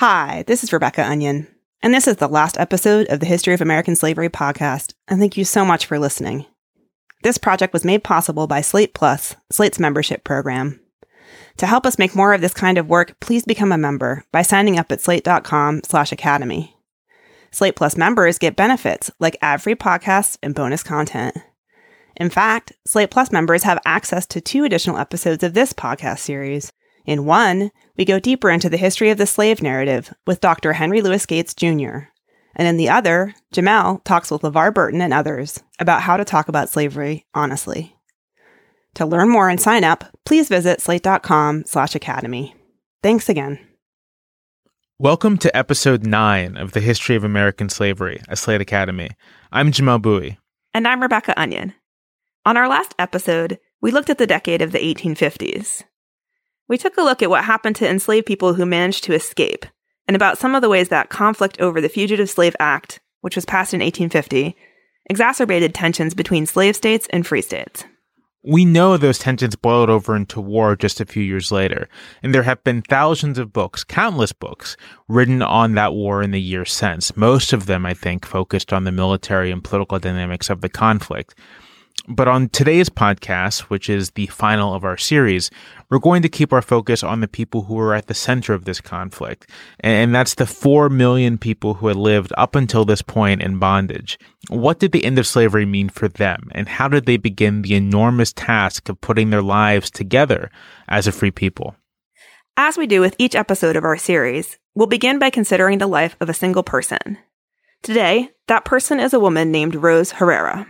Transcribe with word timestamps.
Hi, 0.00 0.44
this 0.46 0.62
is 0.62 0.74
Rebecca 0.74 1.02
Onion, 1.02 1.46
and 1.82 1.94
this 1.94 2.06
is 2.06 2.16
the 2.16 2.28
last 2.28 2.58
episode 2.58 3.06
of 3.06 3.20
the 3.20 3.24
History 3.24 3.54
of 3.54 3.62
American 3.62 3.96
Slavery 3.96 4.28
podcast, 4.28 4.92
and 5.08 5.18
thank 5.18 5.38
you 5.38 5.44
so 5.46 5.64
much 5.64 5.86
for 5.86 5.98
listening. 5.98 6.44
This 7.22 7.38
project 7.38 7.72
was 7.72 7.82
made 7.82 8.04
possible 8.04 8.46
by 8.46 8.60
Slate 8.60 8.92
Plus, 8.92 9.36
Slate's 9.50 9.78
membership 9.78 10.22
program. 10.22 10.78
To 11.56 11.66
help 11.66 11.86
us 11.86 11.98
make 11.98 12.14
more 12.14 12.34
of 12.34 12.42
this 12.42 12.52
kind 12.52 12.76
of 12.76 12.90
work, 12.90 13.18
please 13.20 13.46
become 13.46 13.72
a 13.72 13.78
member 13.78 14.22
by 14.32 14.42
signing 14.42 14.78
up 14.78 14.92
at 14.92 15.00
slate.com 15.00 15.80
slash 15.84 16.12
academy. 16.12 16.76
Slate 17.50 17.74
Plus 17.74 17.96
members 17.96 18.36
get 18.36 18.54
benefits 18.54 19.10
like 19.18 19.38
ad-free 19.40 19.76
podcasts 19.76 20.36
and 20.42 20.54
bonus 20.54 20.82
content. 20.82 21.38
In 22.16 22.28
fact, 22.28 22.74
Slate 22.86 23.10
Plus 23.10 23.32
members 23.32 23.62
have 23.62 23.80
access 23.86 24.26
to 24.26 24.42
two 24.42 24.64
additional 24.64 24.98
episodes 24.98 25.42
of 25.42 25.54
this 25.54 25.72
podcast 25.72 26.18
series. 26.18 26.70
In 27.06 27.24
one, 27.24 27.70
we 27.96 28.04
go 28.04 28.18
deeper 28.18 28.50
into 28.50 28.68
the 28.68 28.76
history 28.76 29.10
of 29.10 29.18
the 29.18 29.26
slave 29.26 29.62
narrative 29.62 30.12
with 30.26 30.40
Dr. 30.40 30.72
Henry 30.72 31.00
Louis 31.00 31.24
Gates 31.24 31.54
Jr. 31.54 32.08
And 32.56 32.66
in 32.66 32.78
the 32.78 32.88
other, 32.88 33.32
Jamelle 33.54 34.02
talks 34.02 34.28
with 34.28 34.42
LeVar 34.42 34.74
Burton 34.74 35.00
and 35.00 35.14
others 35.14 35.62
about 35.78 36.02
how 36.02 36.16
to 36.16 36.24
talk 36.24 36.48
about 36.48 36.68
slavery 36.68 37.24
honestly. 37.32 37.94
To 38.94 39.06
learn 39.06 39.28
more 39.28 39.48
and 39.48 39.60
sign 39.60 39.84
up, 39.84 40.04
please 40.24 40.48
visit 40.48 40.80
slate.com 40.80 41.64
slash 41.66 41.94
academy. 41.94 42.56
Thanks 43.04 43.28
again. 43.28 43.60
Welcome 44.98 45.38
to 45.38 45.56
episode 45.56 46.04
9 46.04 46.56
of 46.56 46.72
the 46.72 46.80
History 46.80 47.14
of 47.14 47.22
American 47.22 47.68
Slavery 47.68 48.20
at 48.28 48.38
Slate 48.38 48.62
Academy. 48.62 49.10
I'm 49.52 49.70
Jamelle 49.70 50.02
Bouie. 50.02 50.38
And 50.74 50.88
I'm 50.88 51.02
Rebecca 51.02 51.38
Onion. 51.38 51.72
On 52.44 52.56
our 52.56 52.66
last 52.66 52.96
episode, 52.98 53.60
we 53.80 53.92
looked 53.92 54.10
at 54.10 54.18
the 54.18 54.26
decade 54.26 54.62
of 54.62 54.72
the 54.72 54.78
1850s. 54.78 55.84
We 56.68 56.78
took 56.78 56.96
a 56.96 57.02
look 57.02 57.22
at 57.22 57.30
what 57.30 57.44
happened 57.44 57.76
to 57.76 57.88
enslaved 57.88 58.26
people 58.26 58.54
who 58.54 58.66
managed 58.66 59.04
to 59.04 59.14
escape, 59.14 59.66
and 60.08 60.16
about 60.16 60.38
some 60.38 60.54
of 60.54 60.62
the 60.62 60.68
ways 60.68 60.88
that 60.88 61.10
conflict 61.10 61.60
over 61.60 61.80
the 61.80 61.88
Fugitive 61.88 62.28
Slave 62.28 62.56
Act, 62.58 63.00
which 63.20 63.36
was 63.36 63.44
passed 63.44 63.72
in 63.72 63.80
1850, 63.80 64.56
exacerbated 65.08 65.74
tensions 65.74 66.14
between 66.14 66.44
slave 66.44 66.74
states 66.74 67.06
and 67.10 67.24
free 67.24 67.42
states. 67.42 67.84
We 68.42 68.64
know 68.64 68.96
those 68.96 69.18
tensions 69.18 69.56
boiled 69.56 69.90
over 69.90 70.14
into 70.14 70.40
war 70.40 70.76
just 70.76 71.00
a 71.00 71.06
few 71.06 71.22
years 71.22 71.50
later, 71.50 71.88
and 72.22 72.34
there 72.34 72.44
have 72.44 72.62
been 72.62 72.82
thousands 72.82 73.38
of 73.38 73.52
books, 73.52 73.82
countless 73.82 74.32
books, 74.32 74.76
written 75.08 75.42
on 75.42 75.74
that 75.74 75.94
war 75.94 76.22
in 76.22 76.30
the 76.30 76.40
years 76.40 76.72
since. 76.72 77.16
Most 77.16 77.52
of 77.52 77.66
them, 77.66 77.84
I 77.84 77.94
think, 77.94 78.24
focused 78.24 78.72
on 78.72 78.84
the 78.84 78.92
military 78.92 79.50
and 79.50 79.64
political 79.64 79.98
dynamics 79.98 80.48
of 80.48 80.60
the 80.60 80.68
conflict. 80.68 81.36
But 82.08 82.28
on 82.28 82.48
today's 82.50 82.88
podcast, 82.88 83.62
which 83.62 83.90
is 83.90 84.10
the 84.12 84.28
final 84.28 84.74
of 84.74 84.84
our 84.84 84.96
series, 84.96 85.50
we're 85.90 85.98
going 85.98 86.22
to 86.22 86.28
keep 86.28 86.52
our 86.52 86.62
focus 86.62 87.02
on 87.02 87.20
the 87.20 87.26
people 87.26 87.62
who 87.62 87.76
are 87.80 87.94
at 87.94 88.06
the 88.06 88.14
center 88.14 88.54
of 88.54 88.64
this 88.64 88.80
conflict. 88.80 89.50
And 89.80 90.14
that's 90.14 90.34
the 90.34 90.46
4 90.46 90.88
million 90.88 91.36
people 91.36 91.74
who 91.74 91.88
had 91.88 91.96
lived 91.96 92.32
up 92.38 92.54
until 92.54 92.84
this 92.84 93.02
point 93.02 93.42
in 93.42 93.58
bondage. 93.58 94.18
What 94.48 94.78
did 94.78 94.92
the 94.92 95.04
end 95.04 95.18
of 95.18 95.26
slavery 95.26 95.66
mean 95.66 95.88
for 95.88 96.06
them? 96.06 96.48
And 96.52 96.68
how 96.68 96.86
did 96.86 97.06
they 97.06 97.16
begin 97.16 97.62
the 97.62 97.74
enormous 97.74 98.32
task 98.32 98.88
of 98.88 99.00
putting 99.00 99.30
their 99.30 99.42
lives 99.42 99.90
together 99.90 100.50
as 100.88 101.08
a 101.08 101.12
free 101.12 101.32
people? 101.32 101.74
As 102.56 102.78
we 102.78 102.86
do 102.86 103.00
with 103.00 103.16
each 103.18 103.34
episode 103.34 103.74
of 103.74 103.84
our 103.84 103.98
series, 103.98 104.58
we'll 104.76 104.86
begin 104.86 105.18
by 105.18 105.30
considering 105.30 105.78
the 105.78 105.88
life 105.88 106.16
of 106.20 106.28
a 106.28 106.34
single 106.34 106.62
person. 106.62 107.18
Today, 107.82 108.30
that 108.46 108.64
person 108.64 109.00
is 109.00 109.12
a 109.12 109.20
woman 109.20 109.50
named 109.50 109.74
Rose 109.74 110.12
Herera. 110.12 110.66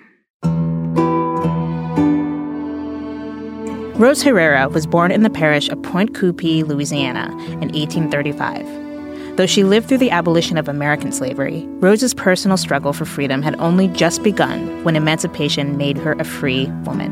Rose 3.99 4.21
Herera 4.21 4.69
was 4.69 4.87
born 4.87 5.11
in 5.11 5.23
the 5.23 5.31
parish 5.31 5.71
of 5.71 5.83
Pointe 5.83 6.15
Coupee, 6.15 6.63
Louisiana, 6.63 7.31
in 7.63 7.73
1835. 7.73 9.39
Though 9.39 9.47
she 9.47 9.65
lived 9.65 9.89
through 9.89 9.97
the 9.97 10.11
abolition 10.11 10.59
of 10.59 10.69
American 10.69 11.13
slavery, 11.13 11.65
Rose's 11.81 12.13
personal 12.13 12.59
struggle 12.59 12.93
for 12.93 13.07
freedom 13.07 13.41
had 13.41 13.59
only 13.59 13.89
just 13.89 14.23
begun 14.23 14.85
when 14.85 14.97
emancipation 14.97 15.79
made 15.79 15.97
her 15.97 16.13
a 16.13 16.25
free 16.25 16.67
woman. 16.85 17.11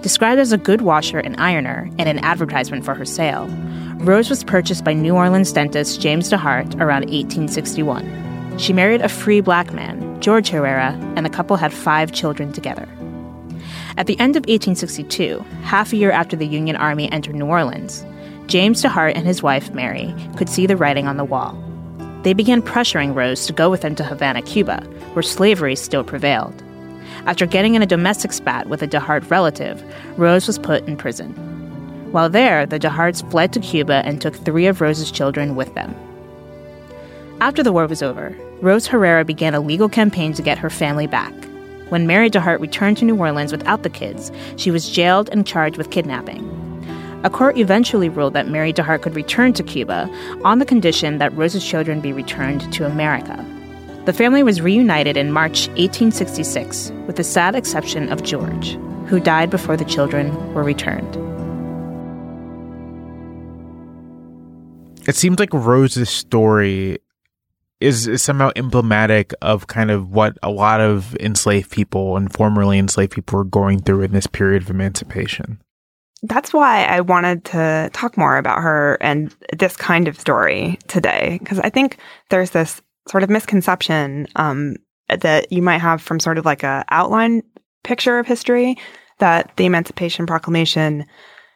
Described 0.00 0.40
as 0.40 0.52
a 0.52 0.58
good 0.58 0.80
washer 0.80 1.18
and 1.18 1.38
ironer 1.38 1.90
and 1.98 2.08
an 2.08 2.20
advertisement 2.20 2.82
for 2.82 2.94
her 2.94 3.04
sale, 3.04 3.46
Rose 3.96 4.30
was 4.30 4.42
purchased 4.42 4.84
by 4.84 4.94
New 4.94 5.14
Orleans 5.14 5.52
dentist 5.52 6.00
James 6.00 6.30
DeHart 6.30 6.80
around 6.80 7.10
1861. 7.10 8.56
She 8.56 8.72
married 8.72 9.02
a 9.02 9.08
free 9.10 9.42
black 9.42 9.74
man, 9.74 10.18
George 10.22 10.48
Herera, 10.48 10.98
and 11.16 11.26
the 11.26 11.30
couple 11.30 11.58
had 11.58 11.74
five 11.74 12.10
children 12.10 12.54
together. 12.54 12.88
At 13.96 14.06
the 14.06 14.18
end 14.20 14.36
of 14.36 14.42
1862, 14.42 15.44
half 15.62 15.92
a 15.92 15.96
year 15.96 16.10
after 16.10 16.36
the 16.36 16.46
Union 16.46 16.76
Army 16.76 17.10
entered 17.10 17.34
New 17.34 17.46
Orleans, 17.46 18.04
James 18.46 18.82
DeHart 18.82 19.12
and 19.14 19.26
his 19.26 19.42
wife, 19.42 19.72
Mary, 19.72 20.14
could 20.36 20.48
see 20.48 20.66
the 20.66 20.76
writing 20.76 21.06
on 21.06 21.16
the 21.16 21.24
wall. 21.24 21.56
They 22.22 22.32
began 22.32 22.62
pressuring 22.62 23.14
Rose 23.14 23.46
to 23.46 23.52
go 23.52 23.70
with 23.70 23.80
them 23.80 23.94
to 23.96 24.04
Havana, 24.04 24.42
Cuba, 24.42 24.82
where 25.12 25.22
slavery 25.22 25.74
still 25.76 26.04
prevailed. 26.04 26.62
After 27.26 27.46
getting 27.46 27.74
in 27.74 27.82
a 27.82 27.86
domestic 27.86 28.32
spat 28.32 28.68
with 28.68 28.82
a 28.82 28.88
DeHart 28.88 29.30
relative, 29.30 29.82
Rose 30.18 30.46
was 30.46 30.58
put 30.58 30.86
in 30.86 30.96
prison. 30.96 31.32
While 32.12 32.28
there, 32.28 32.66
the 32.66 32.78
DeHarts 32.78 33.28
fled 33.30 33.52
to 33.52 33.60
Cuba 33.60 34.02
and 34.04 34.20
took 34.20 34.34
three 34.34 34.66
of 34.66 34.80
Rose's 34.80 35.10
children 35.10 35.54
with 35.54 35.74
them. 35.74 35.94
After 37.40 37.62
the 37.62 37.72
war 37.72 37.86
was 37.86 38.02
over, 38.02 38.36
Rose 38.60 38.86
Herera 38.86 39.24
began 39.24 39.54
a 39.54 39.60
legal 39.60 39.88
campaign 39.88 40.32
to 40.34 40.42
get 40.42 40.58
her 40.58 40.70
family 40.70 41.06
back. 41.06 41.32
When 41.90 42.06
Mary 42.06 42.30
DeHart 42.30 42.60
returned 42.60 42.98
to 42.98 43.04
New 43.04 43.16
Orleans 43.16 43.50
without 43.50 43.82
the 43.82 43.90
kids, 43.90 44.30
she 44.54 44.70
was 44.70 44.88
jailed 44.88 45.28
and 45.30 45.44
charged 45.44 45.76
with 45.76 45.90
kidnapping. 45.90 46.46
A 47.24 47.30
court 47.30 47.58
eventually 47.58 48.08
ruled 48.08 48.32
that 48.34 48.48
Mary 48.48 48.72
DeHart 48.72 49.02
could 49.02 49.16
return 49.16 49.52
to 49.54 49.64
Cuba 49.64 50.08
on 50.44 50.60
the 50.60 50.64
condition 50.64 51.18
that 51.18 51.36
Rose's 51.36 51.66
children 51.66 52.00
be 52.00 52.12
returned 52.12 52.72
to 52.72 52.86
America. 52.86 53.44
The 54.04 54.12
family 54.12 54.44
was 54.44 54.60
reunited 54.60 55.16
in 55.16 55.32
March 55.32 55.66
1866, 55.70 56.92
with 57.08 57.16
the 57.16 57.24
sad 57.24 57.56
exception 57.56 58.12
of 58.12 58.22
George, 58.22 58.78
who 59.08 59.18
died 59.18 59.50
before 59.50 59.76
the 59.76 59.84
children 59.84 60.54
were 60.54 60.62
returned. 60.62 61.16
It 65.08 65.16
seems 65.16 65.40
like 65.40 65.52
Rose's 65.52 66.08
story 66.08 66.98
is, 67.80 68.06
is 68.06 68.22
somehow 68.22 68.50
emblematic 68.56 69.32
of 69.40 69.66
kind 69.66 69.90
of 69.90 70.10
what 70.10 70.36
a 70.42 70.50
lot 70.50 70.80
of 70.80 71.16
enslaved 71.16 71.70
people 71.70 72.16
and 72.16 72.32
formerly 72.32 72.78
enslaved 72.78 73.12
people 73.12 73.38
were 73.38 73.44
going 73.44 73.80
through 73.80 74.02
in 74.02 74.12
this 74.12 74.26
period 74.26 74.62
of 74.62 74.70
emancipation. 74.70 75.60
That's 76.22 76.52
why 76.52 76.84
I 76.84 77.00
wanted 77.00 77.44
to 77.46 77.88
talk 77.94 78.18
more 78.18 78.36
about 78.36 78.60
her 78.60 78.98
and 79.00 79.34
this 79.58 79.76
kind 79.76 80.06
of 80.06 80.20
story 80.20 80.78
today, 80.86 81.38
because 81.40 81.58
I 81.60 81.70
think 81.70 81.96
there's 82.28 82.50
this 82.50 82.82
sort 83.08 83.22
of 83.22 83.30
misconception 83.30 84.26
um, 84.36 84.76
that 85.08 85.50
you 85.50 85.62
might 85.62 85.78
have 85.78 86.02
from 86.02 86.20
sort 86.20 86.36
of 86.36 86.44
like 86.44 86.62
a 86.62 86.84
outline 86.90 87.42
picture 87.82 88.18
of 88.18 88.26
history 88.26 88.76
that 89.18 89.56
the 89.56 89.64
Emancipation 89.64 90.26
Proclamation 90.26 91.06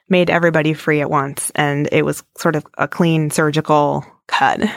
made 0.09 0.31
everybody 0.31 0.73
free 0.73 1.01
at 1.01 1.11
once, 1.11 1.51
and 1.55 1.89
it 1.93 2.05
was 2.05 2.25
sort 2.39 2.57
of 2.57 2.67
a 2.79 2.89
clean 2.89 3.31
surgical 3.31 4.05
cut. 4.27 4.61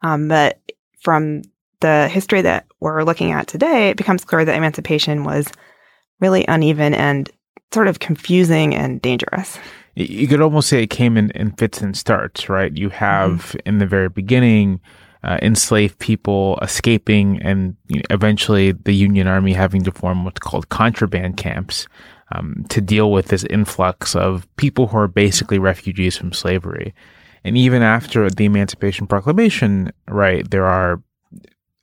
Um, 0.00 0.28
but 0.28 0.60
from 1.00 1.42
the 1.80 2.08
history 2.08 2.42
that 2.42 2.66
we're 2.80 3.04
looking 3.04 3.32
at 3.32 3.46
today, 3.46 3.90
it 3.90 3.96
becomes 3.96 4.24
clear 4.24 4.44
that 4.44 4.56
emancipation 4.56 5.24
was 5.24 5.48
really 6.20 6.44
uneven 6.48 6.94
and 6.94 7.30
sort 7.72 7.88
of 7.88 8.00
confusing 8.00 8.74
and 8.74 9.00
dangerous. 9.00 9.58
You 9.94 10.28
could 10.28 10.40
almost 10.40 10.68
say 10.68 10.82
it 10.82 10.90
came 10.90 11.16
in, 11.16 11.30
in 11.32 11.52
fits 11.52 11.80
and 11.80 11.96
starts, 11.96 12.48
right? 12.48 12.76
You 12.76 12.88
have 12.90 13.30
mm-hmm. 13.30 13.58
in 13.66 13.78
the 13.78 13.86
very 13.86 14.08
beginning 14.08 14.80
uh, 15.24 15.38
enslaved 15.42 15.98
people 15.98 16.58
escaping, 16.62 17.42
and 17.42 17.76
you 17.88 17.96
know, 17.96 18.04
eventually 18.10 18.72
the 18.72 18.92
Union 18.92 19.26
Army 19.26 19.52
having 19.52 19.82
to 19.82 19.92
form 19.92 20.24
what's 20.24 20.38
called 20.38 20.68
contraband 20.68 21.36
camps 21.36 21.88
um, 22.32 22.64
to 22.68 22.80
deal 22.80 23.10
with 23.10 23.26
this 23.26 23.44
influx 23.44 24.14
of 24.14 24.46
people 24.56 24.86
who 24.86 24.98
are 24.98 25.08
basically 25.08 25.58
refugees 25.58 26.16
from 26.16 26.32
slavery. 26.32 26.94
And 27.44 27.56
even 27.56 27.82
after 27.82 28.28
the 28.30 28.44
Emancipation 28.44 29.06
Proclamation, 29.06 29.92
right, 30.08 30.48
there 30.50 30.66
are 30.66 31.02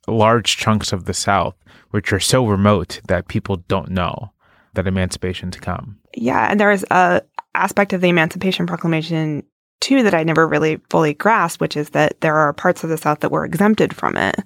large 0.06 0.56
chunks 0.56 0.92
of 0.92 1.04
the 1.04 1.14
South 1.14 1.56
which 1.90 2.12
are 2.12 2.20
so 2.20 2.46
remote 2.46 3.00
that 3.08 3.28
people 3.28 3.56
don't 3.68 3.90
know 3.90 4.32
that 4.74 4.86
emancipation's 4.86 5.56
come. 5.56 5.98
Yeah, 6.14 6.50
and 6.50 6.60
there's 6.60 6.84
a 6.90 7.22
aspect 7.54 7.92
of 7.92 8.00
the 8.00 8.08
Emancipation 8.08 8.66
Proclamation 8.66 9.42
too 9.80 10.02
that 10.02 10.14
I 10.14 10.22
never 10.22 10.46
really 10.46 10.76
fully 10.90 11.14
grasped, 11.14 11.60
which 11.60 11.76
is 11.76 11.90
that 11.90 12.20
there 12.20 12.36
are 12.36 12.52
parts 12.52 12.84
of 12.84 12.90
the 12.90 12.98
South 12.98 13.20
that 13.20 13.30
were 13.30 13.44
exempted 13.44 13.94
from 13.94 14.16
it. 14.16 14.36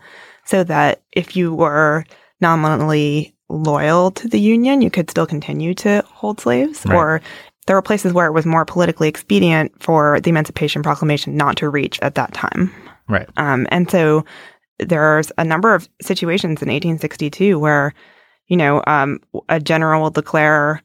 So 0.45 0.65
that 0.65 1.03
if 1.13 1.37
you 1.37 1.55
were 1.55 2.05
nominally 2.41 3.35
loyal 3.49 4.11
to 4.13 4.29
the 4.29 4.41
Union, 4.41 4.83
you 4.83 4.91
could 4.91 5.11
still 5.11 5.27
continue 5.27 5.75
to 5.75 6.05
hold 6.07 6.41
slaves. 6.41 6.85
Right. 6.87 6.95
Or 6.95 7.21
there 7.71 7.77
were 7.77 7.83
places 7.83 8.13
where 8.13 8.27
it 8.27 8.33
was 8.33 8.45
more 8.45 8.65
politically 8.65 9.07
expedient 9.07 9.71
for 9.81 10.19
the 10.23 10.29
Emancipation 10.29 10.83
Proclamation 10.83 11.37
not 11.37 11.57
to 11.59 11.69
reach 11.69 12.01
at 12.03 12.17
that 12.17 12.35
time. 12.35 12.75
Right. 13.07 13.29
Um, 13.37 13.65
and 13.71 13.89
so 13.89 14.25
there's 14.81 15.31
a 15.39 15.45
number 15.45 15.73
of 15.73 15.89
situations 16.03 16.63
in 16.63 16.67
1862 16.67 17.61
where, 17.61 17.95
you 18.49 18.57
know, 18.57 18.83
um, 18.89 19.21
a 19.49 19.61
general 19.61 20.03
will 20.03 20.11
declare 20.11 20.83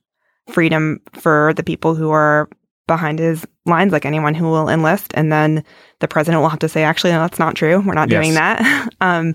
freedom 0.48 1.02
for 1.14 1.54
the 1.56 1.64
people 1.64 1.96
who 1.96 2.12
are 2.12 2.48
behind 2.86 3.18
his 3.18 3.48
lines 3.66 3.92
like 3.92 4.06
anyone 4.06 4.36
who 4.36 4.46
will 4.46 4.70
enlist. 4.70 5.12
And 5.16 5.32
then 5.32 5.64
the 6.02 6.08
president 6.08 6.44
will 6.44 6.50
have 6.50 6.60
to 6.60 6.70
say, 6.70 6.84
actually, 6.84 7.14
no, 7.14 7.20
that's 7.22 7.40
not 7.40 7.56
true. 7.56 7.80
We're 7.84 7.96
not 7.96 8.12
Yes. 8.12 8.22
doing 8.24 8.36
that. 8.36 8.90
um, 9.02 9.34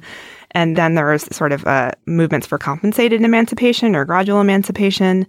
and 0.53 0.77
then 0.77 0.95
there's 0.95 1.25
sort 1.35 1.51
of 1.51 1.67
uh, 1.67 1.91
movements 2.07 2.47
for 2.47 2.59
compensated 2.59 3.23
emancipation 3.23 3.97
or 3.97 4.05
gradual 4.05 4.41
emancipation. 4.41 5.27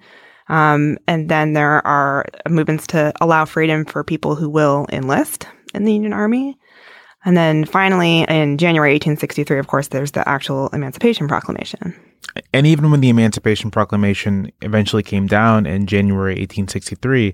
Um, 0.52 0.98
and 1.08 1.30
then 1.30 1.54
there 1.54 1.86
are 1.88 2.26
movements 2.50 2.86
to 2.88 3.14
allow 3.22 3.46
freedom 3.46 3.86
for 3.86 4.04
people 4.04 4.36
who 4.36 4.50
will 4.50 4.86
enlist 4.92 5.48
in 5.74 5.86
the 5.86 5.94
Union 5.94 6.12
Army. 6.12 6.58
And 7.24 7.38
then 7.38 7.64
finally, 7.64 8.24
in 8.24 8.58
January 8.58 8.94
1863, 8.94 9.60
of 9.60 9.68
course, 9.68 9.88
there's 9.88 10.12
the 10.12 10.28
actual 10.28 10.68
Emancipation 10.70 11.28
Proclamation. 11.30 11.96
And 12.54 12.68
even 12.68 12.92
when 12.92 13.00
the 13.00 13.10
Emancipation 13.10 13.72
Proclamation 13.72 14.52
eventually 14.62 15.04
came 15.04 15.28
down 15.28 15.66
in 15.66 15.86
January 15.86 16.34
1863, 16.34 17.34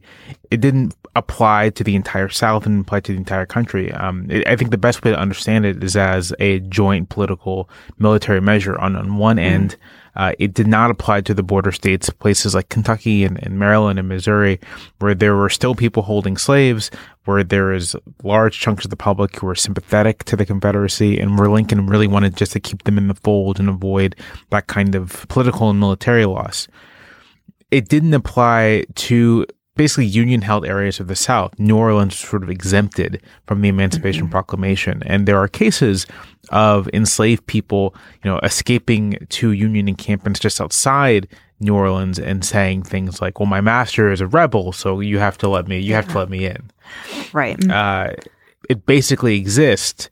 it 0.51 0.61
didn't 0.61 0.95
apply 1.15 1.71
to 1.71 1.83
the 1.83 1.95
entire 1.95 2.29
South 2.29 2.65
and 2.65 2.81
apply 2.81 2.99
to 3.01 3.11
the 3.13 3.17
entire 3.17 3.45
country. 3.45 3.91
Um, 3.93 4.29
it, 4.29 4.47
I 4.47 4.55
think 4.55 4.69
the 4.69 4.77
best 4.77 5.03
way 5.03 5.11
to 5.11 5.19
understand 5.19 5.65
it 5.65 5.83
is 5.83 5.95
as 5.95 6.33
a 6.39 6.59
joint 6.59 7.09
political 7.09 7.69
military 7.97 8.41
measure. 8.41 8.77
On, 8.79 8.95
on 8.95 9.17
one 9.17 9.39
end, 9.39 9.75
uh, 10.17 10.33
it 10.39 10.53
did 10.53 10.67
not 10.67 10.89
apply 10.89 11.21
to 11.21 11.33
the 11.33 11.43
border 11.43 11.71
states, 11.71 12.09
places 12.09 12.55
like 12.55 12.69
Kentucky 12.69 13.23
and, 13.23 13.41
and 13.43 13.59
Maryland 13.59 13.99
and 13.99 14.09
Missouri, 14.09 14.59
where 14.97 15.13
there 15.13 15.35
were 15.35 15.49
still 15.49 15.75
people 15.75 16.01
holding 16.01 16.37
slaves, 16.37 16.89
where 17.25 17.43
there 17.43 17.71
is 17.71 17.95
large 18.23 18.59
chunks 18.59 18.83
of 18.83 18.89
the 18.89 18.97
public 18.97 19.35
who 19.35 19.45
were 19.45 19.55
sympathetic 19.55 20.23
to 20.23 20.35
the 20.35 20.45
Confederacy, 20.45 21.19
and 21.19 21.37
where 21.37 21.49
Lincoln 21.49 21.85
really 21.85 22.07
wanted 22.07 22.35
just 22.35 22.51
to 22.53 22.59
keep 22.59 22.83
them 22.83 22.97
in 22.97 23.07
the 23.07 23.13
fold 23.13 23.59
and 23.59 23.69
avoid 23.69 24.15
that 24.49 24.65
kind 24.65 24.95
of 24.95 25.27
political 25.27 25.69
and 25.69 25.79
military 25.79 26.25
loss. 26.25 26.67
It 27.69 27.87
didn't 27.87 28.15
apply 28.15 28.85
to 28.95 29.45
basically 29.77 30.05
union 30.05 30.41
held 30.41 30.65
areas 30.65 30.99
of 30.99 31.07
the 31.07 31.15
South. 31.15 31.57
New 31.57 31.77
Orleans 31.77 32.13
was 32.13 32.29
sort 32.29 32.43
of 32.43 32.49
exempted 32.49 33.21
from 33.45 33.61
the 33.61 33.69
Emancipation 33.69 34.27
Proclamation. 34.29 35.03
And 35.05 35.27
there 35.27 35.37
are 35.37 35.47
cases 35.47 36.05
of 36.49 36.89
enslaved 36.93 37.45
people, 37.47 37.95
you 38.23 38.29
know, 38.29 38.39
escaping 38.39 39.25
to 39.29 39.51
Union 39.51 39.87
encampments 39.87 40.39
just 40.39 40.59
outside 40.59 41.27
New 41.59 41.75
Orleans 41.75 42.19
and 42.19 42.43
saying 42.43 42.83
things 42.83 43.21
like, 43.21 43.39
well, 43.39 43.47
my 43.47 43.61
master 43.61 44.11
is 44.11 44.21
a 44.21 44.27
rebel, 44.27 44.71
so 44.71 44.99
you 44.99 45.19
have 45.19 45.37
to 45.39 45.47
let 45.47 45.67
me, 45.67 45.79
you 45.79 45.93
have 45.93 46.07
to 46.09 46.17
let 46.17 46.29
me 46.29 46.45
in. 46.45 46.69
Right. 47.33 47.57
Uh, 47.69 48.13
it 48.69 48.85
basically 48.85 49.37
exists 49.37 50.09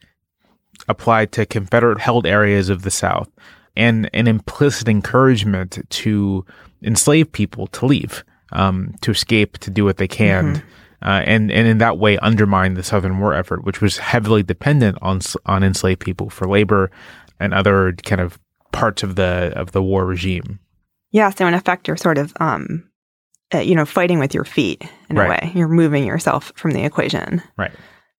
applied 0.88 1.32
to 1.34 1.46
Confederate 1.46 2.00
held 2.00 2.26
areas 2.26 2.70
of 2.70 2.84
the 2.84 2.92
South 2.92 3.30
and 3.76 4.10
an 4.14 4.28
implicit 4.28 4.88
encouragement 4.88 5.80
to 5.90 6.46
enslaved 6.82 7.32
people 7.32 7.68
to 7.68 7.86
leave, 7.86 8.24
um, 8.52 8.96
to 9.02 9.12
escape, 9.12 9.58
to 9.60 9.70
do 9.72 9.84
what 9.86 9.98
they 9.98 10.08
can. 10.08 10.64
Uh, 11.02 11.22
and, 11.26 11.52
and 11.52 11.68
in 11.68 11.78
that 11.80 11.98
way 12.00 12.18
undermine 12.20 12.74
the 12.74 12.82
Southern 12.84 13.20
war 13.20 13.34
effort, 13.34 13.64
which 13.64 13.80
was 13.82 13.98
heavily 13.98 14.42
dependent 14.42 14.98
on 15.02 15.20
on 15.46 15.64
enslaved 15.64 16.00
people 16.00 16.30
for 16.30 16.48
labor 16.48 16.90
and 17.40 17.54
other 17.54 17.94
kind 18.06 18.22
of 18.22 18.40
parts 18.72 19.04
of 19.04 19.16
the 19.16 19.54
of 19.56 19.72
the 19.72 19.84
war 19.84 20.06
regime. 20.06 20.60
Yeah, 21.12 21.30
so 21.30 21.46
in 21.48 21.54
effect, 21.54 21.88
you're 21.88 21.98
sort 21.98 22.18
of, 22.18 22.34
um, 22.40 22.90
uh, 23.54 23.60
you 23.60 23.76
know, 23.76 23.86
fighting 23.86 24.20
with 24.20 24.34
your 24.34 24.46
feet 24.46 24.84
in 25.10 25.16
Right. 25.16 25.26
a 25.26 25.30
way. 25.30 25.52
You're 25.54 25.68
moving 25.68 26.06
yourself 26.06 26.52
from 26.56 26.72
the 26.72 26.84
equation. 26.84 27.42
Right. 27.58 27.72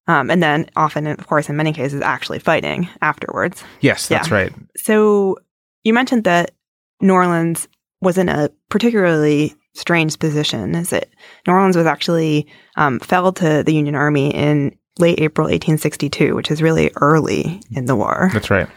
Um, 0.07 0.31
and 0.31 0.41
then 0.43 0.71
often, 0.77 1.07
of 1.09 1.27
course, 1.27 1.49
in 1.49 1.57
many 1.57 1.73
cases, 1.73 2.01
actually 2.01 2.39
fighting 2.39 2.89
afterwards. 3.03 3.65
Yes, 3.81 4.07
that's 4.07 4.31
right. 4.31 4.53
So 4.77 5.37
you 5.83 5.93
mentioned 5.93 6.25
that 6.25 6.53
New 7.01 7.13
Orleans 7.15 7.67
was 8.01 8.17
in 8.17 8.29
a 8.29 8.51
particularly 8.71 9.55
strange 9.77 10.19
position. 10.19 10.75
Is 10.75 10.91
that 10.91 11.09
New 11.47 11.53
Orleans 11.53 11.77
was 11.77 11.87
actually 11.87 12.47
um, 12.77 12.99
fell 13.01 13.33
to 13.35 13.63
the 13.63 13.75
Union 13.75 13.95
Army 13.95 14.35
in 14.35 14.77
late 14.99 15.21
April 15.21 15.47
1862, 15.47 16.35
which 16.35 16.51
is 16.51 16.63
really 16.63 16.91
early 16.97 17.61
in 17.71 17.85
the 17.85 17.97
war. 17.97 18.31
That's 18.33 18.51
right. 18.51 18.69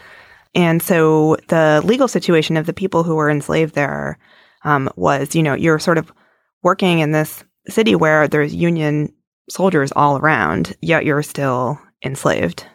And 0.54 0.82
so 0.82 1.36
the 1.48 1.80
legal 1.84 2.08
situation 2.08 2.56
of 2.56 2.66
the 2.66 2.72
people 2.72 3.04
who 3.04 3.14
were 3.14 3.30
enslaved 3.30 3.74
there 3.74 4.18
um, 4.64 4.90
was, 4.96 5.34
you 5.34 5.42
know, 5.42 5.54
you're 5.54 5.78
sort 5.78 5.98
of 5.98 6.12
working 6.62 6.98
in 6.98 7.12
this 7.12 7.44
city 7.68 7.94
where 7.94 8.28
there's 8.28 8.54
Union 8.54 9.12
soldiers 9.48 9.92
all 9.94 10.18
around, 10.18 10.76
yet 10.80 11.04
you're 11.04 11.22
still 11.22 11.78
enslaved. 12.04 12.66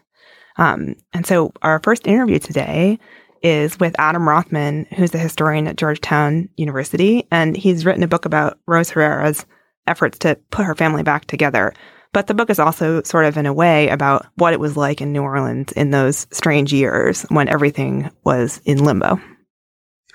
Um, 0.58 0.96
and 1.14 1.26
so 1.26 1.52
our 1.62 1.80
first 1.84 2.08
interview 2.08 2.40
today 2.40 3.00
is 3.46 3.80
with 3.80 3.96
Adam 4.00 4.28
Rothman, 4.28 4.88
who's 4.96 5.14
a 5.14 5.20
historian 5.20 5.68
at 5.68 5.78
Georgetown 5.78 6.50
University, 6.58 7.28
and 7.32 7.56
he's 7.56 7.86
written 7.86 8.02
a 8.02 8.08
book 8.08 8.26
about 8.26 8.60
Rose 8.66 8.90
Herera's 8.90 9.46
efforts 9.86 10.18
to 10.20 10.36
put 10.50 10.66
her 10.66 10.74
family 10.74 11.04
back 11.04 11.26
together. 11.26 11.74
But 12.12 12.28
the 12.28 12.34
book 12.34 12.50
is 12.50 12.60
also 12.60 13.04
sort 13.04 13.26
of 13.26 13.38
in 13.38 13.46
a 13.46 13.54
way 13.54 13.90
about 13.90 14.26
what 14.36 14.54
it 14.54 14.60
was 14.60 14.76
like 14.76 15.00
in 15.00 15.14
New 15.14 15.22
Orleans 15.22 15.72
in 15.74 15.92
those 15.92 16.26
strange 16.32 16.74
years 16.74 17.24
when 17.30 17.48
everything 17.48 18.10
was 18.24 18.62
in 18.66 18.84
limbo. 18.84 19.22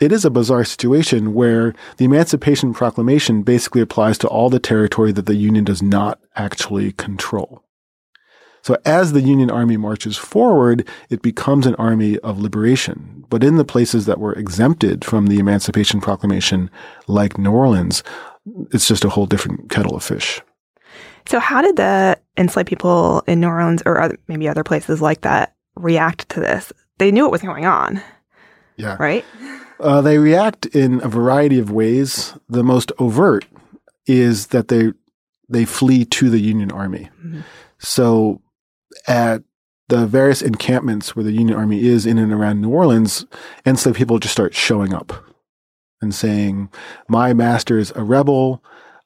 It 0.01 0.11
is 0.11 0.25
a 0.25 0.31
bizarre 0.31 0.65
situation 0.65 1.35
where 1.35 1.75
the 1.99 2.07
Emancipation 2.07 2.73
Proclamation 2.73 3.43
basically 3.43 3.83
applies 3.83 4.19
to 4.19 4.29
all 4.29 4.51
the 4.51 4.59
territory 4.59 5.13
that 5.13 5.27
the 5.27 5.37
Union 5.37 5.63
does 5.63 5.83
not 5.83 6.19
actually 6.35 6.93
control. 6.93 7.63
So 8.63 8.77
as 8.85 9.13
the 9.13 9.21
Union 9.23 9.51
Army 9.51 9.77
marches 9.77 10.17
forward, 10.17 10.87
it 11.09 11.23
becomes 11.23 11.67
an 11.67 11.75
army 11.77 12.19
of 12.19 12.39
liberation. 12.41 13.25
But 13.31 13.43
in 13.45 13.57
the 13.57 13.65
places 13.65 14.07
that 14.07 14.19
were 14.19 14.33
exempted 14.35 15.05
from 15.05 15.27
the 15.29 15.39
Emancipation 15.39 16.01
Proclamation, 16.01 16.71
like 17.07 17.39
New 17.39 17.53
Orleans, 17.53 18.03
it's 18.73 18.89
just 18.89 19.05
a 19.05 19.09
whole 19.09 19.27
different 19.27 19.71
kettle 19.71 19.95
of 19.97 20.03
fish. 20.05 20.43
So, 21.29 21.39
how 21.39 21.63
did 21.63 21.77
the 21.77 22.19
enslaved 22.37 22.69
people 22.69 23.23
in 23.27 23.41
New 23.41 23.49
Orleans 23.49 23.83
or 23.87 24.01
other, 24.01 24.19
maybe 24.27 24.49
other 24.49 24.65
places 24.65 25.01
like 25.01 25.21
that 25.21 25.55
react 25.77 26.29
to 26.31 26.41
this? 26.41 26.73
They 26.99 27.13
knew 27.13 27.23
what 27.23 27.33
was 27.33 27.43
going 27.43 27.67
on, 27.67 28.01
Yeah. 28.77 28.97
right? 28.99 29.25
Uh, 29.79 30.01
they 30.01 30.19
react 30.19 30.67
in 30.67 31.01
a 31.03 31.09
variety 31.09 31.59
of 31.59 31.71
ways. 31.71 32.35
The 32.49 32.65
most 32.65 32.93
overt 32.99 33.47
is 34.07 34.49
that 34.49 34.69
they 34.69 34.93
they 35.49 35.65
flee 35.65 36.05
to 36.05 36.31
the 36.31 36.39
Union 36.41 36.71
Army. 36.71 37.09
Mhm. 37.25 37.43
So 37.79 38.41
at 39.07 39.43
the 39.89 40.07
various 40.07 40.43
encampments 40.43 41.17
where 41.17 41.25
the 41.25 41.33
Union 41.33 41.59
Army 41.59 41.83
is 41.85 42.07
in 42.07 42.19
and 42.19 42.33
around 42.33 42.61
New 42.61 42.71
Orleans, 42.71 43.27
enslaved 43.67 43.99
people 43.99 44.19
just 44.19 44.33
start 44.33 44.55
showing 44.55 44.95
up 44.95 45.13
and 46.01 46.15
saying, 46.15 46.69
"My 47.09 47.33
master 47.35 47.79
is 47.79 47.93
a 47.97 48.03
rebel. 48.03 48.63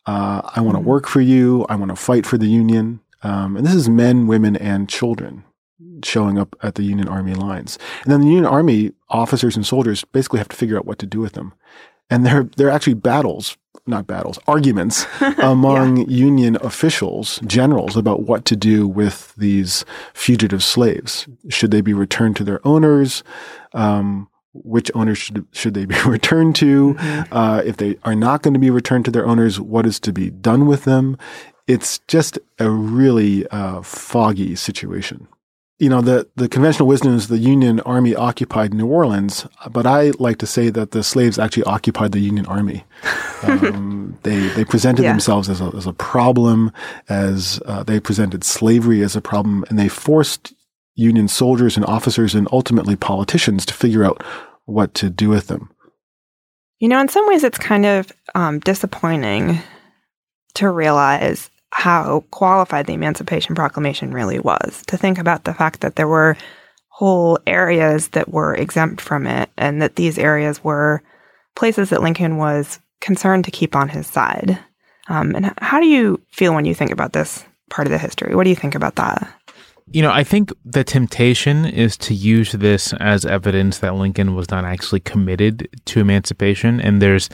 Uh, 0.06 0.42
I 0.54 0.60
want 0.60 0.76
to 0.76 0.82
Mhm. 0.82 0.86
work 0.86 1.06
for 1.06 1.20
you. 1.22 1.64
I 1.68 1.76
want 1.76 1.90
to 1.90 1.96
fight 1.96 2.26
for 2.26 2.36
the 2.36 2.48
Union." 2.48 3.00
Um, 3.22 3.56
and 3.56 3.66
this 3.66 3.74
is 3.74 3.88
men, 3.88 4.26
women, 4.26 4.56
and 4.56 4.88
children 4.88 5.44
showing 6.04 6.38
up 6.38 6.54
at 6.62 6.74
the 6.74 6.82
Union 6.82 7.08
Army 7.08 7.34
lines. 7.34 7.78
And 8.02 8.12
then 8.12 8.20
the 8.20 8.26
Union 8.26 8.44
Army 8.44 8.92
officers 9.08 9.56
and 9.56 9.64
soldiers 9.64 10.04
basically 10.04 10.38
have 10.38 10.48
to 10.50 10.56
figure 10.56 10.76
out 10.76 10.84
what 10.84 10.98
to 10.98 11.06
do 11.06 11.20
with 11.20 11.32
them. 11.32 11.54
And 12.10 12.24
there, 12.26 12.44
there 12.56 12.68
are 12.68 12.70
actually 12.70 12.94
battles, 12.94 13.56
not 13.86 14.06
battles, 14.06 14.38
arguments 14.46 15.06
among 15.38 16.08
Union 16.08 16.56
officials, 16.60 17.40
generals, 17.46 17.96
about 17.96 18.22
what 18.22 18.44
to 18.46 18.56
do 18.56 18.86
with 18.86 19.34
these 19.36 19.84
fugitive 20.12 20.62
slaves. 20.62 21.26
Should 21.48 21.70
they 21.70 21.80
be 21.80 21.92
returned 21.94 22.36
to 22.36 22.44
their 22.44 22.66
owners? 22.66 23.24
Um, 23.72 24.28
which 24.52 24.90
owners 24.94 25.18
should, 25.18 25.46
should 25.52 25.74
they 25.74 25.84
be 25.84 26.00
returned 26.06 26.54
to? 26.56 26.94
Mhm. 26.94 27.28
Uh, 27.32 27.62
if 27.64 27.76
they 27.78 27.96
are 28.04 28.14
not 28.14 28.42
going 28.42 28.54
to 28.54 28.60
be 28.60 28.70
returned 28.70 29.04
to 29.06 29.10
their 29.10 29.26
owners, 29.26 29.58
what 29.60 29.84
is 29.86 29.98
to 30.00 30.12
be 30.12 30.30
done 30.30 30.66
with 30.66 30.84
them? 30.84 31.16
It's 31.66 31.98
just 32.06 32.38
a 32.58 32.70
really 32.70 33.46
uh, 33.48 33.80
foggy 33.82 34.54
situation. 34.54 35.26
You 35.78 35.88
know, 35.88 36.00
the, 36.00 36.28
the 36.36 36.48
conventional 36.48 36.86
wisdom 36.86 37.14
is 37.16 37.26
the 37.26 37.38
Union 37.38 37.80
Army 37.80 38.14
occupied 38.14 38.72
New 38.72 38.86
Orleans, 38.86 39.44
but 39.70 39.86
I 39.86 40.10
like 40.20 40.38
to 40.38 40.46
say 40.46 40.70
that 40.70 40.92
the 40.92 41.02
slaves 41.02 41.36
actually 41.38 41.64
occupied 41.64 42.12
the 42.12 42.20
Union 42.20 42.46
Army. 42.46 42.84
Um, 43.44 44.18
they, 44.22 44.48
they 44.54 44.64
presented 44.64 45.02
Yeah. 45.02 45.10
themselves 45.10 45.50
as 45.50 45.60
a, 45.60 45.66
as 45.76 45.86
a 45.86 45.92
problem, 45.92 46.72
as 47.10 47.60
uh, 47.66 47.82
they 47.82 48.00
presented 48.00 48.42
slavery 48.42 49.02
as 49.02 49.14
a 49.14 49.20
problem, 49.20 49.66
and 49.68 49.78
they 49.78 49.86
forced 49.88 50.54
Union 50.94 51.28
soldiers 51.28 51.76
and 51.76 51.84
officers 51.84 52.34
and 52.34 52.48
ultimately 52.52 52.96
politicians 52.96 53.66
to 53.66 53.74
figure 53.74 54.02
out 54.02 54.24
what 54.64 54.94
to 54.94 55.10
do 55.10 55.28
with 55.28 55.48
them. 55.48 55.68
You 56.78 56.88
know, 56.88 56.98
in 57.00 57.08
some 57.08 57.28
ways, 57.28 57.44
it's 57.44 57.58
kind 57.58 57.84
of 57.84 58.10
um, 58.34 58.60
disappointing 58.60 59.58
to 60.54 60.70
realize 60.70 61.50
how 61.74 62.24
qualified 62.30 62.86
the 62.86 62.94
Emancipation 62.94 63.56
Proclamation 63.56 64.12
really 64.12 64.38
was. 64.38 64.84
To 64.86 64.96
think 64.96 65.18
about 65.18 65.42
the 65.42 65.52
fact 65.52 65.80
that 65.80 65.96
there 65.96 66.06
were 66.06 66.36
whole 66.88 67.36
areas 67.48 68.08
that 68.08 68.28
were 68.28 68.54
exempt 68.54 69.00
from 69.00 69.26
it, 69.26 69.50
and 69.58 69.82
that 69.82 69.96
these 69.96 70.16
areas 70.16 70.62
were 70.62 71.02
places 71.56 71.90
that 71.90 72.00
Lincoln 72.00 72.36
was 72.36 72.78
concerned 73.00 73.44
to 73.46 73.50
keep 73.50 73.74
on 73.74 73.88
his 73.88 74.06
side. 74.06 74.56
Um, 75.08 75.34
and 75.34 75.52
how 75.58 75.80
do 75.80 75.86
you 75.86 76.20
feel 76.30 76.54
when 76.54 76.64
you 76.64 76.76
think 76.76 76.92
about 76.92 77.12
this 77.12 77.44
part 77.70 77.88
of 77.88 77.92
the 77.92 77.98
history? 77.98 78.36
What 78.36 78.44
do 78.44 78.50
you 78.50 78.56
think 78.56 78.76
about 78.76 78.94
that? 78.94 79.28
You 79.88 80.00
know, 80.00 80.12
I 80.12 80.22
think 80.22 80.52
the 80.64 80.84
temptation 80.84 81.66
is 81.66 81.96
to 81.98 82.14
use 82.14 82.52
this 82.52 82.94
as 83.00 83.26
evidence 83.26 83.80
that 83.80 83.96
Lincoln 83.96 84.36
was 84.36 84.48
not 84.48 84.64
actually 84.64 85.00
committed 85.00 85.68
to 85.86 86.00
emancipation. 86.00 86.80
And 86.80 87.02
there's 87.02 87.28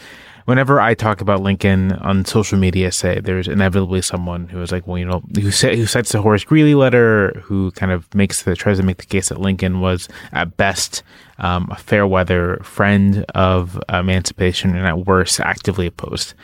whenever 0.45 0.81
I 0.81 0.95
talk 0.95 1.21
about 1.21 1.43
Lincoln 1.43 1.93
on 1.93 2.25
social 2.25 2.59
media, 2.59 2.93
say 2.93 3.21
there's 3.21 3.49
inevitably 3.49 4.03
someone 4.03 4.49
who 4.49 4.61
is 4.63 4.73
like, 4.73 4.87
well, 4.87 4.99
you 4.99 5.05
know, 5.05 5.23
who 5.35 5.51
say, 5.51 5.77
who 5.77 5.87
cites 5.87 6.13
the 6.13 6.23
Horace 6.23 6.45
Greeley 6.45 6.75
letter, 6.75 7.41
who 7.45 7.71
kind 7.73 7.93
of 7.93 8.13
makes 8.15 8.43
the 8.43 8.57
tries 8.57 8.79
to 8.79 8.83
make 8.83 8.99
the 8.99 9.07
case 9.07 9.29
that 9.29 9.41
Lincoln 9.41 9.81
was 9.81 10.09
at 10.33 10.57
best 10.57 11.03
um, 11.39 11.69
a 11.71 11.77
fair 11.77 12.07
weather 12.07 12.59
friend 12.63 13.25
of 13.35 13.81
emancipation 13.89 14.77
and 14.77 14.87
at 14.87 15.07
worst 15.07 15.41
actively 15.41 15.87
opposed. 15.87 16.35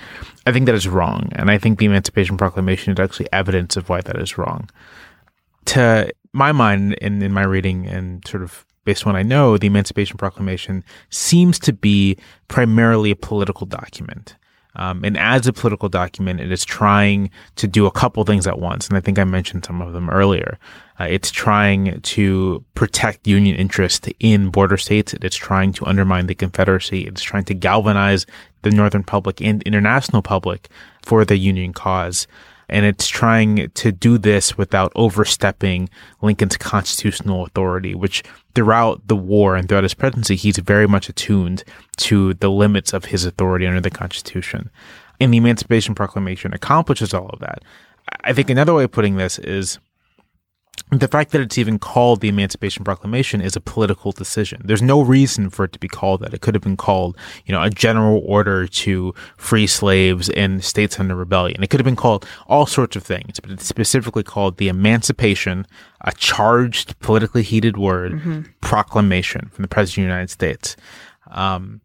I 0.47 0.53
think 0.53 0.67
that 0.67 0.75
is 0.75 0.89
wrong, 0.89 1.31
and 1.33 1.51
I 1.51 1.59
think 1.59 1.79
the 1.79 1.87
Emancipation 1.87 2.37
Proclamation 2.37 2.93
is 2.93 3.01
actually 3.01 3.29
evidence 3.33 3.77
of 3.77 3.89
why 3.89 4.01
that 4.03 4.17
is 4.17 4.39
wrong. 4.39 4.71
To 5.67 6.13
my 6.33 6.53
mind, 6.53 6.95
in, 6.95 7.23
in 7.23 7.33
my 7.33 7.45
reading 7.45 7.87
and 7.87 8.27
sort 8.29 8.43
of 8.43 8.66
based 8.87 9.07
on 9.07 9.13
what 9.13 9.19
I 9.19 9.23
know, 9.23 9.59
the 9.59 9.67
Emancipation 9.67 10.17
Proclamation 10.17 10.83
seems 11.11 11.59
to 11.59 11.75
be 11.75 12.17
primarily 12.49 13.11
a 13.11 13.17
political 13.17 13.67
document. 13.67 14.37
Um, 14.77 15.05
and 15.05 15.17
as 15.17 15.47
a 15.47 15.53
political 15.53 15.89
document, 15.89 16.41
it 16.41 16.53
is 16.53 16.65
trying 16.65 17.31
to 17.57 17.67
do 17.67 17.87
a 17.87 17.91
couple 17.91 18.23
things 18.25 18.47
at 18.47 18.59
once. 18.59 18.89
And 18.89 18.97
I 18.97 19.01
think 19.01 19.19
I 19.19 19.25
mentioned 19.25 19.65
some 19.65 19.81
of 19.81 19.93
them 19.93 20.11
earlier. 20.11 20.59
Uh, 21.01 21.05
it's 21.05 21.31
trying 21.31 22.01
to 22.03 22.65
protect 22.75 23.27
Union 23.27 23.57
interest 23.57 24.09
in 24.21 24.51
border 24.51 24.77
states. 24.77 25.15
It's 25.15 25.37
trying 25.37 25.73
to 25.75 25.87
undermine 25.87 26.27
the 26.27 26.35
Confederacy. 26.35 27.07
It's 27.07 27.23
trying 27.23 27.45
to 27.45 27.55
galvanize 27.55 28.27
the 28.63 28.71
Northern 28.71 29.03
public 29.03 29.41
and 29.41 29.63
international 29.63 30.23
public 30.23 30.69
for 31.03 31.25
the 31.25 31.37
Union 31.37 31.73
cause 31.73 32.27
and 32.69 32.85
it's 32.85 33.09
trying 33.09 33.71
to 33.71 33.93
do 33.93 34.19
this 34.19 34.59
without 34.59 34.93
overstepping 34.95 35.89
Lincoln's 36.21 36.57
constitutional 36.57 37.45
authority, 37.45 37.95
which 37.95 38.23
throughout 38.55 39.07
the 39.07 39.17
war 39.17 39.55
and 39.57 39.69
throughout 39.69 39.85
his 39.85 39.95
presidency, 39.95 40.37
he's 40.37 40.59
very 40.59 40.89
much 40.89 41.09
attuned 41.09 41.63
to 41.99 42.35
the 42.35 42.51
limits 42.51 42.93
of 42.93 43.07
his 43.07 43.25
authority 43.25 43.67
under 43.67 43.81
the 43.81 43.91
Constitution. 43.91 44.71
And 45.21 45.33
the 45.33 45.39
Emancipation 45.39 45.95
Proclamation 45.95 46.53
accomplishes 46.53 47.15
all 47.15 47.29
of 47.31 47.41
that. 47.41 47.63
I 48.23 48.33
think 48.33 48.51
another 48.51 48.75
way 48.75 48.85
of 48.85 48.93
putting 48.93 49.17
this 49.17 49.39
is 49.39 49.79
the 50.91 51.09
fact 51.09 51.33
that 51.33 51.41
it's 51.41 51.59
even 51.59 51.79
called 51.79 52.21
the 52.21 52.29
Emancipation 52.29 52.85
Proclamation 52.85 53.41
is 53.41 53.57
a 53.57 53.61
political 53.61 54.13
decision. 54.13 54.63
There's 54.65 54.83
no 54.83 55.01
reason 55.01 55.51
for 55.51 55.65
it 55.65 55.73
to 55.73 55.79
be 55.79 55.89
called 55.89 56.21
that. 56.21 56.33
It 56.33 56.43
could 56.43 56.55
have 56.55 56.63
been 56.63 56.77
called, 56.77 57.17
you 57.45 57.53
know, 57.53 57.63
a 57.63 57.71
general 57.71 58.23
order 58.25 58.67
to 58.67 59.15
free 59.37 59.67
slaves 59.67 60.29
in 60.29 60.61
states 60.61 61.01
under 61.01 61.17
rebellion. 61.17 61.63
It 61.63 61.71
could 61.71 61.81
have 61.81 61.85
been 61.85 61.97
called 61.97 62.27
all 62.47 62.67
sorts 62.67 62.95
of 62.95 63.03
things, 63.03 63.41
but 63.41 63.51
it's 63.51 63.67
specifically 63.67 64.23
called 64.23 64.59
the 64.59 64.69
Emancipation, 64.69 65.67
a 66.03 66.13
charged, 66.13 66.99
politically 67.01 67.43
heated 67.43 67.77
word, 67.77 68.13
mm-hmm. 68.13 68.43
proclamation 68.61 69.49
from 69.53 69.63
the 69.63 69.69
President 69.69 70.05
of 70.05 70.09
the 70.09 70.15
United 70.15 70.31
States. 70.31 70.77
Um, 71.31 71.81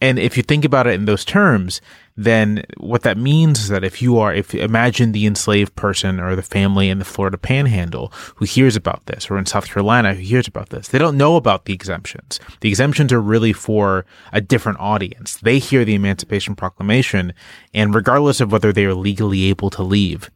and 0.00 0.18
if 0.18 0.36
you 0.36 0.42
think 0.42 0.64
about 0.64 0.86
it 0.86 0.94
in 0.94 1.04
those 1.04 1.24
terms, 1.24 1.80
then 2.16 2.64
what 2.78 3.02
that 3.02 3.18
means 3.18 3.60
is 3.60 3.68
that 3.68 3.84
if 3.84 4.00
you 4.00 4.18
are, 4.18 4.32
if 4.32 4.54
imagine 4.54 5.12
the 5.12 5.26
enslaved 5.26 5.76
person 5.76 6.18
or 6.18 6.34
the 6.34 6.42
family 6.42 6.88
in 6.88 6.98
the 6.98 7.04
Florida 7.04 7.36
panhandle 7.36 8.10
who 8.36 8.46
hears 8.46 8.74
about 8.74 9.04
this, 9.04 9.30
or 9.30 9.36
in 9.36 9.44
South 9.44 9.66
Carolina 9.66 10.14
who 10.14 10.22
hears 10.22 10.48
about 10.48 10.70
this, 10.70 10.88
they 10.88 10.98
don't 10.98 11.18
know 11.18 11.36
about 11.36 11.66
the 11.66 11.74
exemptions. 11.74 12.40
The 12.60 12.70
exemptions 12.70 13.12
are 13.12 13.20
really 13.20 13.52
for 13.52 14.06
a 14.32 14.40
different 14.40 14.80
audience. 14.80 15.36
They 15.36 15.58
hear 15.58 15.84
the 15.84 15.94
Emancipation 15.94 16.56
Proclamation, 16.56 17.34
and 17.74 17.94
regardless 17.94 18.40
of 18.40 18.50
whether 18.50 18.72
they 18.72 18.86
are 18.86 18.94
legally 18.94 19.44
able 19.44 19.68
to 19.70 19.82
leave, 19.82 20.30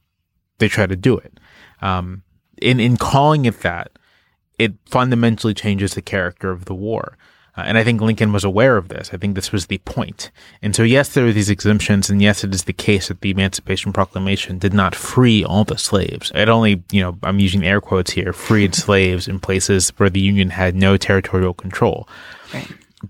they 0.59 0.69
try 0.69 0.87
to 0.87 0.97
do 0.97 1.17
it. 1.17 1.41
Um, 1.81 2.25
in 2.61 2.79
in 2.79 2.99
calling 2.99 3.47
it 3.47 3.61
that, 3.61 3.93
it 4.59 4.75
fundamentally 4.85 5.55
changes 5.55 5.95
the 5.95 6.03
character 6.03 6.51
of 6.51 6.67
the 6.67 6.75
war. 6.75 7.17
Uh, 7.61 7.65
and 7.65 7.77
I 7.77 7.85
think 7.85 8.01
Lincoln 8.01 8.33
was 8.33 8.45
aware 8.45 8.79
of 8.79 8.89
this. 8.89 9.11
I 9.13 9.19
think 9.19 9.35
this 9.35 9.53
was 9.53 9.67
the 9.67 9.79
point. 9.79 10.31
And 10.63 10.75
so, 10.75 10.83
yes, 10.83 11.13
there 11.13 11.27
are 11.27 11.33
these 11.33 11.51
exemptions, 11.51 12.09
and 12.09 12.23
yes, 12.23 12.43
it 12.43 12.55
is 12.55 12.65
the 12.65 12.73
case 12.73 13.09
that 13.09 13.21
the 13.21 13.31
Emancipation 13.31 13.93
Proclamation 13.93 14.59
did 14.59 14.73
not 14.73 14.95
free 14.95 15.45
all 15.45 15.65
the 15.65 15.77
slaves. 15.77 16.33
It 16.35 16.49
only, 16.49 16.83
you 16.91 17.03
know, 17.03 17.19
I'm 17.23 17.39
using 17.39 17.65
air 17.65 17.81
quotes 17.83 18.13
here, 18.13 18.33
freed 18.33 18.75
slaves 18.75 19.29
in 19.29 19.41
places 19.41 19.91
where 19.99 20.09
the 20.09 20.21
Union 20.21 20.51
had 20.51 20.75
no 20.75 20.97
territorial 20.97 21.53
control. 21.53 22.09
Right. 22.55 22.67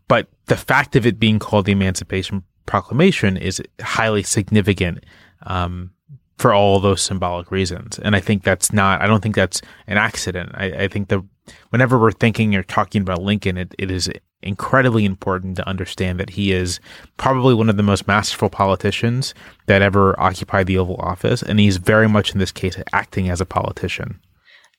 But 0.09 0.27
the 0.47 0.57
fact 0.57 0.97
of 0.97 1.07
it 1.07 1.21
being 1.21 1.39
called 1.39 1.67
the 1.67 1.73
Emancipation 1.73 2.43
Proclamation 2.67 3.37
is 3.37 3.63
highly 3.81 4.25
significant 4.25 5.05
um, 5.45 5.93
for 6.39 6.53
all 6.53 6.81
those 6.81 7.03
symbolic 7.03 7.53
reasons. 7.53 8.01
And 8.01 8.17
I 8.17 8.21
think 8.21 8.43
that's 8.43 8.73
not, 8.73 9.01
I 9.01 9.07
don't 9.07 9.23
think 9.23 9.37
that's 9.37 9.63
an 9.87 9.97
accident. 9.97 10.51
I, 10.55 10.85
I 10.85 10.89
think 10.89 11.09
that 11.09 11.23
whenever 11.71 11.99
we're 12.01 12.13
thinking 12.13 12.57
or 12.57 12.65
talking 12.65 13.03
about 13.03 13.23
Lincoln, 13.23 13.57
it, 13.57 13.75
it 13.79 13.91
is 13.93 14.11
incredibly 14.43 15.05
important 15.05 15.57
to 15.57 15.69
understand 15.69 16.19
that 16.19 16.31
he 16.31 16.53
is 16.53 16.81
probably 17.17 17.55
one 17.55 17.69
of 17.69 17.77
the 17.77 17.83
most 17.83 18.07
masterful 18.07 18.49
politicians 18.49 19.35
that 19.67 19.83
ever 19.83 20.19
occupied 20.19 20.67
the 20.67 20.79
Oval 20.79 20.97
Office. 20.97 21.43
And 21.43 21.61
he's 21.61 21.77
very 21.77 22.09
much 22.09 22.33
in 22.33 22.39
this 22.39 22.53
case 22.53 22.77
acting 22.93 23.29
as 23.29 23.41
a 23.41 23.47
politician. 23.47 24.21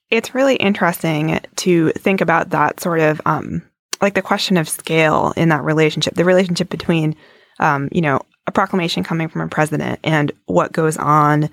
It's 0.10 0.36
really 0.36 0.56
interesting 0.56 1.40
to 1.58 1.92
think 1.92 2.22
about 2.22 2.50
that 2.50 2.80
sort 2.80 3.00
of, 3.00 3.22
um, 3.26 3.62
like 4.02 4.16
the 4.16 4.22
question 4.22 4.58
of 4.58 4.68
scale 4.68 5.34
in 5.38 5.50
that 5.50 5.64
relationship, 5.64 6.16
the 6.16 6.26
relationship 6.26 6.70
between, 6.70 7.16
um, 7.60 7.88
you 7.92 8.02
know, 8.02 8.22
a 8.48 8.52
proclamation 8.52 9.04
coming 9.04 9.28
from 9.28 9.42
a 9.42 9.48
president 9.48 10.00
and 10.04 10.32
what 10.48 10.74
goes 10.74 10.98
on 10.98 11.50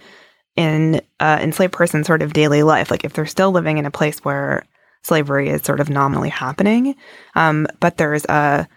in 0.57 1.01
uh, 1.21 1.39
enslaved 1.41 1.73
person's 1.73 2.07
sort 2.07 2.23
of 2.23 2.33
daily 2.33 2.63
life. 2.63 2.91
Like 2.91 3.05
if 3.05 3.13
they're 3.13 3.27
still 3.27 3.53
living 3.53 3.79
in 3.79 3.87
a 3.87 3.91
place 3.91 4.25
where 4.25 4.65
slavery 5.03 5.49
is 5.49 5.63
sort 5.63 5.81
of 5.81 5.91
nominally 5.91 6.29
happening, 6.29 6.95
um, 7.35 7.67
but 7.81 7.97
there's 7.97 8.25
a, 8.27 8.69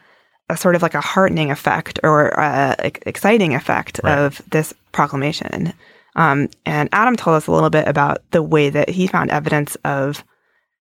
a 0.50 0.58
sort 0.58 0.76
of 0.76 0.82
like 0.82 0.94
a 0.94 1.02
heartening 1.02 1.52
effect 1.52 2.00
or 2.04 2.30
a 2.30 2.76
exciting 3.06 3.54
effect 3.56 4.00
right. 4.04 4.18
of 4.18 4.42
this 4.50 4.74
proclamation. 4.92 5.74
Um, 6.16 6.50
and 6.66 6.90
Adam 6.92 7.16
told 7.16 7.38
us 7.38 7.48
a 7.48 7.52
little 7.52 7.70
bit 7.70 7.88
about 7.88 8.20
the 8.32 8.44
way 8.44 8.70
that 8.70 8.90
he 8.90 9.08
found 9.08 9.32
evidence 9.32 9.76
of 9.86 10.24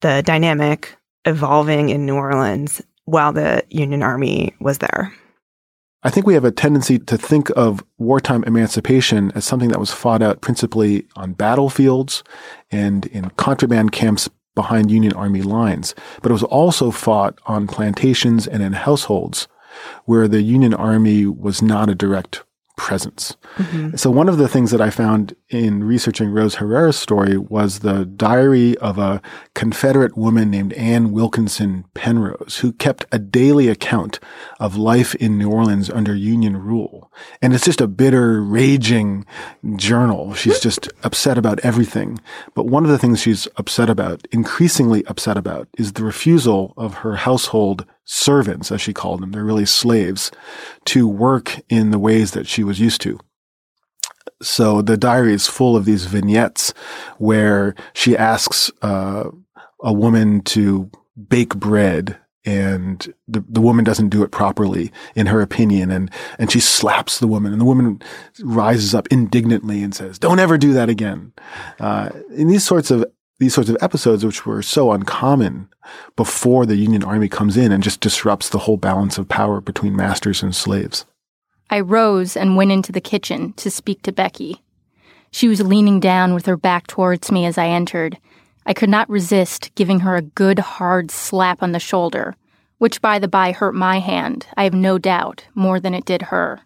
the 0.00 0.22
dynamic 0.24 0.96
evolving 1.24 1.90
in 1.90 2.04
New 2.04 2.16
Orleans 2.16 2.82
while 3.04 3.32
the 3.32 3.64
Union 3.70 4.02
Army 4.02 4.54
was 4.60 4.78
there. 4.78 5.12
I 6.04 6.10
think 6.10 6.26
we 6.26 6.34
have 6.34 6.44
a 6.44 6.50
tendency 6.50 6.98
to 6.98 7.16
think 7.16 7.50
of 7.50 7.84
wartime 7.98 8.42
emancipation 8.44 9.30
as 9.36 9.44
something 9.44 9.68
that 9.68 9.78
was 9.78 9.92
fought 9.92 10.20
out 10.20 10.40
principally 10.40 11.06
on 11.14 11.32
battlefields 11.32 12.24
and 12.72 13.06
in 13.06 13.30
contraband 13.30 13.92
camps 13.92 14.28
behind 14.54 14.90
Union 14.90 15.12
Army 15.14 15.42
lines, 15.42 15.94
but 16.20 16.30
it 16.30 16.34
was 16.34 16.42
also 16.42 16.90
fought 16.90 17.38
on 17.46 17.66
plantations 17.66 18.46
and 18.46 18.62
in 18.62 18.72
households 18.72 19.48
where 20.04 20.28
the 20.28 20.42
Union 20.42 20.74
Army 20.74 21.26
was 21.26 21.62
not 21.62 21.88
a 21.88 21.94
direct 21.94 22.44
presence. 22.82 23.36
Mm-hmm. 23.58 23.94
So 23.94 24.10
one 24.10 24.28
of 24.28 24.38
the 24.38 24.48
things 24.48 24.72
that 24.72 24.80
I 24.80 24.90
found 24.90 25.36
in 25.48 25.84
researching 25.84 26.30
Rose 26.30 26.56
Herera's 26.56 26.98
story 26.98 27.38
was 27.38 27.78
the 27.78 28.04
diary 28.04 28.76
of 28.78 28.98
a 28.98 29.22
Confederate 29.54 30.18
woman 30.18 30.50
named 30.50 30.72
Anne 30.72 31.12
Wilkinson 31.12 31.84
Penrose, 31.94 32.58
who 32.58 32.72
kept 32.72 33.06
a 33.12 33.20
daily 33.20 33.68
account 33.68 34.18
of 34.58 34.76
life 34.76 35.14
in 35.14 35.38
New 35.38 35.48
Orleans 35.48 35.90
under 35.90 36.12
Union 36.12 36.56
rule. 36.56 37.12
And 37.40 37.54
it's 37.54 37.66
just 37.66 37.80
a 37.80 37.86
bitter, 37.86 38.42
raging 38.42 39.26
journal. 39.76 40.34
She's 40.34 40.58
just 40.58 40.88
upset 41.04 41.38
about 41.38 41.60
everything. 41.60 42.18
But 42.52 42.66
one 42.66 42.84
of 42.84 42.90
the 42.90 42.98
things 42.98 43.20
she's 43.20 43.46
upset 43.58 43.88
about, 43.88 44.26
increasingly 44.32 45.06
upset 45.06 45.36
about, 45.36 45.68
is 45.78 45.92
the 45.92 46.02
refusal 46.02 46.74
of 46.76 46.94
her 46.94 47.14
household 47.14 47.86
servants, 48.04 48.72
as 48.72 48.80
she 48.80 48.92
called 48.92 49.22
them, 49.22 49.32
they're 49.32 49.44
really 49.44 49.66
slaves, 49.66 50.30
to 50.86 51.06
work 51.06 51.60
in 51.68 51.90
the 51.90 51.98
ways 51.98 52.32
that 52.32 52.46
she 52.46 52.64
was 52.64 52.80
used 52.80 53.00
to. 53.02 53.18
So 54.42 54.82
the 54.82 54.96
diary 54.96 55.34
is 55.34 55.46
full 55.46 55.76
of 55.76 55.84
these 55.84 56.06
vignettes 56.06 56.74
where 57.18 57.74
she 57.92 58.16
asks 58.16 58.70
uh, 58.82 59.30
a 59.80 59.92
woman 59.92 60.42
to 60.42 60.90
bake 61.28 61.54
bread 61.54 62.18
and 62.44 63.14
the, 63.28 63.44
the 63.48 63.60
woman 63.60 63.84
doesn't 63.84 64.08
do 64.08 64.22
it 64.24 64.32
properly 64.32 64.90
in 65.14 65.26
her 65.26 65.40
opinion 65.40 65.90
and 65.90 66.10
and 66.38 66.50
she 66.50 66.58
slaps 66.58 67.20
the 67.20 67.28
woman 67.28 67.52
and 67.52 67.60
the 67.60 67.66
woman 67.66 68.02
rises 68.42 68.94
up 68.94 69.06
indignantly 69.08 69.82
and 69.82 69.94
says 69.94 70.18
don't 70.18 70.40
ever 70.40 70.58
do 70.58 70.72
that 70.72 70.88
again 70.88 71.32
uh, 71.78 72.10
in 72.34 72.48
these 72.48 72.64
sorts 72.64 72.90
of 72.90 73.04
these 73.42 73.54
sorts 73.54 73.68
of 73.68 73.76
episodes, 73.80 74.24
which 74.24 74.46
were 74.46 74.62
so 74.62 74.92
uncommon 74.92 75.68
before 76.14 76.64
the 76.64 76.76
Union 76.76 77.02
Army 77.02 77.28
comes 77.28 77.56
in 77.56 77.72
and 77.72 77.82
just 77.82 78.00
disrupts 78.00 78.48
the 78.48 78.60
whole 78.60 78.76
balance 78.76 79.18
of 79.18 79.28
power 79.28 79.60
between 79.60 79.96
masters 79.96 80.44
and 80.44 80.54
slaves. 80.54 81.04
I 81.68 81.80
rose 81.80 82.36
and 82.36 82.56
went 82.56 82.70
into 82.70 82.92
the 82.92 83.00
kitchen 83.00 83.52
to 83.54 83.68
speak 83.68 84.02
to 84.02 84.12
Becky. 84.12 84.62
She 85.32 85.48
was 85.48 85.60
leaning 85.60 85.98
down 85.98 86.34
with 86.34 86.46
her 86.46 86.56
back 86.56 86.86
towards 86.86 87.32
me 87.32 87.44
as 87.44 87.58
I 87.58 87.66
entered. 87.66 88.16
I 88.64 88.74
could 88.74 88.90
not 88.90 89.10
resist 89.10 89.74
giving 89.74 90.00
her 90.00 90.14
a 90.14 90.22
good 90.22 90.60
hard 90.60 91.10
slap 91.10 91.64
on 91.64 91.72
the 91.72 91.80
shoulder, 91.80 92.36
which 92.78 93.02
by 93.02 93.18
the 93.18 93.26
by 93.26 93.50
hurt 93.50 93.74
my 93.74 93.98
hand, 93.98 94.46
I 94.56 94.64
have 94.64 94.74
no 94.74 94.98
doubt, 94.98 95.46
more 95.54 95.80
than 95.80 95.94
it 95.94 96.04
did 96.04 96.22
her. 96.22 96.60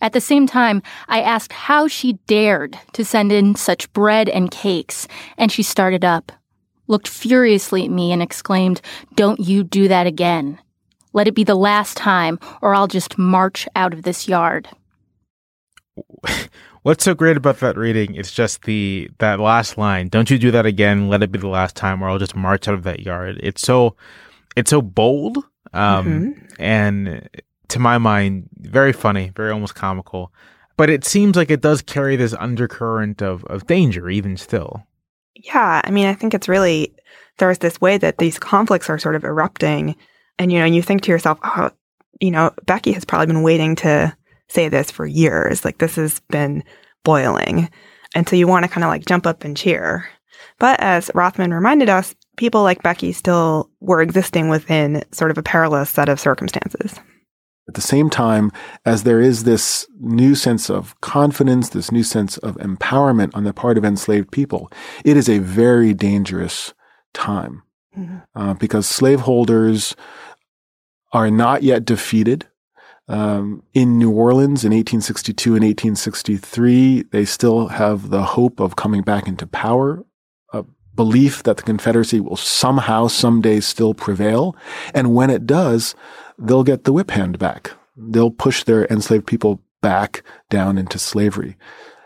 At 0.00 0.12
the 0.12 0.20
same 0.20 0.46
time, 0.46 0.82
I 1.08 1.20
asked 1.20 1.52
how 1.52 1.88
she 1.88 2.14
dared 2.26 2.78
to 2.92 3.04
send 3.04 3.32
in 3.32 3.56
such 3.56 3.92
bread 3.92 4.28
and 4.28 4.50
cakes, 4.50 5.08
and 5.36 5.50
she 5.50 5.62
started 5.62 6.04
up, 6.04 6.30
looked 6.86 7.08
furiously 7.08 7.84
at 7.84 7.90
me, 7.90 8.12
and 8.12 8.22
exclaimed, 8.22 8.80
Don't 9.16 9.40
you 9.40 9.64
do 9.64 9.88
that 9.88 10.06
again. 10.06 10.58
Let 11.12 11.26
it 11.26 11.34
be 11.34 11.44
the 11.44 11.56
last 11.56 11.96
time, 11.96 12.38
or 12.62 12.74
I'll 12.74 12.86
just 12.86 13.18
march 13.18 13.66
out 13.74 13.92
of 13.92 14.02
this 14.02 14.28
yard. 14.28 14.68
What's 16.82 17.04
so 17.04 17.14
great 17.14 17.36
about 17.36 17.58
that 17.58 17.76
reading? 17.76 18.14
It's 18.14 18.32
just 18.32 18.62
the 18.62 19.10
that 19.18 19.40
last 19.40 19.76
line. 19.76 20.08
Don't 20.08 20.30
you 20.30 20.38
do 20.38 20.52
that 20.52 20.64
again. 20.64 21.08
Let 21.08 21.22
it 21.22 21.32
be 21.32 21.38
the 21.38 21.48
last 21.48 21.74
time, 21.74 22.02
or 22.02 22.08
I'll 22.08 22.18
just 22.18 22.36
march 22.36 22.68
out 22.68 22.74
of 22.74 22.84
that 22.84 23.00
yard. 23.00 23.40
It's 23.42 23.62
so 23.62 23.96
it's 24.56 24.70
so 24.70 24.80
bold, 24.80 25.38
um, 25.72 26.06
mm-hmm. 26.06 26.62
and 26.62 27.28
to 27.68 27.78
my 27.78 27.98
mind, 27.98 28.48
very 28.58 28.92
funny, 28.92 29.32
very 29.34 29.50
almost 29.50 29.74
comical. 29.74 30.32
But 30.76 30.90
it 30.90 31.04
seems 31.04 31.36
like 31.36 31.50
it 31.50 31.60
does 31.60 31.82
carry 31.82 32.16
this 32.16 32.34
undercurrent 32.34 33.22
of 33.22 33.44
of 33.46 33.66
danger, 33.66 34.08
even 34.08 34.36
still. 34.36 34.86
Yeah, 35.34 35.80
I 35.84 35.90
mean, 35.90 36.06
I 36.06 36.14
think 36.14 36.34
it's 36.34 36.48
really 36.48 36.94
there's 37.38 37.58
this 37.58 37.80
way 37.80 37.98
that 37.98 38.18
these 38.18 38.38
conflicts 38.38 38.90
are 38.90 38.98
sort 38.98 39.16
of 39.16 39.24
erupting, 39.24 39.96
and 40.38 40.52
you 40.52 40.58
know, 40.58 40.64
you 40.64 40.82
think 40.82 41.02
to 41.02 41.10
yourself, 41.10 41.38
oh, 41.42 41.70
you 42.20 42.30
know, 42.30 42.52
Becky 42.66 42.92
has 42.92 43.04
probably 43.04 43.26
been 43.26 43.42
waiting 43.42 43.76
to 43.76 44.16
say 44.48 44.68
this 44.68 44.90
for 44.90 45.06
years. 45.06 45.64
Like 45.64 45.78
this 45.78 45.96
has 45.96 46.20
been 46.30 46.64
boiling. 47.04 47.68
And 48.14 48.28
so 48.28 48.36
you 48.36 48.46
want 48.46 48.64
to 48.64 48.70
kind 48.70 48.84
of 48.84 48.88
like 48.88 49.06
jump 49.06 49.26
up 49.26 49.44
and 49.44 49.56
cheer. 49.56 50.08
But 50.58 50.80
as 50.80 51.10
Rothman 51.14 51.52
reminded 51.52 51.88
us, 51.88 52.14
people 52.36 52.62
like 52.62 52.82
Becky 52.82 53.12
still 53.12 53.70
were 53.80 54.00
existing 54.00 54.48
within 54.48 55.04
sort 55.12 55.30
of 55.30 55.38
a 55.38 55.42
perilous 55.42 55.90
set 55.90 56.08
of 56.08 56.18
circumstances. 56.18 56.94
At 57.68 57.74
the 57.74 57.80
same 57.82 58.08
time, 58.08 58.50
as 58.86 59.02
there 59.02 59.20
is 59.20 59.44
this 59.44 59.86
new 60.00 60.34
sense 60.34 60.70
of 60.70 60.98
confidence, 61.02 61.68
this 61.68 61.92
new 61.92 62.02
sense 62.02 62.38
of 62.38 62.56
empowerment 62.56 63.30
on 63.34 63.44
the 63.44 63.52
part 63.52 63.76
of 63.76 63.84
enslaved 63.84 64.32
people, 64.32 64.72
it 65.04 65.18
is 65.18 65.28
a 65.28 65.38
very 65.38 65.92
dangerous 65.92 66.72
time 67.12 67.62
mm-hmm. 67.96 68.18
uh, 68.34 68.54
because 68.54 68.86
slaveholders 68.88 69.94
are 71.12 71.30
not 71.30 71.62
yet 71.62 71.84
defeated. 71.84 72.46
Um, 73.06 73.62
in 73.72 73.98
New 73.98 74.10
Orleans 74.10 74.64
in 74.64 74.72
1862 74.72 75.50
and 75.50 75.64
1863, 75.64 77.04
they 77.10 77.24
still 77.24 77.68
have 77.68 78.10
the 78.10 78.22
hope 78.22 78.60
of 78.60 78.76
coming 78.76 79.02
back 79.02 79.26
into 79.26 79.46
power, 79.46 80.04
a 80.52 80.64
belief 80.94 81.42
that 81.44 81.56
the 81.56 81.62
Confederacy 81.62 82.20
will 82.20 82.36
somehow, 82.36 83.06
someday 83.08 83.60
still 83.60 83.94
prevail. 83.94 84.54
And 84.92 85.14
when 85.14 85.30
it 85.30 85.46
does, 85.46 85.94
they'll 86.38 86.64
get 86.64 86.84
the 86.84 86.92
whip 86.92 87.10
hand 87.10 87.38
back. 87.38 87.72
They'll 87.96 88.30
push 88.30 88.64
their 88.64 88.86
enslaved 88.86 89.26
people 89.26 89.62
back 89.80 90.22
down 90.50 90.78
into 90.78 90.98
slavery. 90.98 91.56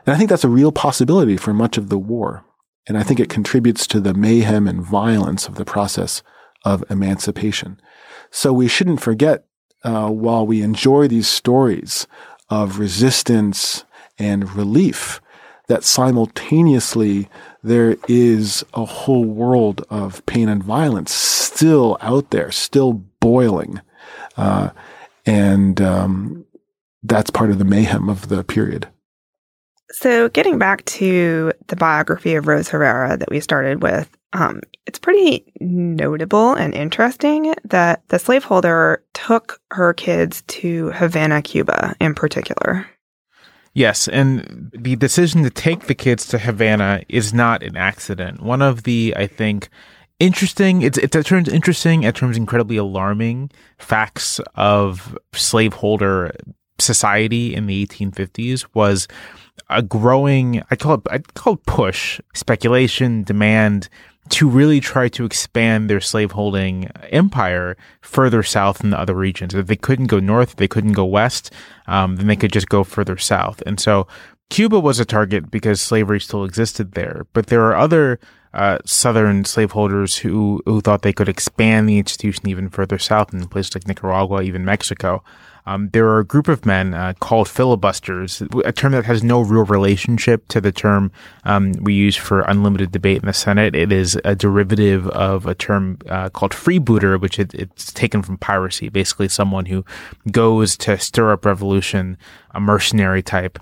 And 0.07 0.15
I 0.15 0.19
think 0.19 0.31
that's 0.31 0.45
a 0.45 0.49
real 0.49 0.73
possibility 0.73 1.37
for 1.37 1.53
much 1.53 1.79
of 1.79 1.89
the 1.89 1.99
war. 1.99 2.45
And 2.89 2.99
I 2.99 3.03
think 3.03 3.21
it 3.21 3.29
contributes 3.29 3.87
to 3.89 4.01
the 4.01 4.15
mayhem 4.15 4.67
and 4.67 4.83
violence 4.83 5.47
of 5.47 5.55
the 5.55 5.65
process 5.65 6.23
of 6.65 6.85
emancipation. 6.91 7.81
So 8.31 8.53
we 8.53 8.69
shouldn't 8.69 9.01
forget 9.01 9.45
uh, 9.85 10.09
while 10.09 10.47
we 10.47 10.62
enjoy 10.62 11.09
these 11.09 11.29
stories 11.29 12.07
of 12.49 12.79
resistance 12.79 13.85
and 14.19 14.51
relief, 14.55 15.21
that 15.69 15.85
simultaneously 15.85 17.29
there 17.62 17.97
is 18.09 18.65
a 18.75 18.85
whole 18.85 19.25
world 19.25 19.85
of 19.91 20.25
pain 20.27 20.49
and 20.49 20.62
violence 20.62 21.12
still 21.12 21.97
out 22.01 22.31
there, 22.31 22.51
still 22.51 22.93
boiling. 22.93 23.81
Uh, 24.37 24.71
and 25.27 25.81
um, 25.81 26.45
that's 27.03 27.31
part 27.31 27.51
of 27.51 27.59
the 27.59 27.65
mayhem 27.65 28.09
of 28.09 28.29
the 28.29 28.45
period. 28.45 28.89
So, 29.91 30.31
getting 30.31 30.59
back 30.59 30.85
to 30.87 31.53
the 31.67 31.77
biography 31.77 32.35
of 32.35 32.47
Rose 32.47 32.69
Herera 32.69 33.19
that 33.19 33.31
we 33.31 33.41
started 33.41 33.83
with, 33.83 34.09
um, 34.33 34.62
it's 34.87 34.99
pretty 34.99 35.53
notable 35.61 36.55
and 36.55 36.75
interesting 36.75 37.55
that 37.65 38.03
the 38.09 38.19
slaveholder 38.19 39.05
took 39.12 39.61
her 39.71 39.93
kids 39.93 40.43
to 40.49 40.91
Havana, 40.93 41.43
Cuba, 41.43 41.95
in 42.01 42.15
particular. 42.15 42.87
Yes, 43.75 44.09
and 44.09 44.71
the 44.75 44.97
decision 44.97 45.43
to 45.45 45.51
take 45.51 45.87
the 45.87 45.95
kids 45.95 46.27
to 46.29 46.39
Havana 46.39 47.03
is 47.09 47.33
not 47.33 47.62
an 47.62 47.77
accident. 47.77 48.43
One 48.43 48.61
of 48.61 48.83
the, 48.83 49.15
I 49.17 49.27
think, 49.27 49.71
interesting, 50.23 50.83
it's, 50.83 50.99
terms 50.99 51.49
interesting, 51.49 52.05
at 52.05 52.14
terms 52.14 52.37
incredibly 52.37 52.76
alarming 52.76 53.50
facts 53.79 54.41
of 54.55 55.19
slaveholder 55.35 56.32
society 56.78 57.54
in 57.54 57.67
the 57.67 57.85
1850s 57.87 58.65
was 58.73 59.08
a 59.69 59.82
growing, 59.82 60.63
I 60.71 60.76
call 60.76 60.95
it, 60.95 61.00
I 61.11 61.19
call 61.19 61.54
it 61.54 61.67
push, 61.67 62.21
speculation, 62.35 63.25
demand 63.25 63.89
to 64.28 64.49
really 64.49 64.78
try 64.78 65.08
to 65.08 65.25
expand 65.25 65.91
their 65.91 66.00
slaveholding 66.00 66.85
empire 67.11 67.76
further 68.00 68.45
south 68.45 68.85
in 68.85 68.91
the 68.91 68.99
other 68.99 69.15
regions. 69.15 69.54
If 69.54 69.67
they 69.67 69.76
couldn't 69.76 70.06
go 70.06 70.21
north, 70.21 70.54
they 70.56 70.69
couldn't 70.69 70.93
go 70.93 71.04
west, 71.04 71.52
um, 71.89 72.15
then 72.17 72.28
they 72.28 72.37
could 72.37 72.52
just 72.52 72.69
go 72.69 72.85
further 72.85 73.19
south. 73.19 73.61
And 73.67 73.80
so 73.80 74.06
Cuba 74.50 74.78
was 74.78 75.00
a 75.00 75.04
target 75.04 75.50
because 75.50 75.82
slavery 75.82 76.21
still 76.21 76.45
existed 76.45 76.93
there. 76.93 77.26
But 77.32 77.49
there 77.49 77.65
are 77.65 77.76
other 77.76 78.21
uh, 78.54 78.78
southern 78.84 79.45
slaveholders 79.45 80.17
who 80.17 80.62
who 80.67 80.80
thought 80.80 81.02
they 81.02 81.12
could 81.12 81.28
expand 81.28 81.88
the 81.88 81.99
institution 81.99 82.49
even 82.49 82.69
further 82.69 82.99
south 82.99 83.32
in 83.32 83.47
places 83.49 83.75
like 83.75 83.86
Nicaragua, 83.86 84.43
even 84.43 84.65
Mexico. 84.65 85.23
Um, 85.65 85.91
there 85.91 86.08
are 86.08 86.19
a 86.19 86.25
group 86.25 86.49
of 86.49 86.67
men 86.67 86.93
uh, 86.93 87.12
called 87.21 87.49
filibusters, 87.49 88.43
a 88.65 88.73
term 88.73 88.93
that 88.93 89.04
has 89.04 89.23
no 89.23 89.41
real 89.41 89.65
relationship 89.65 90.49
to 90.49 90.60
the 90.60 90.73
term 90.73 91.12
um, 91.45 91.73
we 91.80 91.95
use 91.95 92.17
for 92.17 92.41
unlimited 92.41 92.91
debate 92.91 93.19
in 93.23 93.26
the 93.26 93.32
Senate. 93.32 93.76
It 93.76 93.93
is 93.93 94.21
a 94.25 94.34
derivative 94.34 95.06
of 95.08 95.47
a 95.47 95.54
term 95.54 95.99
uh, 96.08 96.30
called 96.30 96.50
freebooter, 96.50 97.21
which 97.21 97.38
it, 97.38 97.54
it's 97.54 97.93
taken 97.93 98.23
from 98.23 98.38
piracy, 98.38 98.88
basically 98.88 99.28
someone 99.28 99.67
who 99.67 99.84
goes 100.32 100.76
to 100.78 100.99
stir 100.99 101.32
up 101.32 101.45
revolution, 101.45 102.19
a 102.50 102.60
mercenary 102.60 103.23
type. 103.23 103.58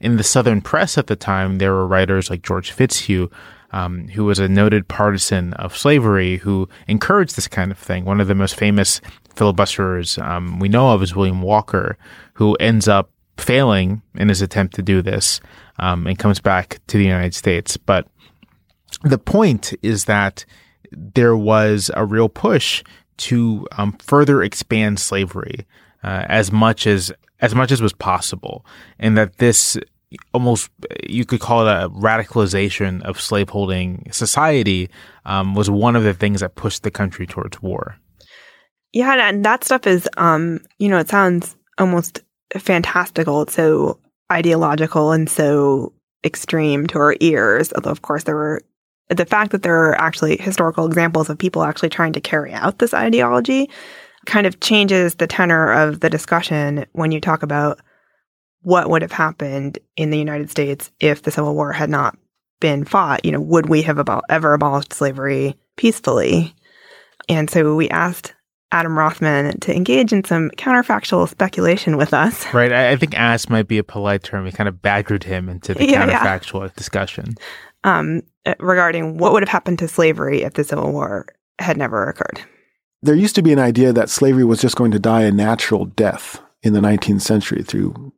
In 0.00 0.18
the 0.18 0.22
Southern 0.22 0.60
press 0.60 0.96
at 0.96 1.08
the 1.08 1.16
time, 1.16 1.58
there 1.58 1.72
were 1.72 1.86
writers 1.86 2.30
like 2.30 2.42
George 2.42 2.70
Fitzhugh 2.70 3.28
um, 3.72 4.08
who 4.08 4.24
was 4.24 4.38
a 4.38 4.48
noted 4.48 4.88
partisan 4.88 5.52
of 5.54 5.76
slavery, 5.76 6.38
who 6.38 6.68
encouraged 6.88 7.36
this 7.36 7.48
kind 7.48 7.70
of 7.70 7.78
thing. 7.78 8.04
One 8.04 8.20
of 8.20 8.28
the 8.28 8.34
most 8.34 8.56
famous 8.56 9.00
filibusterers 9.34 10.22
um, 10.22 10.58
we 10.58 10.68
know 10.68 10.92
of 10.92 11.02
is 11.02 11.14
William 11.14 11.42
Walker, 11.42 11.96
who 12.34 12.54
ends 12.56 12.88
up 12.88 13.10
failing 13.36 14.02
in 14.14 14.28
his 14.28 14.42
attempt 14.42 14.74
to 14.74 14.82
do 14.82 15.02
this 15.02 15.40
um, 15.78 16.06
and 16.06 16.18
comes 16.18 16.40
back 16.40 16.78
to 16.88 16.98
the 16.98 17.04
United 17.04 17.34
States. 17.34 17.76
But 17.76 18.06
the 19.02 19.18
point 19.18 19.72
is 19.82 20.04
that 20.04 20.44
there 20.92 21.36
was 21.36 21.90
a 21.94 22.04
real 22.04 22.28
push 22.28 22.82
to 23.18 23.66
um, 23.72 23.92
further 24.00 24.42
expand 24.42 24.98
slavery 24.98 25.66
uh, 26.02 26.24
as 26.28 26.50
much 26.50 26.86
as 26.86 27.12
as 27.42 27.54
much 27.54 27.72
as 27.72 27.80
was 27.80 27.94
possible, 27.94 28.66
and 28.98 29.16
that 29.16 29.38
this 29.38 29.78
almost 30.34 30.70
you 31.08 31.24
could 31.24 31.40
call 31.40 31.66
it 31.66 31.70
a 31.70 31.88
radicalization 31.90 33.02
of 33.02 33.20
slaveholding 33.20 34.08
society 34.12 34.90
um, 35.24 35.54
was 35.54 35.70
one 35.70 35.96
of 35.96 36.02
the 36.02 36.14
things 36.14 36.40
that 36.40 36.54
pushed 36.54 36.82
the 36.82 36.90
country 36.90 37.26
towards 37.26 37.62
war. 37.62 37.96
Yeah, 38.92 39.28
and 39.28 39.44
that 39.44 39.62
stuff 39.62 39.86
is, 39.86 40.08
um, 40.16 40.60
you 40.78 40.88
know, 40.88 40.98
it 40.98 41.08
sounds 41.08 41.56
almost 41.78 42.20
fantastical. 42.58 43.42
It's 43.42 43.54
so 43.54 44.00
ideological 44.32 45.12
and 45.12 45.30
so 45.30 45.92
extreme 46.24 46.86
to 46.88 46.98
our 46.98 47.14
ears. 47.20 47.72
Although, 47.72 47.90
of 47.90 48.02
course, 48.02 48.24
there 48.24 48.34
were 48.34 48.62
the 49.08 49.26
fact 49.26 49.52
that 49.52 49.62
there 49.62 49.84
are 49.84 50.00
actually 50.00 50.36
historical 50.36 50.86
examples 50.86 51.30
of 51.30 51.38
people 51.38 51.62
actually 51.62 51.88
trying 51.88 52.12
to 52.14 52.20
carry 52.20 52.52
out 52.52 52.78
this 52.78 52.94
ideology 52.94 53.70
kind 54.26 54.46
of 54.46 54.60
changes 54.60 55.14
the 55.14 55.26
tenor 55.26 55.72
of 55.72 56.00
the 56.00 56.10
discussion 56.10 56.84
when 56.92 57.10
you 57.10 57.20
talk 57.20 57.42
about 57.42 57.80
what 58.62 58.90
would 58.90 59.02
have 59.02 59.12
happened 59.12 59.78
in 59.96 60.10
the 60.10 60.18
United 60.18 60.50
States 60.50 60.90
if 61.00 61.22
the 61.22 61.30
Civil 61.30 61.54
War 61.54 61.72
had 61.72 61.90
not 61.90 62.16
been 62.60 62.84
fought. 62.84 63.24
You 63.24 63.32
know, 63.32 63.40
would 63.40 63.68
we 63.68 63.82
have 63.82 63.98
about, 63.98 64.24
ever 64.28 64.52
abolished 64.52 64.92
slavery 64.92 65.56
peacefully? 65.76 66.54
And 67.28 67.48
so 67.48 67.74
we 67.74 67.88
asked 67.88 68.34
Adam 68.72 68.96
Rothman 68.96 69.58
to 69.60 69.74
engage 69.74 70.12
in 70.12 70.24
some 70.24 70.50
counterfactual 70.50 71.28
speculation 71.28 71.96
with 71.96 72.14
us. 72.14 72.46
Right. 72.54 72.72
I, 72.72 72.92
I 72.92 72.96
think 72.96 73.16
ask 73.18 73.48
might 73.48 73.68
be 73.68 73.78
a 73.78 73.84
polite 73.84 74.22
term. 74.22 74.44
We 74.44 74.52
kind 74.52 74.68
of 74.68 74.82
badgered 74.82 75.24
him 75.24 75.48
into 75.48 75.74
the 75.74 75.86
yeah, 75.88 76.06
counterfactual 76.06 76.66
yeah. 76.66 76.72
discussion. 76.76 77.34
Um, 77.82 78.22
uh, 78.44 78.54
regarding 78.60 79.18
what 79.18 79.32
would 79.32 79.42
have 79.42 79.48
happened 79.48 79.78
to 79.78 79.88
slavery 79.88 80.42
if 80.42 80.54
the 80.54 80.64
Civil 80.64 80.92
War 80.92 81.26
had 81.58 81.76
never 81.76 82.04
occurred. 82.08 82.42
There 83.02 83.14
used 83.14 83.34
to 83.36 83.42
be 83.42 83.52
an 83.52 83.58
idea 83.58 83.92
that 83.94 84.10
slavery 84.10 84.44
was 84.44 84.60
just 84.60 84.76
going 84.76 84.90
to 84.90 84.98
die 84.98 85.22
a 85.22 85.32
natural 85.32 85.86
death 85.86 86.40
in 86.62 86.74
the 86.74 86.80
19th 86.80 87.22
century 87.22 87.62
through 87.62 88.12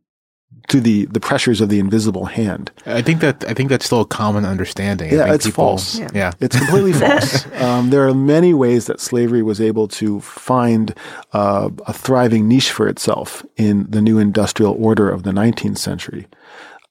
to 0.69 0.81
the 0.81 1.07
the 1.07 1.21
pressures 1.21 1.61
of 1.61 1.69
the 1.69 1.79
invisible 1.79 2.27
hand. 2.27 2.71
I 2.87 3.03
think 3.03 3.21
that 3.21 3.45
I 3.49 3.55
think 3.55 3.69
that's 3.69 3.87
still 3.87 4.01
a 4.01 4.07
common 4.07 4.45
understanding. 4.45 5.13
Yeah, 5.13 5.33
it's 5.33 5.47
people, 5.47 5.65
false. 5.65 5.99
Yeah. 5.99 6.09
yeah. 6.15 6.33
it's 6.41 6.57
completely 6.57 6.93
false. 6.93 7.47
Um, 7.63 7.91
there 7.91 8.09
are 8.09 8.15
many 8.15 8.55
ways 8.55 8.87
that 8.87 8.99
slavery 9.01 9.43
was 9.43 9.61
able 9.61 9.87
to 9.89 10.21
find 10.21 10.95
uh, 11.33 11.71
a 11.87 11.93
thriving 11.93 12.49
niche 12.49 12.73
for 12.73 12.89
itself 12.89 13.45
in 13.57 13.89
the 13.89 14.01
new 14.03 14.19
industrial 14.19 14.75
order 14.83 15.09
of 15.09 15.23
the 15.23 15.31
19th 15.31 15.79
century, 15.79 16.27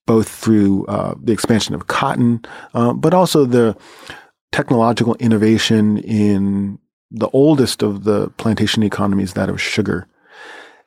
both 0.06 0.30
through 0.30 0.86
uh, 0.86 1.16
the 1.22 1.34
expansion 1.34 1.76
of 1.76 1.88
cotton, 1.88 2.46
uh, 2.74 2.94
but 2.94 3.14
also 3.14 3.44
the 3.44 3.76
technological 4.52 5.16
innovation 5.16 5.98
in 5.98 6.80
the 7.12 7.30
oldest 7.30 7.84
of 7.84 8.06
the 8.06 8.30
plantation 8.38 8.84
economies, 8.84 9.34
that 9.34 9.50
of 9.50 9.60
sugar. 9.60 10.08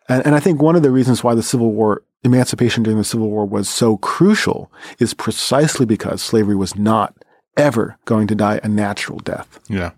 And, 0.09 0.25
and 0.27 0.35
I 0.35 0.40
think 0.40 0.61
one 0.61 0.77
of 0.77 0.83
the 0.83 0.90
reasons 0.90 1.25
why 1.25 1.35
the 1.35 1.43
Civil 1.43 1.73
War, 1.73 2.03
emancipation 2.23 2.83
during 2.83 2.99
the 2.99 3.05
Civil 3.05 3.31
War 3.31 3.45
was 3.45 3.69
so 3.69 3.97
crucial 3.99 4.71
is 4.99 5.14
precisely 5.14 5.87
because 5.87 6.23
slavery 6.23 6.57
was 6.57 6.77
not 6.77 7.14
ever 7.57 7.99
going 8.05 8.27
to 8.27 8.35
die 8.35 8.61
a 8.62 8.69
natural 8.69 9.19
death. 9.21 9.61
Yeah. 9.69 9.93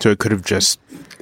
So 0.00 0.10
it 0.10 0.18
could 0.18 0.32
have 0.32 0.44
just, 0.44 0.80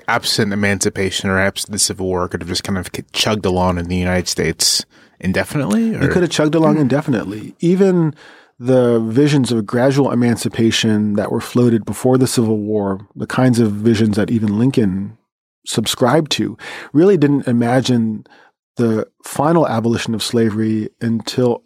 absent 0.09 0.53
emancipation 0.53 1.29
or 1.31 1.38
absent 1.38 1.72
the 1.72 1.79
Civil 1.79 2.07
War, 2.07 2.29
could 2.29 2.40
have 2.40 2.48
just 2.48 2.64
kind 2.64 2.79
of 2.79 2.90
chugged 3.12 3.44
along 3.44 3.79
in 3.79 3.88
the 3.88 3.96
United 3.96 4.29
States 4.29 4.85
indefinitely? 5.20 5.94
Or? 5.94 6.05
It 6.05 6.12
could 6.12 6.22
have 6.22 6.31
chugged 6.31 6.55
along 6.55 6.79
indefinitely. 6.79 7.55
Even 7.61 8.14
the 8.59 9.01
visions 9.01 9.53
of 9.53 9.66
gradual 9.66 10.11
emancipation 10.11 11.14
that 11.14 11.31
were 11.31 11.40
floated 11.40 11.85
before 11.85 12.18
the 12.18 12.27
Civil 12.27 12.59
War, 12.59 13.07
the 13.14 13.27
kinds 13.27 13.61
of 13.61 13.70
visions 13.72 14.16
that 14.16 14.31
even 14.31 14.59
Lincoln 14.59 15.16
subscribed 15.68 16.31
to, 16.33 16.57
really 16.92 17.16
didn't 17.16 17.46
imagine 17.46 18.26
the 18.76 19.07
final 19.24 19.68
abolition 19.68 20.14
of 20.14 20.22
slavery 20.22 20.88
until 21.00 21.62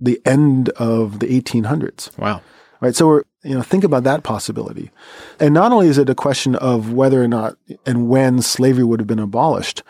the 0.00 0.20
end 0.24 0.70
of 0.70 1.20
the 1.20 1.26
1800s. 1.40 2.16
Wow. 2.18 2.42
Right. 2.80 2.96
So 2.96 3.06
we're, 3.06 3.22
you 3.44 3.54
know, 3.54 3.62
think 3.62 3.84
about 3.84 4.04
that 4.04 4.24
possibility. 4.24 4.90
And 5.38 5.54
not 5.54 5.70
only 5.70 5.86
is 5.86 5.98
it 5.98 6.08
a 6.08 6.14
question 6.14 6.56
of 6.56 6.92
whether 6.92 7.22
or 7.22 7.28
not 7.28 7.56
and 7.86 8.08
when 8.08 8.42
slavery 8.42 8.84
would 8.84 8.98
have 8.98 9.06
been 9.06 9.18
abolished, 9.20 9.82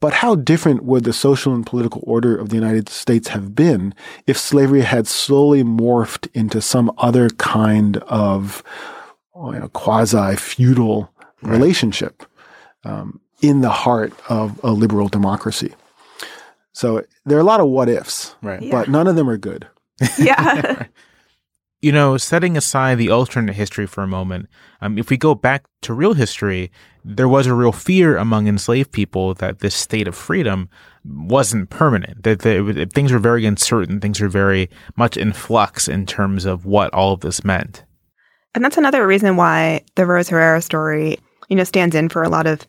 but 0.00 0.14
how 0.14 0.34
different 0.34 0.82
would 0.84 1.04
the 1.04 1.12
social 1.12 1.54
and 1.54 1.66
political 1.66 2.02
order 2.06 2.36
of 2.36 2.48
the 2.48 2.56
United 2.56 2.88
States 2.88 3.28
have 3.28 3.54
been 3.54 3.94
if 4.26 4.38
slavery 4.38 4.80
had 4.80 5.06
slowly 5.06 5.62
morphed 5.62 6.28
into 6.32 6.60
some 6.60 6.90
other 6.98 7.28
kind 7.30 7.98
of 7.98 8.62
you 9.36 9.58
know, 9.58 9.68
quasi 9.68 10.36
feudal 10.36 11.12
right. 11.42 11.52
relationship 11.52 12.24
um, 12.84 13.20
in 13.40 13.60
the 13.60 13.70
heart 13.70 14.12
of 14.28 14.58
a 14.64 14.72
liberal 14.72 15.08
democracy? 15.08 15.74
So 16.72 17.04
there 17.26 17.36
are 17.36 17.42
a 17.42 17.44
lot 17.44 17.60
of 17.60 17.68
what 17.68 17.88
ifs, 17.88 18.34
right. 18.42 18.70
but 18.70 18.88
none 18.88 19.06
of 19.06 19.16
them 19.16 19.28
are 19.28 19.38
good. 19.38 19.68
Yeah. 20.18 20.86
you 21.82 21.92
know, 21.92 22.16
setting 22.16 22.56
aside 22.56 22.96
the 22.96 23.10
alternate 23.10 23.54
history 23.54 23.86
for 23.86 24.02
a 24.02 24.08
moment, 24.08 24.48
um, 24.80 24.98
if 24.98 25.10
we 25.10 25.16
go 25.16 25.34
back 25.34 25.64
to 25.82 25.94
real 25.94 26.12
history, 26.12 26.70
there 27.04 27.28
was 27.28 27.46
a 27.46 27.54
real 27.54 27.72
fear 27.72 28.16
among 28.16 28.46
enslaved 28.46 28.92
people 28.92 29.34
that 29.34 29.60
this 29.60 29.74
state 29.74 30.06
of 30.06 30.14
freedom 30.14 30.68
wasn't 31.04 31.70
permanent. 31.70 32.22
That, 32.22 32.40
that 32.40 32.92
things 32.92 33.12
were 33.12 33.18
very 33.18 33.46
uncertain. 33.46 34.00
Things 34.00 34.20
were 34.20 34.28
very 34.28 34.68
much 34.96 35.16
in 35.16 35.32
flux 35.32 35.88
in 35.88 36.04
terms 36.04 36.44
of 36.44 36.66
what 36.66 36.92
all 36.92 37.14
of 37.14 37.20
this 37.20 37.44
meant. 37.44 37.84
And 38.54 38.64
that's 38.64 38.76
another 38.76 39.06
reason 39.06 39.36
why 39.36 39.84
the 39.94 40.04
Rose 40.04 40.28
Herera 40.28 40.60
story, 40.60 41.18
you 41.50 41.56
know, 41.56 41.64
stands 41.64 41.94
in 41.94 42.08
for 42.08 42.22
a 42.22 42.30
lot 42.30 42.46
of 42.46 42.66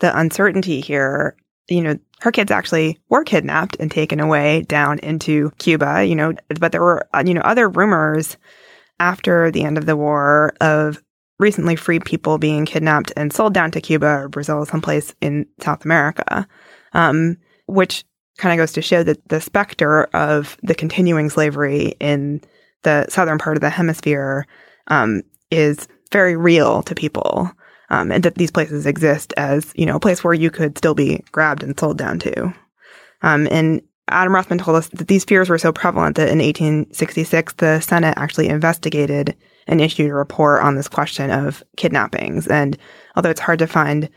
the 0.00 0.16
uncertainty 0.18 0.80
here. 0.80 1.36
You 1.68 1.82
know, 1.82 1.98
her 2.20 2.32
kids 2.32 2.50
actually 2.50 2.98
were 3.08 3.24
kidnapped 3.24 3.76
and 3.78 3.90
taken 3.90 4.20
away 4.20 4.62
down 4.62 4.98
into 4.98 5.50
Cuba, 5.58 6.04
you 6.04 6.16
know, 6.16 6.34
but 6.60 6.72
there 6.72 6.82
were, 6.82 7.08
uh, 7.14 7.22
you 7.24 7.32
know, 7.32 7.40
other 7.42 7.68
rumors 7.68 8.36
after 9.00 9.50
the 9.50 9.64
end 9.64 9.78
of 9.78 9.86
the 9.86 9.96
war 9.96 10.54
of 10.60 11.02
recently 11.38 11.76
freed 11.76 12.04
people 12.04 12.36
being 12.36 12.66
kidnapped 12.66 13.12
and 13.16 13.32
sold 13.32 13.54
down 13.54 13.70
to 13.70 13.80
Cuba 13.80 14.06
or 14.06 14.28
Brazil, 14.28 14.66
someplace 14.66 15.14
in 15.20 15.46
South 15.60 15.84
America, 15.84 16.48
um, 16.94 17.36
which 17.66 18.04
kind 18.38 18.58
of 18.58 18.62
goes 18.62 18.72
to 18.72 18.82
show 18.82 19.02
that 19.02 19.28
the 19.28 19.40
specter 19.40 20.04
of 20.14 20.56
the 20.62 20.74
continuing 20.74 21.30
slavery 21.30 21.94
in 22.00 22.40
the 22.82 23.06
southern 23.08 23.38
part 23.38 23.56
of 23.56 23.60
the 23.60 23.70
hemisphere 23.70 24.46
um, 24.88 25.22
is 25.50 25.86
very 26.10 26.36
real 26.36 26.82
to 26.82 26.94
people 26.94 27.52
um, 27.90 28.12
and 28.12 28.22
that 28.22 28.36
these 28.36 28.50
places 28.50 28.86
exist 28.86 29.32
as 29.36 29.72
you 29.74 29.86
know 29.86 29.96
a 29.96 30.00
place 30.00 30.22
where 30.22 30.34
you 30.34 30.50
could 30.50 30.76
still 30.78 30.94
be 30.94 31.24
grabbed 31.32 31.62
and 31.62 31.78
sold 31.78 31.98
down 31.98 32.18
to. 32.20 32.52
Um, 33.22 33.48
and 33.50 33.82
Adam 34.08 34.34
Rothman 34.34 34.58
told 34.58 34.76
us 34.76 34.88
that 34.88 35.08
these 35.08 35.24
fears 35.24 35.48
were 35.48 35.58
so 35.58 35.72
prevalent 35.72 36.16
that 36.16 36.28
in 36.28 36.38
1866 36.38 37.54
the 37.54 37.80
Senate 37.80 38.14
actually 38.16 38.48
investigated 38.48 39.36
and 39.66 39.80
issued 39.80 40.10
a 40.10 40.14
report 40.14 40.62
on 40.62 40.76
this 40.76 40.88
question 40.88 41.30
of 41.30 41.62
kidnappings. 41.76 42.46
And 42.46 42.78
although 43.16 43.30
it's 43.30 43.40
hard 43.40 43.58
to 43.58 43.66
find 43.66 44.08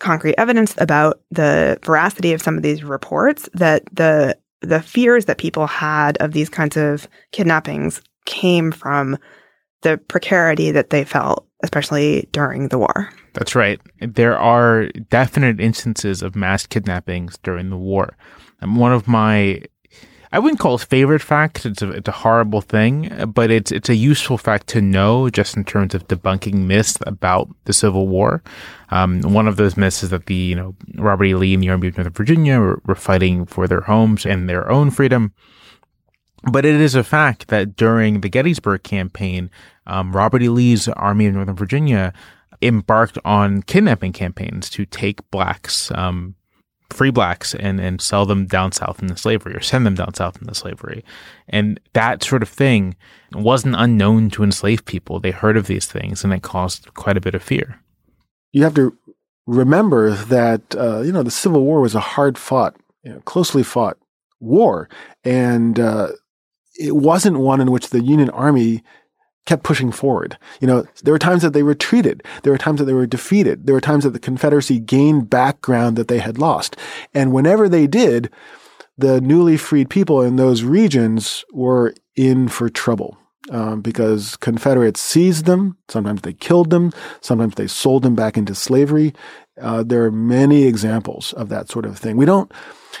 concrete 0.00 0.34
evidence 0.38 0.74
about 0.78 1.20
the 1.30 1.78
veracity 1.84 2.32
of 2.32 2.42
some 2.42 2.56
of 2.56 2.62
these 2.62 2.84
reports, 2.84 3.48
that 3.54 3.84
the 3.92 4.36
the 4.60 4.82
fears 4.82 5.26
that 5.26 5.38
people 5.38 5.68
had 5.68 6.16
of 6.18 6.32
these 6.32 6.48
kinds 6.48 6.76
of 6.76 7.06
kidnappings 7.30 8.02
came 8.24 8.72
from 8.72 9.16
the 9.82 9.98
precarity 9.98 10.70
that 10.70 10.90
they 10.90 11.04
felt, 11.04 11.46
especially 11.62 12.28
during 12.32 12.68
the 12.68 12.78
war. 12.78 13.10
That's 13.34 13.54
right. 13.54 13.80
There 14.00 14.38
are 14.38 14.88
definite 15.10 15.60
instances 15.60 16.22
of 16.22 16.34
mass 16.34 16.66
kidnappings 16.66 17.38
during 17.42 17.70
the 17.70 17.76
war. 17.76 18.16
And 18.60 18.76
one 18.76 18.92
of 18.92 19.06
my 19.06 19.62
I 20.30 20.38
wouldn't 20.38 20.60
call 20.60 20.74
it 20.74 20.82
favorite 20.82 21.22
fact. 21.22 21.64
It's 21.64 21.80
a, 21.80 21.90
it's 21.90 22.08
a 22.08 22.12
horrible 22.12 22.60
thing, 22.60 23.32
but 23.34 23.50
it's 23.50 23.72
it's 23.72 23.88
a 23.88 23.94
useful 23.94 24.36
fact 24.36 24.66
to 24.68 24.82
know 24.82 25.30
just 25.30 25.56
in 25.56 25.64
terms 25.64 25.94
of 25.94 26.06
debunking 26.06 26.66
myths 26.66 26.98
about 27.06 27.48
the 27.64 27.72
Civil 27.72 28.08
War. 28.08 28.42
Um, 28.90 29.22
one 29.22 29.48
of 29.48 29.56
those 29.56 29.76
myths 29.76 30.02
is 30.02 30.10
that 30.10 30.26
the 30.26 30.34
you 30.34 30.54
know 30.54 30.74
Robert 30.96 31.24
E. 31.24 31.34
Lee 31.34 31.54
and 31.54 31.62
the 31.62 31.70
Army 31.70 31.88
of 31.88 31.96
Northern 31.96 32.12
Virginia 32.12 32.60
were, 32.60 32.82
were 32.84 32.94
fighting 32.94 33.46
for 33.46 33.66
their 33.66 33.80
homes 33.82 34.26
and 34.26 34.48
their 34.48 34.70
own 34.70 34.90
freedom. 34.90 35.32
But 36.44 36.64
it 36.64 36.80
is 36.80 36.94
a 36.94 37.02
fact 37.02 37.48
that 37.48 37.76
during 37.76 38.20
the 38.20 38.28
Gettysburg 38.28 38.82
campaign, 38.82 39.50
um, 39.86 40.14
Robert 40.14 40.42
E. 40.42 40.48
Lee's 40.48 40.88
Army 40.88 41.26
of 41.26 41.34
Northern 41.34 41.56
Virginia 41.56 42.12
embarked 42.62 43.18
on 43.24 43.62
kidnapping 43.62 44.12
campaigns 44.12 44.70
to 44.70 44.84
take 44.84 45.28
blacks, 45.30 45.90
um, 45.92 46.34
free 46.90 47.10
blacks, 47.10 47.54
and, 47.54 47.80
and 47.80 48.00
sell 48.00 48.24
them 48.24 48.46
down 48.46 48.72
south 48.72 49.02
into 49.02 49.16
slavery 49.16 49.54
or 49.54 49.60
send 49.60 49.84
them 49.84 49.94
down 49.94 50.14
south 50.14 50.40
into 50.40 50.54
slavery. 50.54 51.04
And 51.48 51.80
that 51.92 52.22
sort 52.22 52.42
of 52.42 52.48
thing 52.48 52.96
wasn't 53.32 53.76
unknown 53.76 54.30
to 54.30 54.42
enslaved 54.42 54.86
people. 54.86 55.20
They 55.20 55.30
heard 55.30 55.56
of 55.56 55.66
these 55.66 55.86
things 55.86 56.24
and 56.24 56.32
it 56.32 56.42
caused 56.42 56.94
quite 56.94 57.16
a 57.16 57.20
bit 57.20 57.34
of 57.34 57.42
fear. 57.42 57.80
You 58.52 58.64
have 58.64 58.74
to 58.74 58.96
remember 59.46 60.10
that, 60.12 60.74
uh, 60.76 61.00
you 61.00 61.12
know, 61.12 61.22
the 61.22 61.30
Civil 61.30 61.64
War 61.64 61.80
was 61.80 61.94
a 61.94 62.00
hard 62.00 62.38
fought, 62.38 62.76
you 63.02 63.12
know, 63.12 63.20
closely 63.20 63.62
fought 63.62 63.98
war. 64.40 64.88
And, 65.24 65.78
uh, 65.78 66.08
it 66.78 66.96
wasn't 66.96 67.38
one 67.38 67.60
in 67.60 67.70
which 67.70 67.90
the 67.90 68.02
Union 68.02 68.30
Army 68.30 68.82
kept 69.46 69.64
pushing 69.64 69.90
forward. 69.90 70.36
You 70.60 70.66
know, 70.66 70.86
there 71.02 71.12
were 71.12 71.18
times 71.18 71.42
that 71.42 71.54
they 71.54 71.62
retreated. 71.62 72.22
There 72.42 72.52
were 72.52 72.58
times 72.58 72.78
that 72.78 72.84
they 72.84 72.92
were 72.92 73.06
defeated. 73.06 73.66
There 73.66 73.74
were 73.74 73.80
times 73.80 74.04
that 74.04 74.10
the 74.10 74.18
Confederacy 74.18 74.78
gained 74.78 75.30
background 75.30 75.96
that 75.96 76.08
they 76.08 76.18
had 76.18 76.38
lost. 76.38 76.76
And 77.14 77.32
whenever 77.32 77.68
they 77.68 77.86
did, 77.86 78.30
the 78.98 79.20
newly 79.20 79.56
freed 79.56 79.88
people 79.88 80.20
in 80.20 80.36
those 80.36 80.64
regions 80.64 81.44
were 81.52 81.94
in 82.14 82.48
for 82.48 82.68
trouble. 82.68 83.16
Um, 83.50 83.80
because 83.80 84.36
Confederates 84.36 85.00
seized 85.00 85.46
them. 85.46 85.78
Sometimes 85.88 86.20
they 86.20 86.34
killed 86.34 86.68
them. 86.68 86.92
Sometimes 87.22 87.54
they 87.54 87.66
sold 87.66 88.02
them 88.02 88.14
back 88.14 88.36
into 88.36 88.54
slavery. 88.54 89.14
Uh, 89.60 89.82
there 89.82 90.04
are 90.04 90.10
many 90.10 90.64
examples 90.64 91.32
of 91.32 91.48
that 91.48 91.70
sort 91.70 91.86
of 91.86 91.98
thing. 91.98 92.16
We 92.16 92.26
don't, 92.26 92.52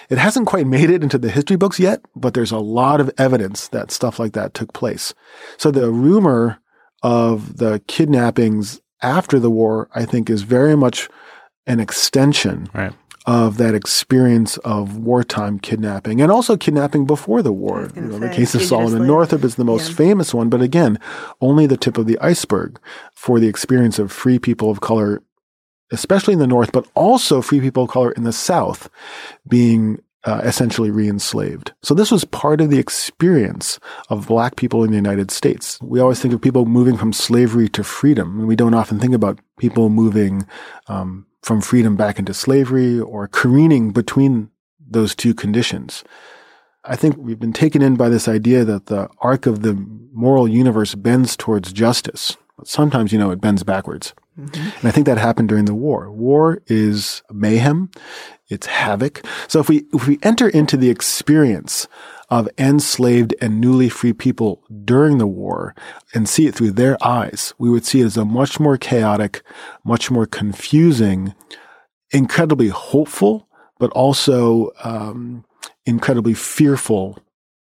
it 0.08 0.18
hasn't 0.18 0.46
quite 0.46 0.66
made 0.66 0.90
it 0.90 1.02
into 1.02 1.18
the 1.18 1.30
history 1.30 1.56
books 1.56 1.78
yet, 1.78 2.00
but 2.16 2.34
there's 2.34 2.50
a 2.50 2.58
lot 2.58 3.00
of 3.00 3.10
evidence 3.18 3.68
that 3.68 3.90
stuff 3.90 4.18
like 4.18 4.32
that 4.32 4.54
took 4.54 4.72
place. 4.72 5.14
So 5.56 5.70
the 5.70 5.90
rumor 5.90 6.60
of 7.02 7.58
the 7.58 7.82
kidnappings 7.86 8.80
after 9.02 9.38
the 9.38 9.50
war, 9.50 9.88
I 9.94 10.04
think, 10.04 10.30
is 10.30 10.42
very 10.42 10.76
much 10.76 11.08
an 11.66 11.80
extension 11.80 12.68
right. 12.72 12.92
Of 13.28 13.58
that 13.58 13.74
experience 13.74 14.56
of 14.58 14.96
wartime 14.96 15.58
kidnapping 15.58 16.22
and 16.22 16.32
also 16.32 16.56
kidnapping 16.56 17.04
before 17.04 17.42
the 17.42 17.52
war. 17.52 17.90
You 17.94 18.00
know, 18.00 18.18
the 18.18 18.30
case 18.30 18.54
of 18.54 18.62
Solomon 18.62 19.06
Northup 19.06 19.44
is 19.44 19.56
the 19.56 19.66
most 19.66 19.90
yeah. 19.90 19.96
famous 19.96 20.32
one, 20.32 20.48
but 20.48 20.62
again, 20.62 20.98
only 21.42 21.66
the 21.66 21.76
tip 21.76 21.98
of 21.98 22.06
the 22.06 22.18
iceberg 22.20 22.80
for 23.14 23.38
the 23.38 23.46
experience 23.46 23.98
of 23.98 24.10
free 24.10 24.38
people 24.38 24.70
of 24.70 24.80
color 24.80 25.22
especially 25.90 26.34
in 26.34 26.38
the 26.38 26.46
North, 26.46 26.70
but 26.70 26.86
also 26.94 27.40
free 27.40 27.62
people 27.62 27.84
of 27.84 27.88
color 27.88 28.12
in 28.12 28.22
the 28.22 28.32
South 28.32 28.90
being 29.48 29.98
uh, 30.28 30.42
essentially 30.44 30.90
re-enslaved. 30.90 31.72
So 31.82 31.94
this 31.94 32.10
was 32.10 32.24
part 32.24 32.60
of 32.60 32.68
the 32.68 32.78
experience 32.78 33.80
of 34.10 34.26
black 34.26 34.56
people 34.56 34.84
in 34.84 34.90
the 34.90 34.96
United 34.96 35.30
States. 35.30 35.80
We 35.80 36.00
always 36.00 36.20
think 36.20 36.34
of 36.34 36.42
people 36.42 36.66
moving 36.66 36.98
from 36.98 37.14
slavery 37.14 37.66
to 37.70 37.82
freedom, 37.82 38.38
and 38.38 38.46
we 38.46 38.54
don't 38.54 38.74
often 38.74 39.00
think 39.00 39.14
about 39.14 39.40
people 39.58 39.88
moving 39.88 40.46
um, 40.86 41.26
from 41.40 41.62
freedom 41.62 41.96
back 41.96 42.18
into 42.18 42.34
slavery 42.34 43.00
or 43.00 43.26
careening 43.26 43.90
between 43.90 44.50
those 44.78 45.14
two 45.14 45.32
conditions. 45.32 46.04
I 46.84 46.94
think 46.94 47.16
we've 47.16 47.40
been 47.40 47.54
taken 47.54 47.80
in 47.80 47.96
by 47.96 48.10
this 48.10 48.28
idea 48.28 48.66
that 48.66 48.86
the 48.86 49.08
arc 49.20 49.46
of 49.46 49.62
the 49.62 49.72
moral 50.12 50.46
universe 50.46 50.94
bends 50.94 51.38
towards 51.38 51.72
justice. 51.72 52.36
But 52.58 52.68
sometimes, 52.68 53.14
you 53.14 53.18
know, 53.18 53.30
it 53.30 53.40
bends 53.40 53.62
backwards. 53.62 54.12
Mm-hmm. 54.38 54.78
And 54.78 54.84
I 54.84 54.90
think 54.90 55.06
that 55.06 55.18
happened 55.18 55.48
during 55.48 55.64
the 55.64 55.74
war. 55.74 56.10
War 56.10 56.62
is 56.66 57.22
mayhem. 57.30 57.90
It's 58.48 58.66
havoc. 58.66 59.24
So 59.48 59.60
if 59.60 59.68
we, 59.68 59.84
if 59.92 60.06
we 60.06 60.18
enter 60.22 60.48
into 60.48 60.76
the 60.76 60.90
experience 60.90 61.88
of 62.30 62.48
enslaved 62.58 63.34
and 63.40 63.60
newly 63.60 63.88
free 63.88 64.12
people 64.12 64.62
during 64.84 65.18
the 65.18 65.26
war 65.26 65.74
and 66.14 66.28
see 66.28 66.46
it 66.46 66.54
through 66.54 66.72
their 66.72 67.02
eyes, 67.04 67.52
we 67.58 67.68
would 67.68 67.84
see 67.84 68.00
it 68.00 68.06
as 68.06 68.16
a 68.16 68.24
much 68.24 68.60
more 68.60 68.76
chaotic, 68.76 69.42
much 69.84 70.10
more 70.10 70.26
confusing, 70.26 71.34
incredibly 72.10 72.68
hopeful, 72.68 73.48
but 73.78 73.90
also 73.90 74.70
um, 74.84 75.44
incredibly 75.84 76.34
fearful 76.34 77.18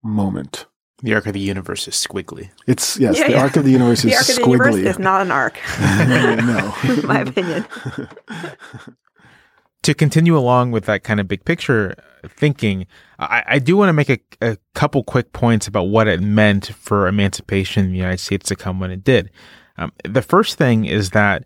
moment. 0.04 0.66
The 1.04 1.14
arc 1.14 1.28
of 1.28 1.34
the 1.34 1.40
universe 1.40 1.88
is 1.88 1.96
squiggly. 1.96 2.50
It's 2.66 2.98
yes, 2.98 3.20
Yeah, 3.20 3.28
the 3.28 3.34
yeah. 3.34 3.42
arc 3.42 3.58
of 3.58 3.66
the 3.66 3.72
universe 3.72 4.00
is 4.00 4.04
the 4.06 4.10
is 4.12 4.18
arc 4.18 4.30
of 4.30 4.36
the 4.36 4.42
squiggly. 4.42 4.52
universe 4.74 4.96
is 4.96 5.00
not 5.00 5.22
an 5.22 5.32
arc, 5.32 5.60
no. 5.80 6.74
in 6.84 7.06
my 7.06 7.20
opinion. 7.22 7.66
to 9.84 9.94
continue 9.94 10.38
along 10.38 10.72
with 10.72 10.86
that 10.86 11.04
kind 11.04 11.20
of 11.20 11.28
big 11.28 11.44
picture 11.44 11.96
thinking, 12.28 12.88
I, 13.20 13.44
I 13.46 13.60
do 13.60 13.76
want 13.76 13.90
to 13.90 13.94
make 13.94 14.10
a, 14.10 14.20
a 14.42 14.58
couple 14.76 15.04
quick 15.04 15.34
points 15.34 15.68
about 15.68 15.84
what 15.90 16.08
it 16.08 16.22
meant 16.22 16.68
for 16.68 17.08
emancipation 17.08 17.86
in 17.86 17.92
the 17.92 17.98
United 17.98 18.20
States 18.22 18.48
to 18.48 18.56
come 18.56 18.80
when 18.80 18.92
it 18.92 19.04
did. 19.04 19.30
Um, 19.78 19.92
the 20.06 20.22
first 20.22 20.58
thing 20.58 20.86
is 20.86 21.10
that 21.10 21.44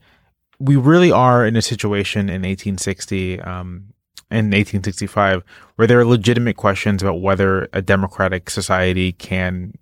we 0.60 0.76
really 0.76 1.12
are 1.12 1.46
in 1.48 1.56
a 1.56 1.62
situation 1.63 2.30
in 2.30 2.43
1860 2.43 3.41
um, 3.41 3.93
and 4.30 4.48
1865 4.48 5.44
where 5.76 5.88
there 5.88 6.00
are 6.00 6.06
legitimate 6.06 6.58
questions 6.58 7.02
about 7.02 7.22
whether 7.22 7.70
a 7.74 7.82
democratic 7.82 8.50
society 8.50 9.13
can 9.13 9.74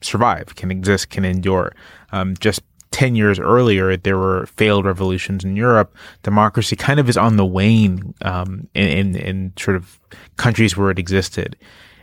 survive, 0.00 0.54
can 0.54 0.70
exist, 0.70 1.10
can 1.10 1.24
endure. 1.24 1.72
Um, 2.12 2.34
just 2.38 2.62
10 2.90 3.14
years 3.14 3.38
earlier, 3.38 3.96
there 3.96 4.16
were 4.16 4.46
failed 4.46 4.84
revolutions 4.84 5.44
in 5.44 5.56
Europe. 5.56 5.94
Democracy 6.22 6.76
kind 6.76 6.98
of 6.98 7.08
is 7.08 7.16
on 7.16 7.36
the 7.36 7.44
wane 7.44 8.14
um, 8.22 8.68
in, 8.74 8.88
in, 8.88 9.16
in 9.16 9.52
sort 9.58 9.76
of 9.76 10.00
countries 10.36 10.76
where 10.76 10.90
it 10.90 10.98
existed. 10.98 11.56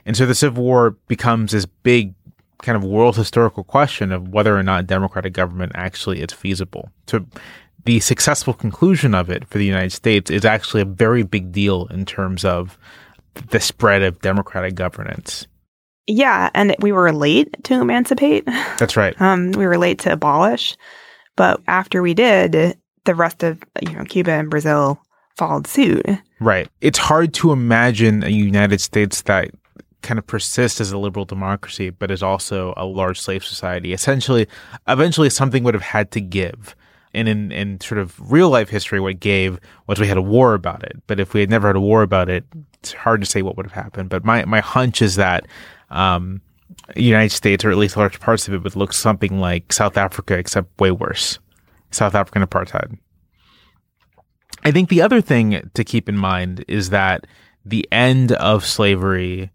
And 0.05 0.15
so 0.15 0.25
the 0.25 0.35
Civil 0.35 0.63
War 0.63 0.91
becomes 1.07 1.51
this 1.51 1.65
big 1.65 2.13
kind 2.61 2.75
of 2.75 2.83
world 2.83 3.15
historical 3.15 3.63
question 3.63 4.11
of 4.11 4.29
whether 4.29 4.57
or 4.57 4.63
not 4.63 4.87
democratic 4.87 5.33
government 5.33 5.71
actually 5.75 6.21
is 6.21 6.31
feasible. 6.31 6.89
So 7.07 7.25
the 7.85 7.99
successful 7.99 8.53
conclusion 8.53 9.15
of 9.15 9.29
it 9.29 9.47
for 9.47 9.57
the 9.57 9.65
United 9.65 9.91
States 9.91 10.29
is 10.29 10.43
actually 10.43 10.81
a 10.81 10.85
very 10.85 11.23
big 11.23 11.51
deal 11.51 11.87
in 11.87 12.05
terms 12.05 12.43
of 12.43 12.77
the 13.49 13.59
spread 13.59 14.01
of 14.01 14.21
democratic 14.21 14.75
governance. 14.75 15.47
Yeah, 16.07 16.49
and 16.53 16.75
we 16.79 16.91
were 16.91 17.11
late 17.11 17.63
to 17.65 17.75
emancipate. 17.75 18.45
That's 18.45 18.97
right. 18.97 19.15
Um, 19.21 19.51
we 19.51 19.65
were 19.65 19.77
late 19.77 19.99
to 19.99 20.11
abolish, 20.11 20.75
but 21.35 21.61
after 21.67 22.01
we 22.01 22.13
did, 22.13 22.77
the 23.05 23.15
rest 23.15 23.43
of 23.43 23.63
you 23.81 23.93
know 23.93 24.03
Cuba 24.03 24.31
and 24.31 24.49
Brazil 24.49 24.99
followed 25.37 25.67
suit. 25.67 26.05
Right. 26.39 26.69
It's 26.81 26.99
hard 26.99 27.33
to 27.35 27.51
imagine 27.51 28.23
a 28.23 28.29
United 28.29 28.81
States 28.81 29.21
that 29.23 29.51
kind 30.01 30.19
of 30.19 30.27
persists 30.27 30.79
as 30.79 30.91
a 30.91 30.97
liberal 30.97 31.25
democracy, 31.25 31.89
but 31.89 32.11
is 32.11 32.23
also 32.23 32.73
a 32.77 32.85
large 32.85 33.19
slave 33.19 33.43
society. 33.43 33.91
Essentially, 33.91 34.47
eventually 34.87 35.29
something 35.29 35.63
would 35.63 35.73
have 35.73 35.83
had 35.83 36.11
to 36.11 36.21
give. 36.21 36.75
And 37.15 37.29
in, 37.29 37.51
in 37.51 37.79
sort 37.79 37.97
of 37.97 38.31
real 38.31 38.49
life 38.49 38.69
history, 38.69 38.99
what 38.99 39.19
gave 39.19 39.59
was 39.87 39.99
we 39.99 40.07
had 40.07 40.17
a 40.17 40.21
war 40.21 40.53
about 40.53 40.83
it. 40.83 41.01
But 41.07 41.19
if 41.19 41.33
we 41.33 41.39
had 41.39 41.49
never 41.49 41.67
had 41.67 41.75
a 41.75 41.81
war 41.81 42.01
about 42.01 42.29
it, 42.29 42.45
it's 42.79 42.93
hard 42.93 43.21
to 43.21 43.27
say 43.27 43.41
what 43.41 43.55
would 43.57 43.65
have 43.65 43.83
happened. 43.83 44.09
But 44.09 44.25
my, 44.25 44.43
my 44.45 44.59
hunch 44.59 45.01
is 45.01 45.15
that 45.15 45.47
um, 45.89 46.41
the 46.93 47.03
United 47.03 47.31
States, 47.31 47.63
or 47.63 47.71
at 47.71 47.77
least 47.77 47.97
large 47.97 48.19
parts 48.19 48.47
of 48.47 48.53
it, 48.53 48.63
would 48.63 48.75
look 48.75 48.93
something 48.93 49.39
like 49.39 49.71
South 49.71 49.97
Africa, 49.97 50.37
except 50.37 50.79
way 50.79 50.91
worse. 50.91 51.39
South 51.91 52.15
African 52.15 52.43
apartheid. 52.43 52.97
I 54.63 54.71
think 54.71 54.89
the 54.89 55.01
other 55.01 55.21
thing 55.21 55.69
to 55.73 55.83
keep 55.83 56.09
in 56.09 56.17
mind 56.17 56.65
is 56.67 56.89
that 56.89 57.27
the 57.63 57.87
end 57.91 58.31
of 58.33 58.65
slavery, 58.65 59.51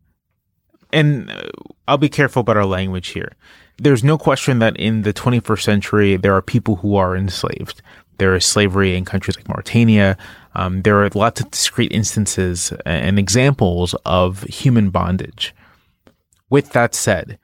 and 0.93 1.31
uh, 1.31 1.43
I'll 1.89 1.99
be 1.99 2.09
careful 2.09 2.41
about 2.41 2.57
our 2.57 2.67
language 2.67 3.09
here. 3.09 3.33
There's 3.79 4.05
no 4.05 4.19
question 4.19 4.59
that 4.59 4.77
in 4.77 5.03
the 5.03 5.13
21st 5.13 5.63
century, 5.63 6.17
there 6.17 6.35
are 6.35 6.43
people 6.43 6.77
who 6.77 6.97
are 6.97 7.17
enslaved. 7.17 7.83
There 8.19 8.35
is 8.35 8.45
slavery 8.45 8.95
in 8.95 9.07
countries 9.07 9.37
like 9.37 9.49
Mauritania. 9.49 10.19
Um, 10.55 10.83
there 10.83 11.03
are 11.03 11.09
lots 11.15 11.41
of 11.41 11.51
discrete 11.51 11.93
instances 11.93 12.73
and 12.85 13.19
examples 13.19 13.95
of 14.05 14.43
human 14.43 14.91
bondage. 14.91 15.55
With 16.51 16.73
that 16.73 16.95
said, 16.95 17.39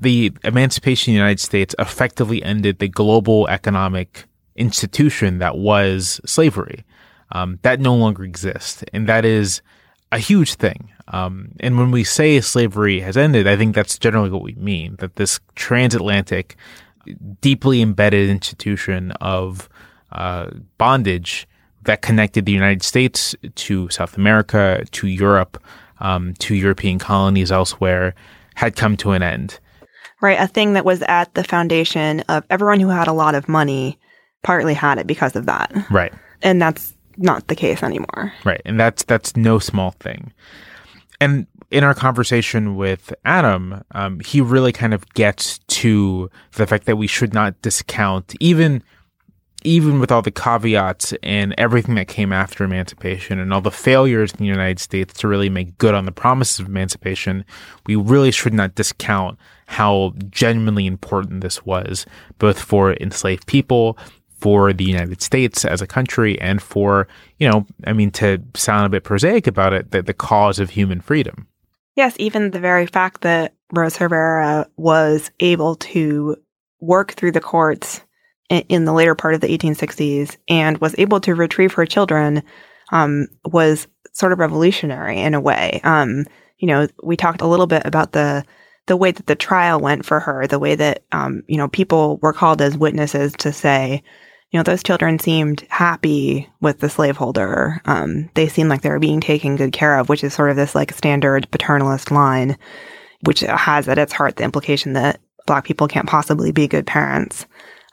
the 0.00 0.32
emancipation 0.42 1.12
of 1.12 1.14
the 1.14 1.18
United 1.18 1.40
States 1.40 1.74
effectively 1.78 2.42
ended 2.42 2.78
the 2.78 2.88
global 2.88 3.46
economic 3.48 4.24
institution 4.56 5.38
that 5.38 5.58
was 5.58 6.20
slavery. 6.24 6.84
Um, 7.32 7.58
that 7.62 7.80
no 7.80 7.94
longer 7.94 8.24
exists. 8.24 8.84
And 8.92 9.08
that 9.08 9.24
is 9.24 9.60
a 10.12 10.18
huge 10.18 10.54
thing. 10.54 10.90
Um, 11.08 11.52
and 11.60 11.78
when 11.78 11.90
we 11.90 12.04
say 12.04 12.40
slavery 12.40 13.00
has 13.00 13.16
ended, 13.16 13.46
I 13.46 13.56
think 13.56 13.74
that's 13.74 13.98
generally 13.98 14.30
what 14.30 14.42
we 14.42 14.54
mean 14.54 14.96
that 15.00 15.16
this 15.16 15.40
transatlantic, 15.54 16.56
deeply 17.40 17.82
embedded 17.82 18.30
institution 18.30 19.12
of 19.20 19.68
uh, 20.12 20.50
bondage 20.78 21.46
that 21.82 22.00
connected 22.00 22.46
the 22.46 22.52
United 22.52 22.82
States 22.82 23.34
to 23.56 23.88
South 23.90 24.16
America, 24.16 24.84
to 24.92 25.06
Europe, 25.06 25.62
um, 26.00 26.34
to 26.34 26.54
European 26.54 26.98
colonies 26.98 27.52
elsewhere 27.52 28.14
had 28.54 28.76
come 28.76 28.96
to 28.96 29.12
an 29.12 29.22
end. 29.22 29.58
Right, 30.22 30.40
a 30.40 30.46
thing 30.46 30.72
that 30.72 30.86
was 30.86 31.02
at 31.02 31.34
the 31.34 31.44
foundation 31.44 32.20
of 32.28 32.44
everyone 32.48 32.80
who 32.80 32.88
had 32.88 33.08
a 33.08 33.12
lot 33.12 33.34
of 33.34 33.48
money 33.48 33.98
partly 34.42 34.72
had 34.72 34.98
it 34.98 35.06
because 35.06 35.36
of 35.36 35.46
that. 35.46 35.72
Right. 35.90 36.12
And 36.40 36.62
that's 36.62 36.94
not 37.16 37.48
the 37.48 37.56
case 37.56 37.82
anymore. 37.82 38.32
Right. 38.44 38.62
And 38.64 38.78
that's 38.78 39.04
that's 39.04 39.36
no 39.36 39.58
small 39.58 39.90
thing. 39.92 40.32
And 41.20 41.46
in 41.70 41.84
our 41.84 41.94
conversation 41.94 42.76
with 42.76 43.12
Adam, 43.24 43.82
um, 43.92 44.20
he 44.20 44.40
really 44.40 44.72
kind 44.72 44.94
of 44.94 45.08
gets 45.14 45.58
to 45.58 46.30
the 46.52 46.66
fact 46.66 46.86
that 46.86 46.96
we 46.96 47.06
should 47.06 47.34
not 47.34 47.60
discount 47.62 48.34
even 48.40 48.82
even 49.66 49.98
with 49.98 50.12
all 50.12 50.20
the 50.20 50.30
caveats 50.30 51.14
and 51.22 51.54
everything 51.56 51.94
that 51.94 52.06
came 52.06 52.34
after 52.34 52.64
emancipation 52.64 53.38
and 53.38 53.52
all 53.52 53.62
the 53.62 53.70
failures 53.70 54.30
in 54.32 54.36
the 54.36 54.44
United 54.44 54.78
States 54.78 55.14
to 55.14 55.26
really 55.26 55.48
make 55.48 55.78
good 55.78 55.94
on 55.94 56.04
the 56.04 56.12
promises 56.12 56.60
of 56.60 56.66
emancipation, 56.66 57.44
we 57.86 57.96
really 57.96 58.30
should 58.30 58.52
not 58.52 58.74
discount 58.74 59.38
how 59.66 60.12
genuinely 60.28 60.86
important 60.86 61.40
this 61.40 61.64
was, 61.64 62.04
both 62.38 62.60
for 62.60 62.92
enslaved 62.94 63.46
people, 63.46 63.96
for 64.36 64.72
the 64.72 64.84
United 64.84 65.22
States 65.22 65.64
as 65.64 65.80
a 65.80 65.86
country, 65.86 66.40
and 66.40 66.60
for, 66.60 67.08
you 67.38 67.48
know, 67.48 67.66
I 67.86 67.92
mean, 67.92 68.10
to 68.12 68.42
sound 68.54 68.86
a 68.86 68.90
bit 68.90 69.04
prosaic 69.04 69.46
about 69.46 69.72
it, 69.72 69.90
the, 69.90 70.02
the 70.02 70.14
cause 70.14 70.58
of 70.58 70.70
human 70.70 71.00
freedom. 71.00 71.46
Yes, 71.96 72.14
even 72.18 72.50
the 72.50 72.60
very 72.60 72.86
fact 72.86 73.20
that 73.22 73.54
Rose 73.72 73.96
Herera 73.96 74.68
was 74.76 75.30
able 75.40 75.76
to 75.76 76.36
work 76.80 77.12
through 77.12 77.32
the 77.32 77.40
courts 77.40 78.02
in, 78.50 78.84
the 78.84 78.92
later 78.92 79.14
part 79.14 79.34
of 79.34 79.40
the 79.40 79.56
1860s 79.56 80.36
and 80.48 80.78
was 80.78 80.94
able 80.98 81.20
to 81.20 81.34
retrieve 81.34 81.72
her 81.72 81.86
children 81.86 82.42
um, 82.92 83.26
was 83.44 83.86
sort 84.12 84.32
of 84.32 84.38
revolutionary 84.38 85.18
in 85.20 85.34
a 85.34 85.40
way. 85.40 85.80
Um, 85.82 86.26
you 86.58 86.68
know, 86.68 86.86
we 87.02 87.16
talked 87.16 87.40
a 87.40 87.46
little 87.46 87.66
bit 87.66 87.82
about 87.84 88.12
the 88.12 88.44
the 88.86 88.96
way 88.96 89.10
that 89.10 89.26
the 89.26 89.34
trial 89.36 89.80
went 89.80 90.04
for 90.04 90.20
her, 90.20 90.46
the 90.46 90.58
way 90.58 90.74
that 90.74 91.04
um, 91.12 91.42
you 91.48 91.56
know 91.56 91.68
people 91.68 92.18
were 92.22 92.32
called 92.32 92.60
as 92.60 92.76
witnesses 92.76 93.32
to 93.38 93.52
say, 93.52 94.02
you 94.54 94.58
know, 94.58 94.62
those 94.62 94.84
children 94.84 95.18
seemed 95.18 95.66
happy 95.68 96.48
with 96.60 96.78
the 96.78 96.88
slaveholder. 96.88 97.82
Um, 97.86 98.30
they 98.34 98.46
seemed 98.46 98.68
like 98.70 98.82
they 98.82 98.88
were 98.88 99.00
being 99.00 99.20
taken 99.20 99.56
good 99.56 99.72
care 99.72 99.98
of, 99.98 100.08
which 100.08 100.22
is 100.22 100.32
sort 100.32 100.50
of 100.50 100.54
this 100.54 100.76
like 100.76 100.92
standard 100.92 101.50
paternalist 101.50 102.12
line, 102.12 102.56
which 103.22 103.40
has 103.40 103.88
at 103.88 103.98
its 103.98 104.12
heart 104.12 104.36
the 104.36 104.44
implication 104.44 104.92
that 104.92 105.18
black 105.48 105.64
people 105.64 105.88
can't 105.88 106.08
possibly 106.08 106.52
be 106.52 106.68
good 106.68 106.86
parents. 106.86 107.46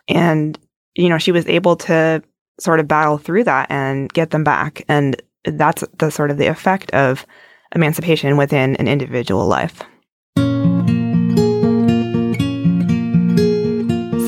And, 0.08 0.56
you 0.94 1.10
know, 1.10 1.18
she 1.18 1.32
was 1.32 1.48
able 1.48 1.78
to 1.78 2.22
sort 2.60 2.80
of 2.80 2.88
battle 2.88 3.18
through 3.18 3.46
that 3.46 3.72
and 3.72 4.14
get 4.14 4.30
them 4.30 4.44
back. 4.44 4.84
And 4.88 5.20
that's 5.44 5.84
the 5.98 6.12
sort 6.12 6.30
of 6.30 6.38
the 6.38 6.46
effect 6.46 6.92
of 6.92 7.26
emancipation 7.74 8.38
within 8.38 8.76
an 8.76 8.88
individual 8.88 9.48
life. 9.48 9.82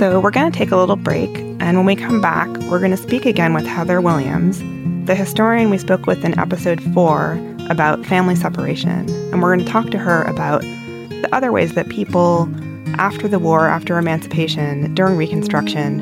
So 0.03 0.19
we're 0.19 0.31
going 0.31 0.51
to 0.51 0.57
take 0.57 0.71
a 0.71 0.75
little 0.75 0.97
break. 0.97 1.29
And 1.61 1.77
when 1.77 1.85
we 1.85 1.95
come 1.95 2.19
back, 2.19 2.49
we're 2.63 2.79
going 2.79 2.91
to 2.91 2.97
speak 2.97 3.25
again 3.25 3.53
with 3.53 3.65
Heather 3.65 4.01
Williams, 4.01 4.59
the 5.07 5.15
historian 5.15 5.69
we 5.69 5.77
spoke 5.77 6.07
with 6.07 6.25
in 6.25 6.37
episode 6.37 6.83
four 6.93 7.39
about 7.69 8.05
family 8.05 8.35
separation. 8.35 9.09
And 9.31 9.41
we're 9.41 9.55
going 9.55 9.65
to 9.65 9.71
talk 9.71 9.91
to 9.91 9.97
her 9.97 10.23
about 10.23 10.59
the 10.59 11.29
other 11.31 11.53
ways 11.53 11.75
that 11.75 11.87
people 11.87 12.49
after 12.95 13.29
the 13.29 13.39
war, 13.39 13.69
after 13.69 13.97
emancipation, 13.97 14.93
during 14.93 15.15
Reconstruction, 15.15 15.99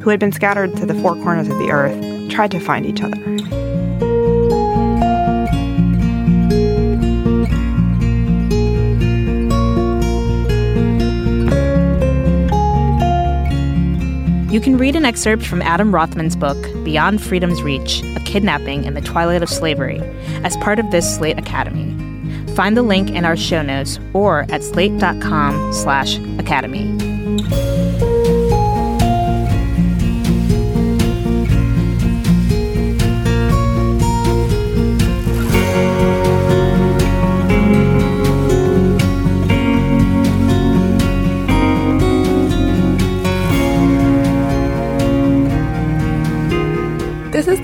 who 0.00 0.08
had 0.08 0.18
been 0.18 0.32
scattered 0.32 0.74
to 0.78 0.86
the 0.86 0.94
four 0.94 1.14
corners 1.16 1.48
of 1.48 1.58
the 1.58 1.70
earth, 1.70 2.30
tried 2.30 2.50
to 2.52 2.58
find 2.58 2.86
each 2.86 3.02
other. 3.02 3.63
You 14.54 14.60
can 14.60 14.78
read 14.78 14.94
an 14.94 15.04
excerpt 15.04 15.44
from 15.44 15.62
Adam 15.62 15.92
Rothman's 15.92 16.36
book, 16.36 16.56
Beyond 16.84 17.20
Freedom's 17.20 17.60
Reach 17.60 18.04
A 18.04 18.20
Kidnapping 18.20 18.84
in 18.84 18.94
the 18.94 19.00
Twilight 19.00 19.42
of 19.42 19.48
Slavery, 19.50 19.98
as 20.44 20.56
part 20.58 20.78
of 20.78 20.92
this 20.92 21.16
Slate 21.16 21.40
Academy. 21.40 21.90
Find 22.54 22.76
the 22.76 22.84
link 22.84 23.10
in 23.10 23.24
our 23.24 23.36
show 23.36 23.62
notes 23.62 23.98
or 24.12 24.46
at 24.50 24.62
slate.com 24.62 25.72
slash 25.72 26.18
academy. 26.38 26.84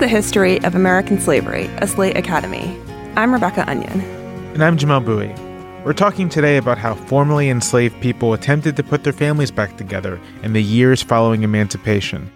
The 0.01 0.07
history 0.07 0.59
of 0.63 0.73
American 0.73 1.19
slavery, 1.21 1.65
a 1.77 1.85
Slate 1.85 2.17
Academy. 2.17 2.75
I'm 3.15 3.31
Rebecca 3.31 3.69
Onion. 3.69 4.01
And 4.55 4.63
I'm 4.63 4.75
Jamelle 4.75 5.05
Bouie. 5.05 5.31
We're 5.85 5.93
talking 5.93 6.27
today 6.27 6.57
about 6.57 6.79
how 6.79 6.95
formerly 6.95 7.49
enslaved 7.49 8.01
people 8.01 8.33
attempted 8.33 8.75
to 8.77 8.83
put 8.83 9.03
their 9.03 9.13
families 9.13 9.51
back 9.51 9.77
together 9.77 10.19
in 10.41 10.53
the 10.53 10.63
years 10.63 11.03
following 11.03 11.43
emancipation. 11.43 12.31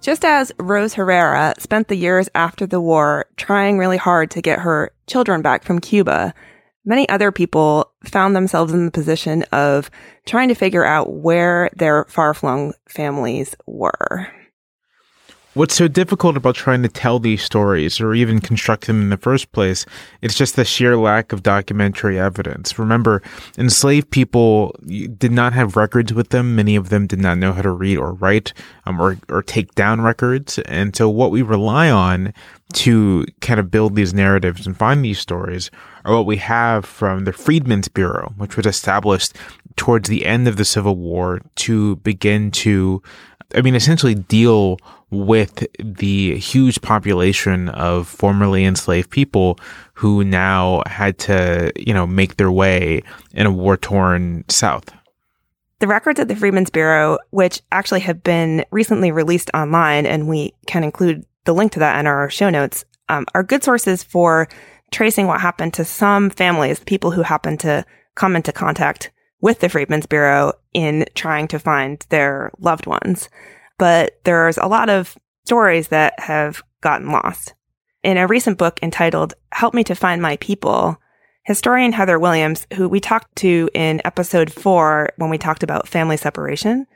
Just 0.00 0.24
as 0.24 0.52
Rose 0.60 0.94
Herera 0.94 1.54
spent 1.58 1.88
the 1.88 1.96
years 1.96 2.28
after 2.32 2.64
the 2.64 2.80
war 2.80 3.26
trying 3.36 3.76
really 3.76 3.96
hard 3.96 4.30
to 4.30 4.40
get 4.40 4.60
her 4.60 4.92
children 5.08 5.42
back 5.42 5.64
from 5.64 5.80
Cuba, 5.80 6.32
many 6.84 7.08
other 7.08 7.32
people 7.32 7.92
found 8.04 8.36
themselves 8.36 8.72
in 8.72 8.84
the 8.84 8.92
position 8.92 9.42
of 9.50 9.90
trying 10.26 10.46
to 10.46 10.54
figure 10.54 10.84
out 10.84 11.12
where 11.14 11.70
their 11.74 12.04
far 12.04 12.34
flung 12.34 12.72
families 12.88 13.56
were. 13.66 14.28
What's 15.58 15.74
so 15.74 15.88
difficult 15.88 16.36
about 16.36 16.54
trying 16.54 16.84
to 16.84 16.88
tell 16.88 17.18
these 17.18 17.42
stories 17.42 18.00
or 18.00 18.14
even 18.14 18.40
construct 18.40 18.86
them 18.86 19.02
in 19.02 19.08
the 19.08 19.16
first 19.16 19.50
place? 19.50 19.86
It's 20.22 20.36
just 20.36 20.54
the 20.54 20.64
sheer 20.64 20.96
lack 20.96 21.32
of 21.32 21.42
documentary 21.42 22.16
evidence. 22.16 22.78
Remember, 22.78 23.22
enslaved 23.58 24.08
people 24.12 24.76
did 24.86 25.32
not 25.32 25.54
have 25.54 25.74
records 25.74 26.14
with 26.14 26.28
them. 26.28 26.54
Many 26.54 26.76
of 26.76 26.90
them 26.90 27.08
did 27.08 27.18
not 27.18 27.38
know 27.38 27.52
how 27.52 27.62
to 27.62 27.72
read 27.72 27.98
or 27.98 28.12
write 28.12 28.52
um, 28.86 29.00
or, 29.00 29.18
or 29.28 29.42
take 29.42 29.74
down 29.74 30.00
records. 30.00 30.60
And 30.60 30.94
so 30.94 31.08
what 31.08 31.32
we 31.32 31.42
rely 31.42 31.90
on 31.90 32.32
to 32.74 33.26
kind 33.40 33.58
of 33.58 33.68
build 33.68 33.96
these 33.96 34.14
narratives 34.14 34.64
and 34.64 34.76
find 34.76 35.04
these 35.04 35.18
stories 35.18 35.72
are 36.04 36.14
what 36.14 36.26
we 36.26 36.36
have 36.36 36.84
from 36.84 37.24
the 37.24 37.32
Freedmen's 37.32 37.88
Bureau, 37.88 38.32
which 38.36 38.56
was 38.56 38.66
established 38.66 39.34
towards 39.74 40.08
the 40.08 40.24
end 40.24 40.46
of 40.46 40.56
the 40.56 40.64
Civil 40.64 40.94
War 40.94 41.40
to 41.56 41.96
begin 41.96 42.52
to, 42.52 43.02
I 43.56 43.60
mean, 43.60 43.74
essentially 43.74 44.14
deal 44.14 44.78
with 45.10 45.66
the 45.78 46.36
huge 46.36 46.80
population 46.82 47.68
of 47.70 48.06
formerly 48.06 48.64
enslaved 48.64 49.10
people 49.10 49.58
who 49.94 50.22
now 50.22 50.82
had 50.86 51.18
to, 51.18 51.72
you 51.76 51.94
know, 51.94 52.06
make 52.06 52.36
their 52.36 52.52
way 52.52 53.02
in 53.32 53.46
a 53.46 53.50
war 53.50 53.76
torn 53.76 54.44
South. 54.48 54.90
The 55.80 55.86
records 55.86 56.18
of 56.18 56.28
the 56.28 56.36
Freedmen's 56.36 56.70
Bureau, 56.70 57.18
which 57.30 57.62
actually 57.70 58.00
have 58.00 58.22
been 58.22 58.64
recently 58.70 59.10
released 59.10 59.50
online, 59.54 60.06
and 60.06 60.28
we 60.28 60.52
can 60.66 60.84
include 60.84 61.24
the 61.44 61.54
link 61.54 61.72
to 61.72 61.78
that 61.78 61.98
in 62.00 62.06
our 62.06 62.28
show 62.28 62.50
notes, 62.50 62.84
um, 63.08 63.24
are 63.34 63.42
good 63.42 63.64
sources 63.64 64.02
for 64.02 64.48
tracing 64.90 65.26
what 65.26 65.40
happened 65.40 65.74
to 65.74 65.84
some 65.84 66.30
families, 66.30 66.80
people 66.80 67.12
who 67.12 67.22
happened 67.22 67.60
to 67.60 67.84
come 68.14 68.34
into 68.36 68.52
contact 68.52 69.10
with 69.40 69.60
the 69.60 69.68
Freedmen's 69.68 70.06
Bureau 70.06 70.52
in 70.74 71.06
trying 71.14 71.46
to 71.48 71.58
find 71.58 72.04
their 72.08 72.50
loved 72.58 72.86
ones 72.86 73.28
but 73.78 74.18
there's 74.24 74.58
a 74.58 74.66
lot 74.66 74.90
of 74.90 75.16
stories 75.44 75.88
that 75.88 76.18
have 76.20 76.62
gotten 76.80 77.10
lost. 77.10 77.54
In 78.02 78.16
a 78.16 78.26
recent 78.26 78.58
book 78.58 78.78
entitled 78.82 79.34
Help 79.52 79.74
Me 79.74 79.82
to 79.84 79.94
Find 79.94 80.20
My 80.20 80.36
People, 80.36 81.00
historian 81.44 81.92
Heather 81.92 82.18
Williams, 82.18 82.66
who 82.74 82.88
we 82.88 83.00
talked 83.00 83.34
to 83.36 83.70
in 83.74 84.02
episode 84.04 84.52
four 84.52 85.10
when 85.16 85.30
we 85.30 85.38
talked 85.38 85.62
about 85.62 85.88
family 85.88 86.16
separation, 86.16 86.86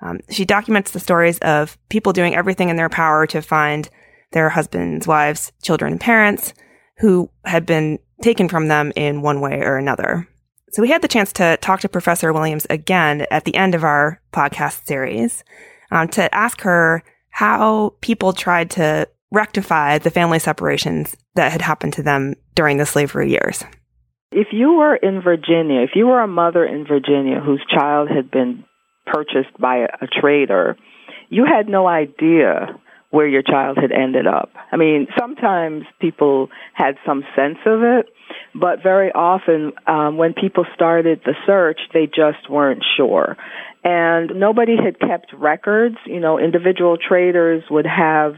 um, 0.00 0.20
she 0.30 0.44
documents 0.44 0.90
the 0.90 1.00
stories 1.00 1.38
of 1.38 1.76
people 1.88 2.12
doing 2.12 2.34
everything 2.34 2.68
in 2.68 2.76
their 2.76 2.88
power 2.88 3.26
to 3.26 3.42
find 3.42 3.88
their 4.32 4.50
husbands, 4.50 5.06
wives, 5.06 5.52
children, 5.62 5.92
and 5.92 6.00
parents 6.00 6.52
who 6.98 7.30
had 7.44 7.66
been 7.66 7.98
taken 8.22 8.48
from 8.48 8.68
them 8.68 8.92
in 8.96 9.22
one 9.22 9.40
way 9.40 9.60
or 9.60 9.76
another. 9.76 10.28
So 10.70 10.82
we 10.82 10.90
had 10.90 11.02
the 11.02 11.08
chance 11.08 11.32
to 11.34 11.56
talk 11.60 11.80
to 11.80 11.88
Professor 11.88 12.32
Williams 12.32 12.66
again 12.68 13.26
at 13.30 13.44
the 13.44 13.54
end 13.54 13.74
of 13.74 13.84
our 13.84 14.20
podcast 14.32 14.86
series 14.86 15.44
um, 15.90 16.08
to 16.08 16.34
ask 16.34 16.60
her 16.62 17.02
how 17.30 17.94
people 18.00 18.32
tried 18.32 18.70
to 18.70 19.08
rectify 19.30 19.98
the 19.98 20.10
family 20.10 20.38
separations 20.38 21.16
that 21.34 21.52
had 21.52 21.60
happened 21.60 21.92
to 21.94 22.02
them 22.02 22.34
during 22.54 22.78
the 22.78 22.86
slavery 22.86 23.30
years. 23.30 23.62
If 24.32 24.48
you 24.52 24.74
were 24.74 24.96
in 24.96 25.20
Virginia, 25.22 25.82
if 25.82 25.90
you 25.94 26.06
were 26.06 26.20
a 26.20 26.28
mother 26.28 26.64
in 26.64 26.86
Virginia 26.86 27.40
whose 27.40 27.64
child 27.68 28.08
had 28.08 28.30
been 28.30 28.64
purchased 29.06 29.56
by 29.58 29.78
a, 29.78 29.88
a 30.02 30.06
trader, 30.06 30.76
you 31.28 31.44
had 31.44 31.68
no 31.68 31.86
idea 31.86 32.78
where 33.10 33.26
your 33.26 33.42
child 33.42 33.78
had 33.80 33.92
ended 33.92 34.26
up. 34.26 34.50
I 34.72 34.76
mean, 34.76 35.06
sometimes 35.18 35.84
people 36.00 36.48
had 36.74 36.96
some 37.06 37.22
sense 37.36 37.58
of 37.64 37.82
it, 37.82 38.06
but 38.58 38.82
very 38.82 39.12
often 39.12 39.72
um, 39.86 40.16
when 40.16 40.34
people 40.34 40.64
started 40.74 41.20
the 41.24 41.34
search, 41.46 41.80
they 41.92 42.06
just 42.06 42.50
weren't 42.50 42.82
sure 42.96 43.36
and 43.86 44.32
nobody 44.34 44.74
had 44.76 44.98
kept 44.98 45.32
records. 45.32 45.96
You 46.06 46.18
know, 46.18 46.40
individual 46.40 46.96
traders 46.96 47.62
would 47.70 47.86
have 47.86 48.34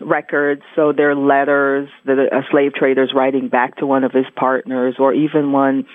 records, 0.00 0.60
so 0.76 0.92
their 0.92 1.14
letters, 1.14 1.88
the 2.04 2.28
a 2.30 2.42
slave 2.50 2.74
trader's 2.74 3.12
writing 3.14 3.48
back 3.48 3.76
to 3.78 3.86
one 3.86 4.04
of 4.04 4.12
his 4.12 4.26
partners, 4.36 4.96
or 4.98 5.14
even 5.14 5.52
one 5.52 5.86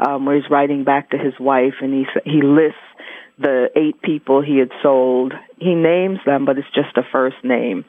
um, 0.00 0.24
where 0.24 0.36
he's 0.36 0.50
writing 0.50 0.84
back 0.84 1.10
to 1.10 1.18
his 1.18 1.34
wife, 1.38 1.74
and 1.82 1.92
he 1.92 2.06
he 2.24 2.40
lists 2.42 2.78
the 3.38 3.68
eight 3.76 4.00
people 4.00 4.40
he 4.40 4.58
had 4.58 4.70
sold. 4.82 5.34
He 5.58 5.74
names 5.74 6.20
them, 6.24 6.46
but 6.46 6.56
it's 6.56 6.68
just 6.74 6.96
a 6.96 7.02
first 7.12 7.36
name. 7.44 7.84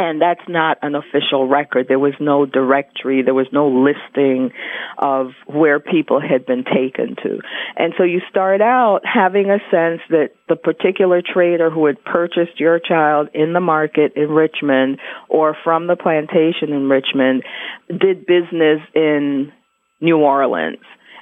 And 0.00 0.22
that's 0.22 0.48
not 0.48 0.78
an 0.82 0.94
official 0.94 1.48
record. 1.48 1.86
There 1.88 1.98
was 1.98 2.14
no 2.20 2.46
directory. 2.46 3.22
There 3.22 3.34
was 3.34 3.48
no 3.52 3.68
listing 3.68 4.52
of 4.96 5.32
where 5.46 5.80
people 5.80 6.20
had 6.20 6.46
been 6.46 6.62
taken 6.62 7.16
to. 7.24 7.40
And 7.76 7.94
so 7.98 8.04
you 8.04 8.20
start 8.30 8.60
out 8.60 9.00
having 9.02 9.50
a 9.50 9.58
sense 9.72 10.00
that 10.10 10.30
the 10.48 10.54
particular 10.54 11.20
trader 11.20 11.68
who 11.68 11.86
had 11.86 12.04
purchased 12.04 12.60
your 12.60 12.78
child 12.78 13.28
in 13.34 13.54
the 13.54 13.60
market 13.60 14.12
in 14.14 14.28
Richmond 14.28 15.00
or 15.28 15.56
from 15.64 15.88
the 15.88 15.96
plantation 15.96 16.72
in 16.72 16.88
Richmond 16.88 17.42
did 17.88 18.24
business 18.24 18.80
in 18.94 19.52
New 20.00 20.18
Orleans. 20.18 20.78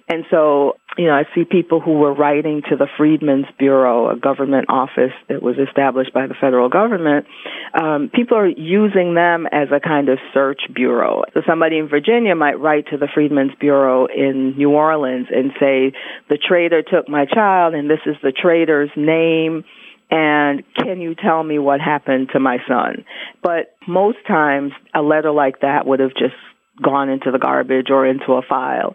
And 0.09 0.25
so, 0.31 0.75
you 0.97 1.07
know, 1.07 1.15
I 1.15 1.25
see 1.35 1.45
people 1.45 1.81
who 1.81 1.95
were 1.95 2.15
writing 2.15 2.63
to 2.71 2.77
the 2.77 2.87
Freedmen's 2.97 3.47
Bureau, 3.59 4.09
a 4.09 4.17
government 4.17 4.67
office 4.69 5.13
that 5.29 5.43
was 5.43 5.57
established 5.59 6.15
by 6.15 6.29
the 6.29 6.35
federal 6.41 6.69
government. 6.69 7.27
Um, 7.75 8.09
people 8.15 8.37
are 8.39 8.47
using 8.47 9.15
them 9.15 9.47
as 9.51 9.69
a 9.75 9.81
kind 9.81 10.09
of 10.09 10.19
search 10.33 10.61
bureau. 10.73 11.25
So 11.35 11.43
somebody 11.45 11.79
in 11.79 11.89
Virginia 11.89 12.37
might 12.37 12.61
write 12.61 12.87
to 12.93 12.99
the 12.99 13.09
Freedmen's 13.13 13.55
Bureau 13.59 14.07
in 14.07 14.57
New 14.57 14.71
Orleans 14.71 15.27
and 15.35 15.51
say, 15.59 15.93
the 16.29 16.39
trader 16.39 16.83
took 16.83 17.09
my 17.09 17.27
child 17.27 17.75
and 17.75 17.91
this 17.91 18.01
is 18.07 18.15
the 18.23 18.33
trader's 18.33 18.91
name 18.97 19.65
and 20.11 20.63
can 20.77 21.01
you 21.01 21.15
tell 21.15 21.43
me 21.43 21.59
what 21.59 21.81
happened 21.81 22.29
to 22.33 22.39
my 22.39 22.59
son? 22.69 23.05
But 23.43 23.75
most 23.89 24.19
times 24.27 24.73
a 24.95 25.03
letter 25.03 25.33
like 25.33 25.61
that 25.63 25.85
would 25.85 26.01
have 26.01 26.15
just 26.15 26.37
gone 26.81 27.09
into 27.09 27.33
the 27.33 27.39
garbage 27.39 27.89
or 27.91 28.07
into 28.07 28.35
a 28.35 28.43
file. 28.43 28.95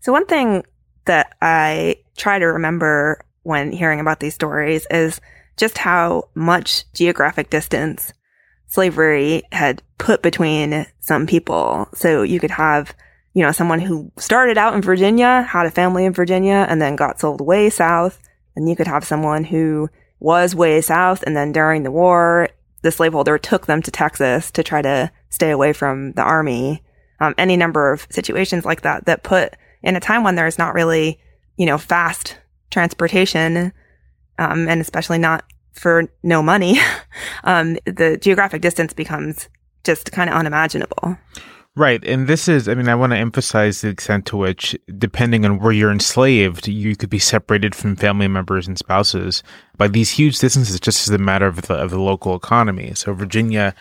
So 0.00 0.12
one 0.12 0.26
thing 0.26 0.64
that 1.04 1.36
I 1.40 1.96
try 2.16 2.38
to 2.38 2.46
remember 2.46 3.24
when 3.42 3.72
hearing 3.72 4.00
about 4.00 4.20
these 4.20 4.34
stories 4.34 4.86
is 4.90 5.20
just 5.56 5.78
how 5.78 6.28
much 6.34 6.90
geographic 6.92 7.50
distance 7.50 8.12
slavery 8.66 9.42
had 9.52 9.82
put 9.98 10.22
between 10.22 10.86
some 11.00 11.26
people. 11.26 11.88
So 11.94 12.22
you 12.22 12.40
could 12.40 12.52
have, 12.52 12.94
you 13.34 13.42
know, 13.42 13.52
someone 13.52 13.80
who 13.80 14.10
started 14.16 14.56
out 14.56 14.74
in 14.74 14.82
Virginia, 14.82 15.42
had 15.42 15.66
a 15.66 15.70
family 15.70 16.04
in 16.04 16.12
Virginia, 16.12 16.66
and 16.68 16.80
then 16.80 16.96
got 16.96 17.20
sold 17.20 17.40
way 17.40 17.68
south. 17.68 18.18
And 18.56 18.68
you 18.68 18.76
could 18.76 18.86
have 18.86 19.04
someone 19.04 19.44
who 19.44 19.90
was 20.18 20.54
way 20.54 20.80
south, 20.80 21.22
and 21.22 21.36
then 21.36 21.52
during 21.52 21.82
the 21.82 21.90
war, 21.90 22.48
the 22.82 22.92
slaveholder 22.92 23.38
took 23.38 23.66
them 23.66 23.82
to 23.82 23.90
Texas 23.90 24.50
to 24.52 24.62
try 24.62 24.82
to 24.82 25.10
stay 25.28 25.50
away 25.50 25.72
from 25.72 26.12
the 26.12 26.22
army. 26.22 26.82
Um, 27.20 27.34
any 27.36 27.56
number 27.56 27.92
of 27.92 28.06
situations 28.10 28.64
like 28.64 28.82
that 28.82 29.06
that 29.06 29.22
put 29.22 29.54
in 29.82 29.96
a 29.96 30.00
time 30.00 30.22
when 30.24 30.34
there's 30.34 30.58
not 30.58 30.74
really, 30.74 31.20
you 31.56 31.66
know, 31.66 31.78
fast 31.78 32.36
transportation, 32.70 33.72
um, 34.38 34.68
and 34.68 34.80
especially 34.80 35.18
not 35.18 35.44
for 35.72 36.04
no 36.22 36.42
money, 36.42 36.78
um, 37.44 37.74
the 37.84 38.18
geographic 38.20 38.62
distance 38.62 38.92
becomes 38.92 39.48
just 39.84 40.12
kind 40.12 40.28
of 40.28 40.36
unimaginable. 40.36 41.16
Right. 41.76 42.04
And 42.04 42.26
this 42.26 42.48
is, 42.48 42.68
I 42.68 42.74
mean, 42.74 42.88
I 42.88 42.96
want 42.96 43.12
to 43.12 43.16
emphasize 43.16 43.80
the 43.80 43.88
extent 43.88 44.26
to 44.26 44.36
which, 44.36 44.76
depending 44.98 45.44
on 45.44 45.60
where 45.60 45.70
you're 45.72 45.92
enslaved, 45.92 46.66
you 46.66 46.96
could 46.96 47.10
be 47.10 47.20
separated 47.20 47.74
from 47.76 47.94
family 47.94 48.26
members 48.26 48.66
and 48.66 48.76
spouses 48.76 49.44
by 49.76 49.86
these 49.86 50.10
huge 50.10 50.38
distances 50.40 50.80
just 50.80 51.08
as 51.08 51.14
a 51.14 51.18
matter 51.18 51.46
of 51.46 51.62
the, 51.62 51.74
of 51.74 51.90
the 51.90 52.00
local 52.00 52.34
economy. 52.34 52.92
So, 52.94 53.14
Virginia, 53.14 53.74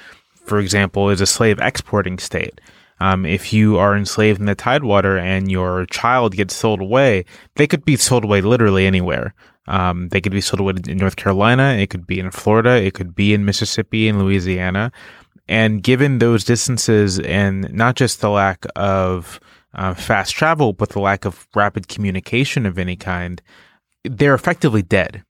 for 0.46 0.60
example, 0.60 1.10
is 1.10 1.20
a 1.20 1.26
slave 1.26 1.60
exporting 1.60 2.20
state. 2.20 2.62
Um, 3.00 3.26
if 3.26 3.54
you 3.54 3.78
are 3.78 3.96
enslaved 3.96 4.40
in 4.40 4.46
the 4.46 4.56
Tidewater 4.56 5.18
and 5.18 5.50
your 5.52 5.86
child 5.86 6.36
gets 6.36 6.56
sold 6.56 6.82
away, 6.82 7.26
they 7.56 7.68
could 7.68 7.86
be 7.86 7.96
sold 7.96 8.24
away 8.24 8.42
literally 8.42 8.86
anywhere. 8.86 9.34
Um, 9.68 10.10
they 10.10 10.20
could 10.20 10.32
be 10.32 10.42
sold 10.42 10.60
away 10.60 10.74
in 10.88 10.98
North 10.98 11.16
Carolina. 11.16 11.74
It 11.74 11.90
could 11.90 12.08
be 12.08 12.20
in 12.20 12.32
Florida. 12.32 12.82
It 12.82 12.94
could 12.94 13.16
be 13.16 13.34
in 13.34 13.46
Mississippi 13.46 14.08
and 14.08 14.20
Louisiana. 14.20 14.92
And 15.48 15.82
given 15.82 16.20
those 16.20 16.44
distances 16.44 17.20
and 17.20 17.72
not 17.74 17.96
just 17.96 18.22
the 18.22 18.30
lack 18.30 18.66
of 18.76 19.40
uh, 19.74 19.94
fast 19.94 20.34
travel, 20.34 20.74
but 20.74 20.90
the 20.90 21.00
lack 21.00 21.26
of 21.26 21.48
rapid 21.56 21.88
communication 21.88 22.66
of 22.66 22.78
any 22.78 22.96
kind, 22.96 23.42
they're 24.04 24.36
effectively 24.36 24.82
dead 24.82 25.24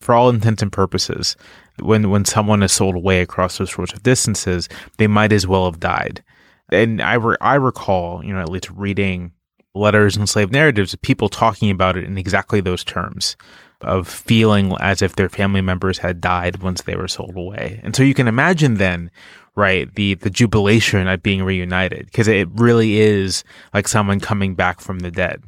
for 0.00 0.14
all 0.14 0.28
intents 0.28 0.62
and 0.62 0.72
purposes. 0.72 1.36
When 1.80 2.10
when 2.10 2.24
someone 2.24 2.62
is 2.62 2.72
sold 2.72 2.96
away 2.96 3.20
across 3.20 3.58
those 3.58 3.72
sorts 3.72 3.92
of 3.92 4.02
distances, 4.02 4.68
they 4.96 5.06
might 5.06 5.32
as 5.32 5.46
well 5.46 5.64
have 5.66 5.80
died. 5.80 6.22
And 6.70 7.00
I 7.00 7.14
re- 7.14 7.36
I 7.40 7.54
recall, 7.54 8.24
you 8.24 8.32
know, 8.32 8.40
at 8.40 8.50
least 8.50 8.70
reading 8.70 9.32
letters 9.74 10.16
and 10.16 10.28
slave 10.28 10.50
narratives 10.50 10.92
of 10.92 11.00
people 11.02 11.28
talking 11.28 11.70
about 11.70 11.96
it 11.96 12.04
in 12.04 12.18
exactly 12.18 12.60
those 12.60 12.84
terms 12.84 13.36
of 13.80 14.08
feeling 14.08 14.74
as 14.80 15.02
if 15.02 15.14
their 15.14 15.28
family 15.28 15.60
members 15.60 15.98
had 15.98 16.20
died 16.20 16.62
once 16.62 16.82
they 16.82 16.96
were 16.96 17.08
sold 17.08 17.36
away. 17.36 17.80
And 17.82 17.94
so 17.94 18.02
you 18.02 18.14
can 18.14 18.26
imagine 18.26 18.74
then, 18.74 19.10
right, 19.54 19.92
the 19.94 20.14
the 20.14 20.30
jubilation 20.30 21.06
at 21.06 21.22
being 21.22 21.42
reunited 21.42 22.06
because 22.06 22.28
it 22.28 22.48
really 22.54 22.98
is 22.98 23.44
like 23.72 23.88
someone 23.88 24.20
coming 24.20 24.54
back 24.54 24.80
from 24.80 24.98
the 24.98 25.10
dead. 25.10 25.42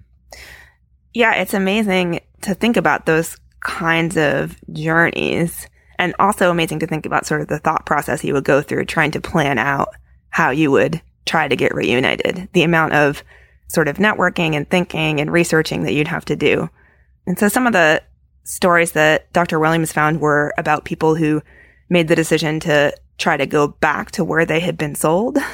Yeah, 1.12 1.34
it's 1.34 1.54
amazing 1.54 2.20
to 2.42 2.54
think 2.54 2.76
about 2.76 3.06
those 3.06 3.36
kinds 3.60 4.16
of 4.16 4.56
journeys 4.72 5.66
and 5.98 6.14
also 6.18 6.50
amazing 6.50 6.78
to 6.78 6.86
think 6.86 7.04
about 7.04 7.26
sort 7.26 7.42
of 7.42 7.48
the 7.48 7.58
thought 7.58 7.84
process 7.84 8.24
you 8.24 8.32
would 8.32 8.44
go 8.44 8.62
through 8.62 8.84
trying 8.84 9.10
to 9.10 9.20
plan 9.20 9.58
out 9.58 9.88
how 10.30 10.50
you 10.50 10.70
would 10.70 11.02
try 11.30 11.46
to 11.46 11.54
get 11.54 11.72
reunited. 11.72 12.48
The 12.54 12.64
amount 12.64 12.92
of 12.94 13.22
sort 13.68 13.86
of 13.86 13.98
networking 13.98 14.56
and 14.56 14.68
thinking 14.68 15.20
and 15.20 15.32
researching 15.32 15.84
that 15.84 15.92
you'd 15.92 16.08
have 16.08 16.24
to 16.24 16.34
do. 16.34 16.68
And 17.24 17.38
so 17.38 17.46
some 17.46 17.68
of 17.68 17.72
the 17.72 18.02
stories 18.42 18.92
that 18.92 19.32
Dr. 19.32 19.60
Williams 19.60 19.92
found 19.92 20.20
were 20.20 20.52
about 20.58 20.84
people 20.84 21.14
who 21.14 21.40
made 21.88 22.08
the 22.08 22.16
decision 22.16 22.58
to 22.60 22.92
try 23.16 23.36
to 23.36 23.46
go 23.46 23.68
back 23.68 24.10
to 24.12 24.24
where 24.24 24.44
they 24.44 24.58
had 24.60 24.76
been 24.76 24.94
sold. 24.94 25.38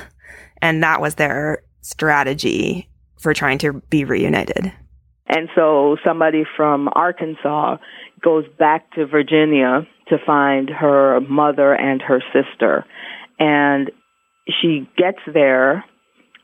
And 0.62 0.82
that 0.82 1.02
was 1.02 1.16
their 1.16 1.62
strategy 1.82 2.88
for 3.20 3.34
trying 3.34 3.58
to 3.58 3.74
be 3.90 4.04
reunited. 4.04 4.72
And 5.26 5.50
so 5.54 5.98
somebody 6.02 6.44
from 6.56 6.88
Arkansas 6.94 7.76
goes 8.24 8.46
back 8.58 8.90
to 8.92 9.04
Virginia 9.04 9.86
to 10.08 10.16
find 10.24 10.70
her 10.70 11.20
mother 11.20 11.74
and 11.74 12.00
her 12.00 12.22
sister. 12.32 12.86
And 13.38 13.90
she 14.49 14.88
gets 14.97 15.18
there 15.32 15.84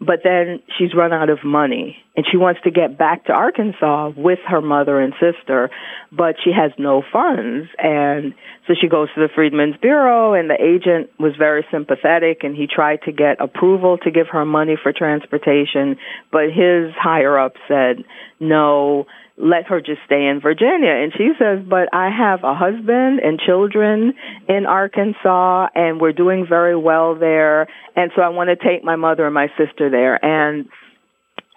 but 0.05 0.21
then 0.25 0.61
she's 0.77 0.95
run 0.95 1.13
out 1.13 1.31
of 1.31 1.45
money 1.45 1.97
and 2.17 2.27
she 2.29 2.37
wants 2.37 2.61
to 2.65 2.73
get 2.73 2.99
back 2.99 3.27
to 3.27 3.33
Arkansas 3.33 4.11
with 4.17 4.41
her 4.49 4.61
mother 4.61 5.01
and 5.01 5.15
sister, 5.15 5.71
but 6.11 6.35
she 6.43 6.51
has 6.51 6.73
no 6.77 7.03
funds. 7.13 7.69
And 7.79 8.35
so 8.67 8.75
she 8.79 8.89
goes 8.89 9.09
to 9.15 9.21
the 9.21 9.29
Freedmen's 9.33 9.77
Bureau 9.81 10.35
and 10.35 10.51
the 10.51 10.61
agent 10.61 11.11
was 11.21 11.35
very 11.39 11.65
sympathetic 11.71 12.43
and 12.43 12.57
he 12.57 12.67
tried 12.67 13.03
to 13.03 13.13
get 13.13 13.41
approval 13.41 13.97
to 13.99 14.11
give 14.11 14.27
her 14.33 14.45
money 14.45 14.77
for 14.83 14.93
transportation, 14.93 15.97
but 16.33 16.47
his 16.47 16.93
higher 16.99 17.39
up 17.39 17.55
said, 17.69 18.05
no, 18.41 19.07
let 19.37 19.67
her 19.67 19.81
just 19.81 20.01
stay 20.07 20.27
in 20.27 20.41
Virginia. 20.41 20.93
And 20.93 21.13
she 21.17 21.31
says, 21.39 21.65
but 21.69 21.89
I 21.93 22.11
have 22.11 22.45
a 22.45 22.55
husband 22.55 23.21
and 23.21 23.41
children 23.41 24.15
in 24.49 24.67
Arkansas 24.67 25.69
and 25.75 26.01
we're 26.01 26.13
doing 26.13 26.47
very 26.49 26.77
well 26.77 27.15
there. 27.15 27.63
And 27.97 28.13
so 28.15 28.23
I 28.23 28.29
want 28.29 28.51
to 28.51 28.57
take 28.57 28.85
my 28.85 28.97
mother 28.97 29.25
and 29.25 29.35
my 29.35 29.49
sister 29.57 29.91
there. 29.91 30.23
And 30.23 30.69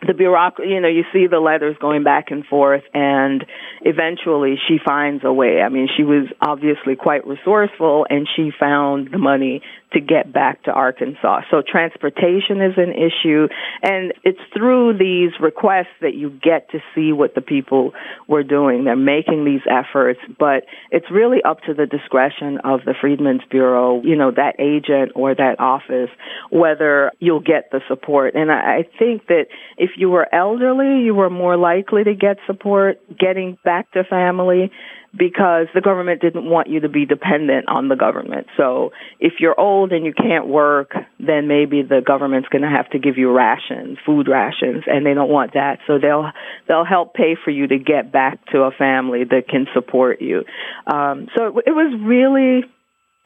the 0.06 0.14
bureaucracy, 0.14 0.70
you 0.70 0.82
know, 0.82 0.88
you 0.88 1.04
see 1.12 1.28
the 1.28 1.40
letters 1.40 1.76
going 1.80 2.04
back 2.04 2.26
and 2.30 2.46
forth 2.46 2.84
and 2.94 3.46
eventually 3.82 4.56
she 4.68 4.78
finds 4.84 5.24
a 5.24 5.34
way. 5.34 5.62
I 5.62 5.70
mean, 5.70 5.88
she 5.96 6.04
was 6.04 6.28
obviously 6.42 6.96
quite 6.96 7.26
resourceful 7.26 8.06
and 8.10 8.28
she 8.36 8.52
found 8.58 9.12
the 9.12 9.18
money 9.18 9.62
to 9.94 10.02
get 10.02 10.32
back 10.32 10.64
to 10.64 10.72
Arkansas. 10.72 11.42
So 11.50 11.62
transportation 11.66 12.62
is 12.62 12.74
an 12.78 12.92
issue 12.92 13.48
and 13.82 14.14
it's 14.24 14.40
through 14.54 14.98
these 14.98 15.32
requests 15.40 15.96
that 16.02 16.16
you 16.16 16.30
get 16.30 16.70
to 16.72 16.80
see 16.94 17.12
what 17.14 17.36
the 17.36 17.42
people 17.42 17.94
were 18.28 18.44
doing. 18.44 18.84
They're 18.84 18.96
making 18.96 19.46
these 19.46 19.62
efforts, 19.70 20.20
but 20.40 20.66
it's 20.92 21.10
really 21.12 21.42
up 21.44 21.62
to 21.68 21.74
the 21.74 21.86
discretion 21.86 22.60
of 22.64 22.82
the 22.86 22.94
Freedmen's 23.00 23.44
Bureau, 23.50 24.02
you 24.04 24.16
know, 24.16 24.32
that 24.32 24.56
agent 24.60 25.12
or 25.16 25.36
that 25.36 25.60
office, 25.60 26.10
whether 26.50 27.12
you'll 27.20 27.40
get 27.40 27.72
the 27.72 27.82
support. 27.88 28.36
And 28.36 28.52
I 28.52 28.86
think 28.98 29.28
that 29.28 29.46
if 29.78 29.92
you 29.98 30.10
were 30.10 30.28
elderly, 30.34 31.04
you 31.04 31.14
were 31.14 31.30
more 31.30 31.58
likely 31.58 32.04
to 32.04 32.16
get 32.16 32.38
support 32.48 33.00
getting 33.18 33.58
back 33.64 33.92
to 33.92 34.04
family 34.04 34.72
because 35.18 35.68
the 35.74 35.82
government 35.82 36.22
didn't 36.22 36.46
want 36.50 36.68
you 36.68 36.82
to 36.82 36.90
be 36.90 37.06
dependent 37.06 37.68
on 37.70 37.88
the 37.88 37.96
government. 37.96 38.48
So 38.58 38.92
if 39.20 39.34
you're 39.40 39.58
old 39.60 39.75
and 39.84 40.06
you 40.06 40.14
can't 40.14 40.48
work, 40.48 40.94
then 41.20 41.48
maybe 41.48 41.82
the 41.82 42.02
government's 42.06 42.48
going 42.50 42.62
to 42.62 42.70
have 42.70 42.90
to 42.92 43.00
give 43.00 43.18
you 43.18 43.32
rations, 43.32 43.98
food 44.06 44.28
rations, 44.28 44.84
and 44.88 45.06
they 45.06 45.14
don't 45.14 45.30
want 45.30 45.54
that. 45.54 45.80
So 45.88 46.00
they'll 46.00 46.32
they'll 46.68 46.86
help 46.86 47.14
pay 47.14 47.36
for 47.44 47.52
you 47.52 47.68
to 47.68 47.78
get 47.78 48.12
back 48.12 48.46
to 48.48 48.60
a 48.60 48.72
family 48.72 49.24
that 49.24 49.48
can 49.50 49.68
support 49.74 50.22
you. 50.22 50.44
Um, 50.88 51.28
so 51.36 51.48
it, 51.48 51.64
it 51.68 51.72
was 51.72 52.00
really 52.02 52.64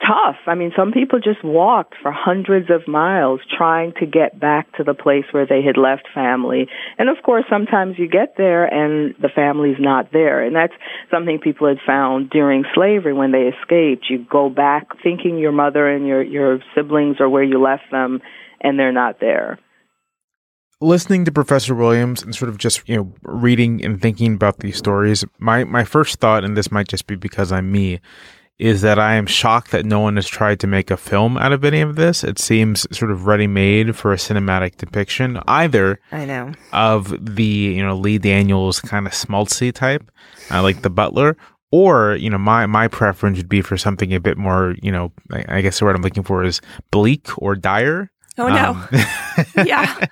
tough. 0.01 0.37
I 0.47 0.55
mean, 0.55 0.71
some 0.75 0.91
people 0.91 1.19
just 1.19 1.43
walked 1.43 1.95
for 2.01 2.11
hundreds 2.11 2.69
of 2.69 2.87
miles 2.87 3.41
trying 3.57 3.93
to 3.99 4.05
get 4.05 4.39
back 4.39 4.71
to 4.77 4.83
the 4.83 4.93
place 4.93 5.25
where 5.31 5.45
they 5.45 5.61
had 5.61 5.77
left 5.77 6.07
family. 6.13 6.67
And 6.97 7.09
of 7.09 7.17
course, 7.23 7.45
sometimes 7.49 7.95
you 7.97 8.07
get 8.07 8.35
there 8.37 8.65
and 8.65 9.13
the 9.21 9.29
family's 9.33 9.77
not 9.79 10.11
there. 10.11 10.43
And 10.43 10.55
that's 10.55 10.73
something 11.11 11.39
people 11.39 11.67
had 11.67 11.79
found 11.85 12.29
during 12.29 12.63
slavery 12.73 13.13
when 13.13 13.31
they 13.31 13.49
escaped. 13.49 14.05
You 14.09 14.25
go 14.29 14.49
back 14.49 14.87
thinking 15.03 15.37
your 15.37 15.51
mother 15.51 15.89
and 15.89 16.07
your, 16.07 16.23
your 16.23 16.59
siblings 16.75 17.17
are 17.19 17.29
where 17.29 17.43
you 17.43 17.61
left 17.61 17.91
them 17.91 18.21
and 18.61 18.79
they're 18.79 18.91
not 18.91 19.19
there 19.19 19.59
listening 20.81 21.25
to 21.25 21.31
Professor 21.31 21.75
Williams 21.75 22.23
and 22.23 22.33
sort 22.33 22.47
of 22.47 22.57
just 22.57 22.87
you 22.87 22.95
know 22.95 23.13
reading 23.23 23.83
and 23.83 24.01
thinking 24.01 24.33
about 24.33 24.59
these 24.59 24.77
stories, 24.77 25.25
my 25.37 25.65
my 25.65 25.83
first 25.83 26.21
thought, 26.21 26.45
and 26.45 26.55
this 26.55 26.71
might 26.71 26.87
just 26.87 27.05
be 27.05 27.15
because 27.15 27.51
I'm 27.51 27.69
me, 27.69 27.99
is 28.59 28.81
that 28.81 28.99
I 28.99 29.15
am 29.15 29.25
shocked 29.25 29.71
that 29.71 29.85
no 29.85 30.01
one 30.01 30.17
has 30.17 30.27
tried 30.27 30.59
to 30.59 30.67
make 30.67 30.91
a 30.91 30.97
film 30.97 31.37
out 31.37 31.53
of 31.53 31.63
any 31.63 31.79
of 31.79 31.95
this. 31.95 32.23
It 32.25 32.37
seems 32.37 32.85
sort 32.95 33.09
of 33.09 33.25
ready 33.25 33.47
made 33.47 33.95
for 33.95 34.11
a 34.11 34.17
cinematic 34.17 34.75
depiction, 34.75 35.39
either 35.47 35.99
I 36.11 36.25
know 36.25 36.51
of 36.73 37.35
the 37.35 37.43
you 37.43 37.81
know 37.81 37.95
Lee 37.95 38.17
Daniels 38.17 38.81
kind 38.81 39.07
of 39.07 39.13
schmaltzy 39.13 39.73
type, 39.73 40.11
uh, 40.51 40.61
like 40.61 40.81
the 40.81 40.89
Butler, 40.89 41.37
or 41.71 42.15
you 42.15 42.29
know 42.29 42.37
my 42.37 42.65
my 42.65 42.89
preference 42.89 43.37
would 43.37 43.49
be 43.49 43.61
for 43.61 43.77
something 43.77 44.13
a 44.13 44.19
bit 44.19 44.37
more 44.37 44.75
you 44.81 44.91
know 44.91 45.13
I, 45.31 45.45
I 45.47 45.61
guess 45.61 45.79
the 45.79 45.85
word 45.85 45.95
I'm 45.95 46.01
looking 46.01 46.23
for 46.23 46.43
is 46.43 46.61
bleak 46.91 47.29
or 47.37 47.55
dire. 47.55 48.11
Oh 48.39 48.47
no. 48.47 48.71
Um, 48.71 49.65
yeah. 49.67 50.05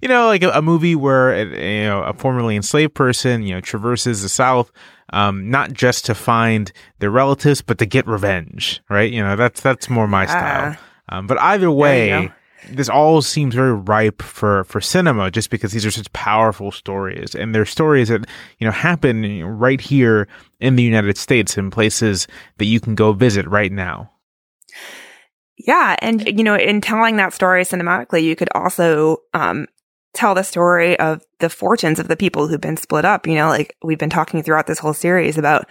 You 0.00 0.08
know, 0.08 0.26
like 0.26 0.42
a, 0.42 0.50
a, 0.50 0.62
movie 0.62 0.94
where 0.94 1.44
you 1.44 1.84
know 1.84 2.02
a 2.02 2.12
formerly 2.14 2.56
enslaved 2.56 2.94
person, 2.94 3.42
you 3.42 3.54
know, 3.54 3.60
traverses 3.60 4.22
the 4.22 4.28
South, 4.28 4.72
um, 5.12 5.50
not 5.50 5.72
just 5.72 6.06
to 6.06 6.14
find 6.14 6.72
their 6.98 7.10
relatives, 7.10 7.62
but 7.62 7.78
to 7.78 7.86
get 7.86 8.06
revenge, 8.06 8.80
right? 8.88 9.12
You 9.12 9.22
know, 9.22 9.36
that's 9.36 9.60
that's 9.60 9.90
more 9.90 10.08
my 10.08 10.26
style. 10.26 10.76
Um, 11.08 11.26
but 11.26 11.40
either 11.40 11.70
way, 11.70 12.32
this 12.70 12.88
all 12.88 13.22
seems 13.22 13.54
very 13.54 13.74
ripe 13.74 14.22
for 14.22 14.64
for 14.64 14.80
cinema, 14.80 15.30
just 15.30 15.50
because 15.50 15.72
these 15.72 15.86
are 15.86 15.90
such 15.90 16.12
powerful 16.12 16.72
stories, 16.72 17.34
and 17.34 17.54
they're 17.54 17.66
stories 17.66 18.08
that 18.08 18.26
you 18.58 18.66
know 18.66 18.72
happen 18.72 19.44
right 19.44 19.80
here 19.80 20.28
in 20.60 20.76
the 20.76 20.82
United 20.82 21.18
States, 21.18 21.56
in 21.56 21.70
places 21.70 22.26
that 22.56 22.64
you 22.64 22.80
can 22.80 22.94
go 22.94 23.12
visit 23.12 23.46
right 23.46 23.72
now. 23.72 24.10
Yeah. 25.58 25.96
And, 26.00 26.26
you 26.26 26.44
know, 26.44 26.54
in 26.54 26.80
telling 26.80 27.16
that 27.16 27.32
story 27.32 27.64
cinematically, 27.64 28.22
you 28.22 28.36
could 28.36 28.50
also, 28.54 29.18
um, 29.34 29.66
tell 30.16 30.34
the 30.34 30.42
story 30.42 30.98
of 30.98 31.22
the 31.40 31.50
fortunes 31.50 31.98
of 31.98 32.08
the 32.08 32.16
people 32.16 32.48
who've 32.48 32.60
been 32.60 32.76
split 32.76 33.04
up. 33.04 33.26
You 33.26 33.34
know, 33.34 33.48
like 33.48 33.76
we've 33.84 33.98
been 33.98 34.10
talking 34.10 34.42
throughout 34.42 34.66
this 34.66 34.78
whole 34.78 34.94
series 34.94 35.38
about 35.38 35.66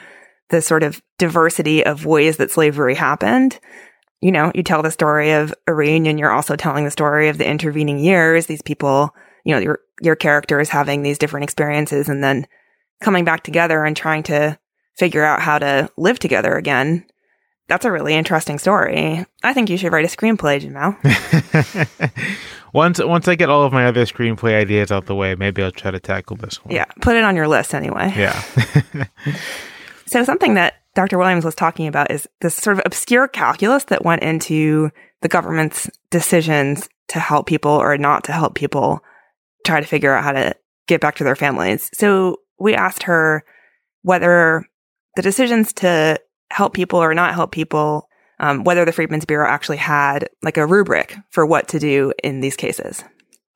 the 0.50 0.62
sort 0.62 0.84
of 0.84 1.02
diversity 1.18 1.84
of 1.84 2.06
ways 2.06 2.38
that 2.38 2.52
slavery 2.52 2.94
happened. 2.94 3.60
You 4.22 4.32
know, 4.32 4.52
you 4.56 4.64
tell 4.64 4.84
the 4.84 4.92
story 4.92 5.32
of 5.32 5.54
a 5.68 5.74
reunion. 5.74 6.18
You're 6.18 6.32
also 6.32 6.56
telling 6.56 6.86
the 6.86 6.92
story 6.92 7.28
of 7.28 7.38
the 7.38 7.48
intervening 7.48 8.00
years. 8.00 8.46
These 8.46 8.62
people, 8.62 9.10
you 9.44 9.54
know, 9.54 9.60
your, 9.60 9.80
your 10.02 10.16
character 10.16 10.60
is 10.60 10.70
having 10.70 11.02
these 11.02 11.18
different 11.18 11.44
experiences 11.44 12.08
and 12.08 12.24
then 12.24 12.48
coming 13.02 13.26
back 13.26 13.44
together 13.44 13.84
and 13.84 13.98
trying 13.98 14.24
to 14.24 14.58
figure 14.96 15.26
out 15.26 15.42
how 15.42 15.60
to 15.60 15.90
live 15.98 16.20
together 16.20 16.56
again 16.56 17.06
that's 17.68 17.86
a 17.86 17.92
really 17.92 18.14
interesting 18.14 18.60
story. 18.60 19.26
I 19.44 19.54
think 19.54 19.70
you 19.70 19.78
should 19.78 19.92
write 19.92 20.06
a 20.06 20.16
screenplay, 20.16 20.62
Jamelle. 20.62 20.96
once 22.74 23.00
once 23.04 23.28
I 23.28 23.36
get 23.36 23.50
all 23.50 23.64
of 23.64 23.74
my 23.74 23.86
other 23.86 24.06
screenplay 24.06 24.60
ideas 24.60 24.92
out 24.92 25.06
the 25.08 25.16
way, 25.16 25.36
maybe 25.36 25.64
I'll 25.64 25.72
try 25.72 25.92
to 25.92 26.00
tackle 26.00 26.38
this 26.38 26.64
one. 26.64 26.76
Yeah, 26.76 26.86
put 27.02 27.16
it 27.16 27.24
on 27.24 27.36
your 27.36 27.48
list 27.48 27.74
anyway. 27.74 28.14
Yeah. 28.16 28.40
so 30.06 30.24
something 30.24 30.54
that 30.56 30.76
Dr. 30.94 31.18
Williams 31.18 31.46
was 31.46 31.56
talking 31.56 31.88
about 31.88 32.12
is 32.12 32.28
this 32.42 32.56
sort 32.56 32.78
of 32.78 32.84
obscure 32.86 33.28
calculus 33.28 33.86
that 33.86 34.06
went 34.06 34.24
into 34.24 34.92
the 35.22 35.28
government's 35.28 35.90
decisions 36.12 36.88
to 37.08 37.20
help 37.20 37.48
people 37.48 37.72
or 37.72 37.98
not 37.98 38.24
to 38.26 38.32
help 38.32 38.56
people 38.56 39.02
try 39.66 39.80
to 39.80 39.88
figure 39.88 40.14
out 40.14 40.24
how 40.24 40.32
to 40.32 40.56
get 40.88 41.02
back 41.02 41.16
to 41.16 41.24
their 41.24 41.36
families. 41.36 41.90
So 41.94 42.42
we 42.60 42.76
asked 42.76 43.04
her 43.04 43.44
whether 44.04 44.64
the 45.16 45.22
decisions 45.22 45.74
to 45.74 46.20
help 46.56 46.74
people 46.74 47.00
or 47.00 47.14
not 47.14 47.34
help 47.34 47.52
people, 47.52 48.08
um, 48.40 48.64
whether 48.64 48.86
the 48.86 48.94
Freedmen's 48.94 49.26
Bureau 49.26 49.50
actually 49.50 49.76
had 49.76 50.30
like 50.42 50.56
a 50.56 50.66
rubric 50.66 51.18
for 51.30 51.46
what 51.46 51.68
to 51.68 51.80
do 51.80 52.14
in 52.24 52.40
these 52.40 52.56
cases. 52.56 53.04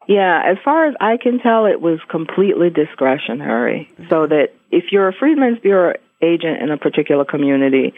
Yeah, 0.10 0.42
as 0.46 0.58
far 0.66 0.86
as 0.86 0.96
I 1.00 1.16
can 1.16 1.40
tell, 1.40 1.66
it 1.66 1.80
was 1.80 2.00
completely 2.10 2.70
discretionary. 2.70 3.90
So 4.10 4.28
that 4.28 4.50
if 4.70 4.86
you're 4.92 5.08
a 5.08 5.14
Freedmen's 5.14 5.60
Bureau 5.60 5.94
agent 6.22 6.62
in 6.62 6.72
a 6.72 6.78
particular 6.78 7.24
community, 7.24 7.94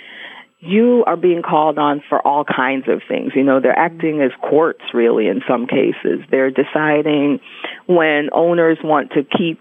you 0.60 1.04
are 1.08 1.18
being 1.18 1.42
called 1.42 1.80
on 1.80 2.04
for 2.08 2.22
all 2.22 2.46
kinds 2.46 2.86
of 2.88 3.02
things. 3.08 3.32
You 3.36 3.44
know, 3.44 3.60
they're 3.60 3.78
acting 3.78 4.22
as 4.22 4.30
courts 4.48 4.84
really 4.94 5.28
in 5.28 5.42
some 5.50 5.66
cases. 5.66 6.20
They're 6.30 6.52
deciding 6.52 7.40
when 7.88 8.30
owners 8.34 8.78
want 8.84 9.14
to 9.14 9.24
keep 9.24 9.60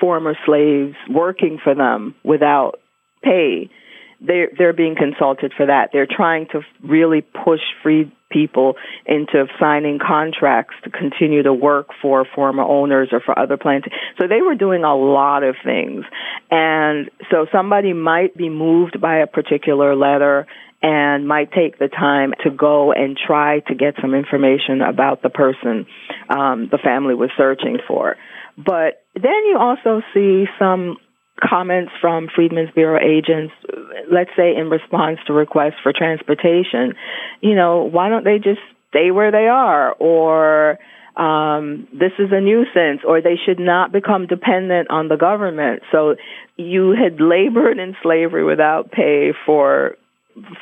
former 0.00 0.34
slaves 0.46 0.94
working 1.10 1.58
for 1.62 1.74
them 1.74 2.14
without 2.24 2.80
pay. 3.22 3.68
They're, 4.20 4.48
they're 4.56 4.72
being 4.72 4.96
consulted 4.96 5.52
for 5.56 5.66
that. 5.66 5.90
They're 5.92 6.08
trying 6.10 6.46
to 6.52 6.62
really 6.82 7.20
push 7.20 7.60
free 7.82 8.12
people 8.30 8.74
into 9.06 9.46
signing 9.58 9.98
contracts 9.98 10.74
to 10.84 10.90
continue 10.90 11.42
to 11.42 11.52
work 11.52 11.88
for 12.02 12.26
former 12.34 12.62
owners 12.62 13.08
or 13.12 13.20
for 13.20 13.38
other 13.38 13.56
plants. 13.56 13.88
So 14.20 14.26
they 14.28 14.42
were 14.42 14.54
doing 14.54 14.84
a 14.84 14.94
lot 14.94 15.42
of 15.42 15.56
things. 15.64 16.04
And 16.50 17.10
so 17.30 17.46
somebody 17.52 17.92
might 17.92 18.36
be 18.36 18.48
moved 18.48 19.00
by 19.00 19.18
a 19.18 19.26
particular 19.26 19.96
letter 19.96 20.46
and 20.82 21.26
might 21.26 21.50
take 21.52 21.78
the 21.78 21.88
time 21.88 22.32
to 22.44 22.50
go 22.50 22.92
and 22.92 23.16
try 23.16 23.60
to 23.60 23.74
get 23.74 23.94
some 24.00 24.14
information 24.14 24.80
about 24.80 25.22
the 25.22 25.30
person 25.30 25.86
um, 26.28 26.68
the 26.70 26.78
family 26.78 27.14
was 27.14 27.30
searching 27.36 27.78
for. 27.86 28.16
But 28.56 29.02
then 29.14 29.46
you 29.46 29.56
also 29.58 30.02
see 30.14 30.44
some 30.58 30.96
comments 31.40 31.92
from 32.00 32.28
Freedmen's 32.34 32.70
Bureau 32.74 33.00
agents, 33.00 33.52
let's 34.10 34.30
say 34.36 34.56
in 34.56 34.70
response 34.70 35.18
to 35.26 35.32
requests 35.32 35.80
for 35.82 35.92
transportation, 35.92 36.94
you 37.40 37.54
know, 37.54 37.84
why 37.84 38.08
don't 38.08 38.24
they 38.24 38.38
just 38.38 38.60
stay 38.90 39.10
where 39.10 39.30
they 39.30 39.48
are? 39.48 39.92
Or, 39.92 40.78
um, 41.16 41.88
this 41.92 42.12
is 42.18 42.30
a 42.30 42.40
nuisance, 42.40 43.00
or 43.06 43.20
they 43.20 43.36
should 43.44 43.58
not 43.58 43.92
become 43.92 44.26
dependent 44.26 44.90
on 44.90 45.08
the 45.08 45.16
government. 45.16 45.82
So 45.90 46.14
you 46.56 46.90
had 46.90 47.20
labored 47.20 47.78
in 47.78 47.96
slavery 48.02 48.44
without 48.44 48.90
pay 48.92 49.32
for 49.44 49.96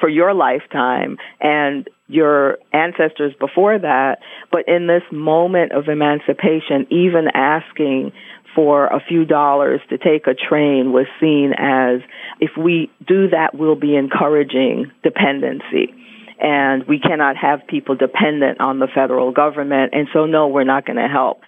for 0.01 0.09
your 0.09 0.33
lifetime 0.33 1.19
and 1.41 1.89
your 2.09 2.59
ancestors 2.73 3.35
before 3.39 3.79
that, 3.79 4.19
but 4.51 4.67
in 4.69 4.87
this 4.87 5.03
moment 5.11 5.73
of 5.73 5.89
emancipation, 5.89 6.87
even 6.91 7.29
asking 7.35 8.13
for 8.57 8.87
a 8.87 9.01
few 9.07 9.25
dollars 9.25 9.81
to 9.91 9.99
take 9.99 10.27
a 10.27 10.35
train 10.35 10.93
was 10.93 11.07
seen 11.21 11.53
as 11.57 12.01
if 12.41 12.51
we 12.59 12.91
do 13.07 13.29
that, 13.29 13.55
we'll 13.55 13.77
be 13.77 13.95
encouraging 13.95 14.91
dependency. 15.05 15.95
And 16.41 16.85
we 16.89 16.99
cannot 16.99 17.37
have 17.37 17.61
people 17.69 17.95
dependent 17.95 18.61
on 18.61 18.79
the 18.79 18.89
federal 18.93 19.31
government. 19.31 19.93
And 19.95 20.09
so, 20.13 20.27
no, 20.27 20.49
we're 20.49 20.65
not 20.65 20.85
going 20.85 20.97
to 20.97 21.09
help. 21.09 21.41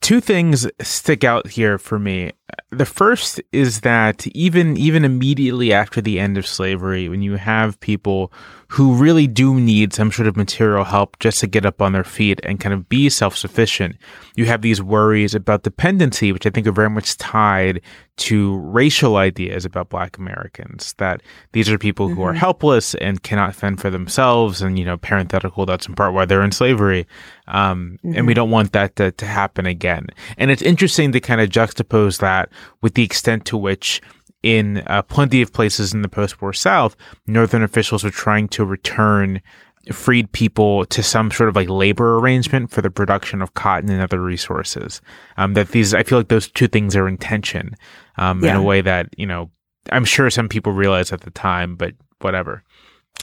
Two 0.00 0.20
things 0.20 0.66
stick 0.80 1.24
out 1.24 1.48
here 1.48 1.76
for 1.78 1.98
me. 1.98 2.32
The 2.70 2.86
first 2.86 3.40
is 3.52 3.80
that 3.80 4.26
even 4.28 4.76
even 4.76 5.04
immediately 5.04 5.72
after 5.72 6.00
the 6.00 6.18
end 6.18 6.36
of 6.38 6.46
slavery, 6.46 7.08
when 7.08 7.22
you 7.22 7.36
have 7.36 7.80
people 7.80 8.32
who 8.70 8.94
really 8.94 9.26
do 9.26 9.58
need 9.58 9.94
some 9.94 10.12
sort 10.12 10.28
of 10.28 10.36
material 10.36 10.84
help 10.84 11.18
just 11.18 11.40
to 11.40 11.46
get 11.46 11.64
up 11.64 11.80
on 11.80 11.92
their 11.92 12.04
feet 12.04 12.38
and 12.42 12.60
kind 12.60 12.74
of 12.74 12.88
be 12.88 13.08
self 13.08 13.34
sufficient. 13.34 13.96
You 14.36 14.44
have 14.44 14.60
these 14.60 14.82
worries 14.82 15.34
about 15.34 15.62
dependency, 15.62 16.32
which 16.32 16.46
I 16.46 16.50
think 16.50 16.66
are 16.66 16.72
very 16.72 16.90
much 16.90 17.16
tied 17.16 17.80
to 18.18 18.58
racial 18.58 19.16
ideas 19.16 19.64
about 19.64 19.88
Black 19.88 20.18
Americans. 20.18 20.94
That 20.98 21.22
these 21.52 21.70
are 21.70 21.78
people 21.78 22.08
mm-hmm. 22.08 22.16
who 22.16 22.22
are 22.24 22.32
mm-hmm. 22.32 22.40
helpless 22.40 22.94
and 22.96 23.22
cannot 23.22 23.54
fend 23.54 23.80
for 23.80 23.88
themselves. 23.88 24.60
And, 24.60 24.78
you 24.78 24.84
know, 24.84 24.98
parenthetical, 24.98 25.64
that's 25.64 25.88
in 25.88 25.94
part 25.94 26.12
why 26.12 26.26
they're 26.26 26.42
in 26.42 26.52
slavery. 26.52 27.06
Um, 27.46 27.98
mm-hmm. 28.04 28.16
And 28.16 28.26
we 28.26 28.32
mm-hmm. 28.32 28.36
don't 28.36 28.50
want 28.50 28.72
that 28.72 28.96
to, 28.96 29.12
to 29.12 29.24
happen 29.24 29.64
again. 29.64 30.08
And 30.36 30.50
it's 30.50 30.62
interesting 30.62 31.12
to 31.12 31.20
kind 31.20 31.40
of 31.40 31.48
juxtapose 31.48 32.20
that 32.20 32.37
with 32.82 32.94
the 32.94 33.02
extent 33.02 33.44
to 33.46 33.56
which 33.56 34.00
in 34.42 34.82
uh, 34.86 35.02
plenty 35.02 35.42
of 35.42 35.52
places 35.52 35.92
in 35.92 36.02
the 36.02 36.08
post-war 36.08 36.52
South, 36.52 36.96
Northern 37.26 37.62
officials 37.62 38.04
were 38.04 38.10
trying 38.10 38.48
to 38.48 38.64
return 38.64 39.40
freed 39.92 40.30
people 40.32 40.84
to 40.86 41.02
some 41.02 41.30
sort 41.30 41.48
of 41.48 41.56
like 41.56 41.68
labor 41.68 42.18
arrangement 42.18 42.70
for 42.70 42.82
the 42.82 42.90
production 42.90 43.40
of 43.40 43.54
cotton 43.54 43.90
and 43.90 44.02
other 44.02 44.20
resources. 44.20 45.00
Um, 45.36 45.54
that 45.54 45.68
these, 45.68 45.94
I 45.94 46.02
feel 46.02 46.18
like 46.18 46.28
those 46.28 46.48
two 46.50 46.68
things 46.68 46.94
are 46.94 47.08
in 47.08 47.16
tension 47.16 47.74
um, 48.16 48.44
yeah. 48.44 48.50
in 48.50 48.56
a 48.56 48.62
way 48.62 48.80
that 48.80 49.08
you 49.16 49.26
know 49.26 49.50
I'm 49.90 50.04
sure 50.04 50.30
some 50.30 50.48
people 50.48 50.72
realize 50.72 51.12
at 51.12 51.22
the 51.22 51.30
time, 51.30 51.76
but 51.76 51.94
whatever. 52.20 52.62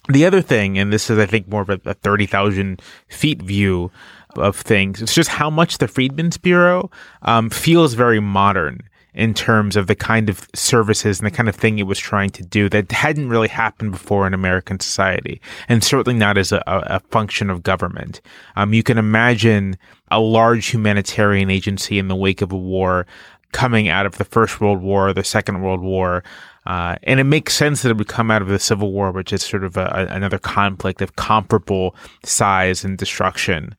The 0.09 0.25
other 0.25 0.41
thing, 0.41 0.77
and 0.77 0.91
this 0.91 1.09
is 1.09 1.17
I 1.17 1.25
think 1.25 1.47
more 1.47 1.61
of 1.61 1.69
a, 1.69 1.79
a 1.85 1.93
thirty 1.93 2.25
thousand 2.25 2.81
feet 3.07 3.41
view 3.41 3.91
of 4.35 4.55
things, 4.55 5.01
it's 5.01 5.15
just 5.15 5.29
how 5.29 5.49
much 5.49 5.77
the 5.77 5.87
Freedmen's 5.87 6.37
Bureau 6.37 6.91
um, 7.21 7.49
feels 7.49 7.93
very 7.93 8.19
modern 8.19 8.81
in 9.15 9.33
terms 9.33 9.75
of 9.75 9.87
the 9.87 9.95
kind 9.95 10.29
of 10.29 10.47
services 10.53 11.19
and 11.19 11.25
the 11.25 11.31
kind 11.31 11.49
of 11.49 11.55
thing 11.55 11.79
it 11.79 11.87
was 11.87 11.97
trying 11.97 12.29
to 12.31 12.43
do 12.43 12.69
that 12.69 12.91
hadn't 12.91 13.29
really 13.29 13.47
happened 13.47 13.91
before 13.91 14.27
in 14.27 14.33
American 14.33 14.79
society, 14.79 15.41
and 15.69 15.83
certainly 15.83 16.17
not 16.19 16.37
as 16.37 16.51
a, 16.51 16.61
a 16.67 16.99
function 17.11 17.49
of 17.49 17.63
government. 17.63 18.21
Um, 18.55 18.73
you 18.73 18.83
can 18.83 18.97
imagine 18.97 19.77
a 20.11 20.19
large 20.19 20.67
humanitarian 20.67 21.49
agency 21.49 21.97
in 21.97 22.09
the 22.09 22.15
wake 22.15 22.41
of 22.41 22.51
a 22.51 22.57
war 22.57 23.07
coming 23.53 23.87
out 23.87 24.05
of 24.05 24.17
the 24.17 24.25
First 24.25 24.59
World 24.59 24.81
War, 24.81 25.13
the 25.13 25.23
Second 25.23 25.61
World 25.61 25.81
War. 25.81 26.23
Uh, 26.65 26.95
and 27.03 27.19
it 27.19 27.23
makes 27.25 27.55
sense 27.55 27.83
that 27.83 27.89
it 27.89 27.97
would 27.97 28.07
come 28.07 28.29
out 28.29 28.41
of 28.41 28.49
the 28.49 28.59
Civil 28.59 28.91
War, 28.91 29.11
which 29.11 29.31
is 29.31 29.43
sort 29.43 29.63
of 29.63 29.77
a, 29.77 30.07
another 30.09 30.39
conflict 30.39 31.01
of 31.01 31.15
comparable 31.15 31.95
size 32.23 32.83
and 32.83 32.97
destruction. 32.97 33.75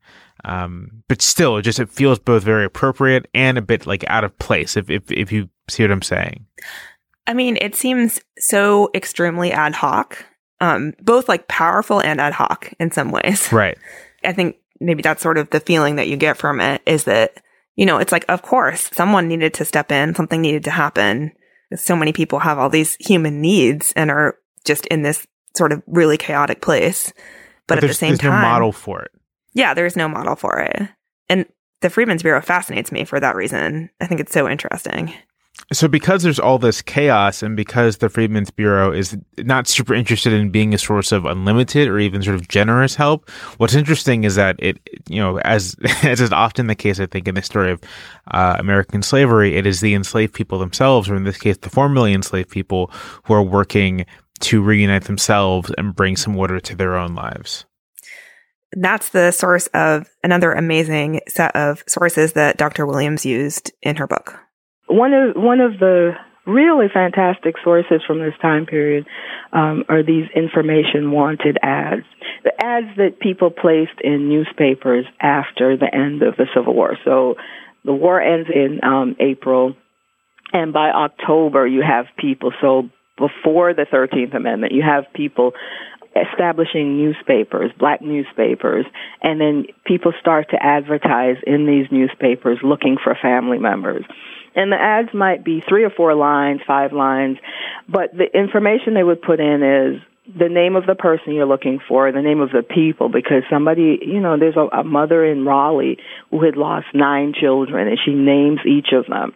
Um, 0.46 1.02
but 1.08 1.20
still, 1.20 1.56
it 1.56 1.62
just 1.62 1.80
it 1.80 1.90
feels 1.90 2.20
both 2.20 2.44
very 2.44 2.64
appropriate 2.64 3.28
and 3.34 3.58
a 3.58 3.62
bit 3.62 3.84
like 3.84 4.04
out 4.08 4.22
of 4.22 4.38
place. 4.38 4.76
If 4.76 4.88
if 4.88 5.10
if 5.10 5.32
you 5.32 5.50
see 5.68 5.82
what 5.82 5.90
I'm 5.90 6.02
saying. 6.02 6.46
I 7.26 7.34
mean, 7.34 7.58
it 7.60 7.74
seems 7.74 8.20
so 8.38 8.88
extremely 8.94 9.50
ad 9.50 9.74
hoc, 9.74 10.24
um, 10.60 10.94
both 11.02 11.28
like 11.28 11.48
powerful 11.48 12.00
and 12.00 12.20
ad 12.20 12.32
hoc 12.32 12.72
in 12.78 12.92
some 12.92 13.10
ways. 13.10 13.48
Right. 13.52 13.76
I 14.24 14.32
think 14.32 14.56
maybe 14.80 15.02
that's 15.02 15.22
sort 15.22 15.36
of 15.36 15.50
the 15.50 15.60
feeling 15.60 15.96
that 15.96 16.08
you 16.08 16.16
get 16.16 16.36
from 16.36 16.60
it 16.60 16.80
is 16.86 17.04
that 17.04 17.42
you 17.74 17.84
know 17.84 17.98
it's 17.98 18.12
like 18.12 18.24
of 18.28 18.42
course 18.42 18.88
someone 18.92 19.26
needed 19.26 19.52
to 19.54 19.64
step 19.64 19.90
in, 19.90 20.14
something 20.14 20.40
needed 20.40 20.64
to 20.64 20.70
happen. 20.70 21.32
So 21.74 21.96
many 21.96 22.12
people 22.12 22.38
have 22.38 22.58
all 22.58 22.70
these 22.70 22.96
human 23.00 23.40
needs 23.40 23.92
and 23.96 24.12
are 24.12 24.38
just 24.64 24.86
in 24.86 25.02
this 25.02 25.26
sort 25.56 25.72
of 25.72 25.82
really 25.88 26.16
chaotic 26.16 26.60
place. 26.60 27.12
But, 27.66 27.76
but 27.76 27.84
at 27.84 27.88
the 27.88 27.94
same 27.94 28.16
time, 28.16 28.30
there's 28.30 28.42
no 28.42 28.48
model 28.48 28.70
for 28.70 29.02
it 29.02 29.10
yeah, 29.56 29.72
there's 29.72 29.96
no 29.96 30.06
model 30.06 30.36
for 30.36 30.60
it. 30.60 30.82
And 31.28 31.46
the 31.80 31.90
Freedmen's 31.90 32.22
Bureau 32.22 32.42
fascinates 32.42 32.92
me 32.92 33.04
for 33.04 33.18
that 33.18 33.34
reason. 33.34 33.90
I 34.00 34.06
think 34.06 34.20
it's 34.20 34.32
so 34.32 34.48
interesting. 34.48 35.12
So, 35.72 35.88
because 35.88 36.22
there's 36.22 36.38
all 36.38 36.58
this 36.58 36.82
chaos, 36.82 37.42
and 37.42 37.56
because 37.56 37.96
the 37.96 38.10
Freedmen's 38.10 38.50
Bureau 38.50 38.92
is 38.92 39.16
not 39.38 39.66
super 39.66 39.94
interested 39.94 40.34
in 40.34 40.50
being 40.50 40.74
a 40.74 40.78
source 40.78 41.10
of 41.10 41.24
unlimited 41.24 41.88
or 41.88 41.98
even 41.98 42.22
sort 42.22 42.36
of 42.36 42.46
generous 42.48 42.94
help, 42.94 43.30
what's 43.56 43.74
interesting 43.74 44.24
is 44.24 44.34
that 44.34 44.56
it, 44.58 44.78
you 45.08 45.18
know, 45.18 45.38
as 45.38 45.74
as 46.04 46.20
is 46.20 46.30
often 46.32 46.66
the 46.66 46.74
case, 46.74 47.00
I 47.00 47.06
think 47.06 47.26
in 47.26 47.34
the 47.34 47.42
story 47.42 47.72
of 47.72 47.80
uh, 48.32 48.56
American 48.58 49.00
slavery, 49.00 49.56
it 49.56 49.66
is 49.66 49.80
the 49.80 49.94
enslaved 49.94 50.34
people 50.34 50.58
themselves, 50.58 51.08
or 51.08 51.16
in 51.16 51.24
this 51.24 51.38
case, 51.38 51.56
the 51.56 51.70
formerly 51.70 52.12
enslaved 52.12 52.50
people, 52.50 52.90
who 53.24 53.32
are 53.32 53.42
working 53.42 54.04
to 54.40 54.62
reunite 54.62 55.04
themselves 55.04 55.72
and 55.78 55.96
bring 55.96 56.14
some 56.16 56.36
order 56.36 56.60
to 56.60 56.76
their 56.76 56.96
own 56.96 57.14
lives 57.14 57.64
that's 58.76 59.08
the 59.08 59.30
source 59.30 59.66
of 59.68 60.08
another 60.22 60.52
amazing 60.52 61.20
set 61.26 61.56
of 61.56 61.82
sources 61.88 62.34
that 62.34 62.58
Dr. 62.58 62.86
Williams 62.86 63.24
used 63.24 63.72
in 63.82 63.96
her 63.96 64.06
book. 64.06 64.38
One 64.86 65.12
of 65.12 65.34
one 65.34 65.60
of 65.60 65.78
the 65.80 66.12
really 66.46 66.86
fantastic 66.92 67.56
sources 67.64 68.02
from 68.06 68.20
this 68.20 68.34
time 68.40 68.66
period 68.66 69.04
um, 69.52 69.84
are 69.88 70.02
these 70.02 70.26
information 70.34 71.10
wanted 71.10 71.58
ads. 71.62 72.04
The 72.44 72.52
ads 72.62 72.96
that 72.98 73.18
people 73.18 73.50
placed 73.50 74.00
in 74.04 74.28
newspapers 74.28 75.06
after 75.20 75.76
the 75.76 75.92
end 75.92 76.22
of 76.22 76.36
the 76.36 76.46
Civil 76.54 76.74
War. 76.74 76.96
So 77.04 77.34
the 77.84 77.94
war 77.94 78.20
ends 78.20 78.48
in 78.54 78.80
um, 78.84 79.16
April, 79.18 79.74
and 80.52 80.72
by 80.72 80.90
October 80.90 81.66
you 81.66 81.82
have 81.82 82.06
people. 82.16 82.52
So 82.60 82.90
before 83.18 83.74
the 83.74 83.86
13th 83.92 84.36
Amendment, 84.36 84.72
you 84.72 84.82
have 84.82 85.04
people 85.14 85.52
establishing 86.32 86.96
newspapers, 86.96 87.70
black 87.78 88.02
newspapers, 88.02 88.86
and 89.22 89.40
then 89.40 89.66
people 89.84 90.12
start 90.20 90.50
to 90.50 90.56
advertise 90.62 91.36
in 91.46 91.66
these 91.66 91.86
newspapers 91.90 92.58
looking 92.62 92.96
for 93.02 93.16
family 93.20 93.58
members. 93.58 94.04
And 94.54 94.72
the 94.72 94.80
ads 94.80 95.12
might 95.12 95.44
be 95.44 95.62
three 95.68 95.84
or 95.84 95.90
four 95.90 96.14
lines, 96.14 96.60
five 96.66 96.92
lines, 96.92 97.38
but 97.88 98.10
the 98.12 98.26
information 98.32 98.94
they 98.94 99.02
would 99.02 99.20
put 99.20 99.38
in 99.38 99.62
is 99.62 100.02
the 100.38 100.48
name 100.48 100.74
of 100.74 100.86
the 100.86 100.94
person 100.94 101.34
you're 101.34 101.46
looking 101.46 101.78
for, 101.86 102.10
the 102.10 102.22
name 102.22 102.40
of 102.40 102.50
the 102.50 102.62
people, 102.62 103.08
because 103.08 103.42
somebody, 103.50 103.98
you 104.02 104.20
know, 104.20 104.36
there's 104.38 104.56
a, 104.56 104.78
a 104.78 104.82
mother 104.82 105.24
in 105.24 105.44
Raleigh 105.44 105.98
who 106.30 106.42
had 106.42 106.56
lost 106.56 106.86
nine 106.94 107.32
children, 107.38 107.86
and 107.86 107.98
she 108.04 108.12
names 108.12 108.60
each 108.66 108.88
of 108.92 109.06
them. 109.06 109.34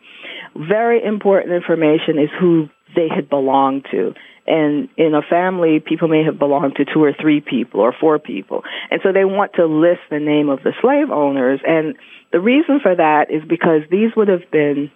Very 0.57 1.05
important 1.05 1.55
information 1.55 2.19
is 2.19 2.31
who 2.41 2.69
they 2.97 3.09
had 3.15 3.29
belonged 3.29 3.87
to. 3.93 4.15
And 4.51 4.89
in 4.97 5.15
a 5.15 5.23
family, 5.23 5.79
people 5.79 6.09
may 6.09 6.25
have 6.25 6.39
belonged 6.39 6.75
to 6.77 6.85
two 6.85 7.05
or 7.05 7.13
three 7.13 7.41
people 7.41 7.81
or 7.81 7.95
four 7.99 8.19
people. 8.19 8.63
And 8.91 9.01
so 9.05 9.13
they 9.13 9.25
want 9.25 9.53
to 9.55 9.67
list 9.67 10.01
the 10.11 10.19
name 10.19 10.49
of 10.49 10.59
the 10.65 10.73
slave 10.81 11.11
owners. 11.11 11.61
And 11.65 11.95
the 12.33 12.41
reason 12.41 12.81
for 12.83 12.95
that 12.95 13.31
is 13.31 13.43
because 13.49 13.83
these 13.91 14.11
would 14.17 14.27
have 14.27 14.51
been, 14.51 14.91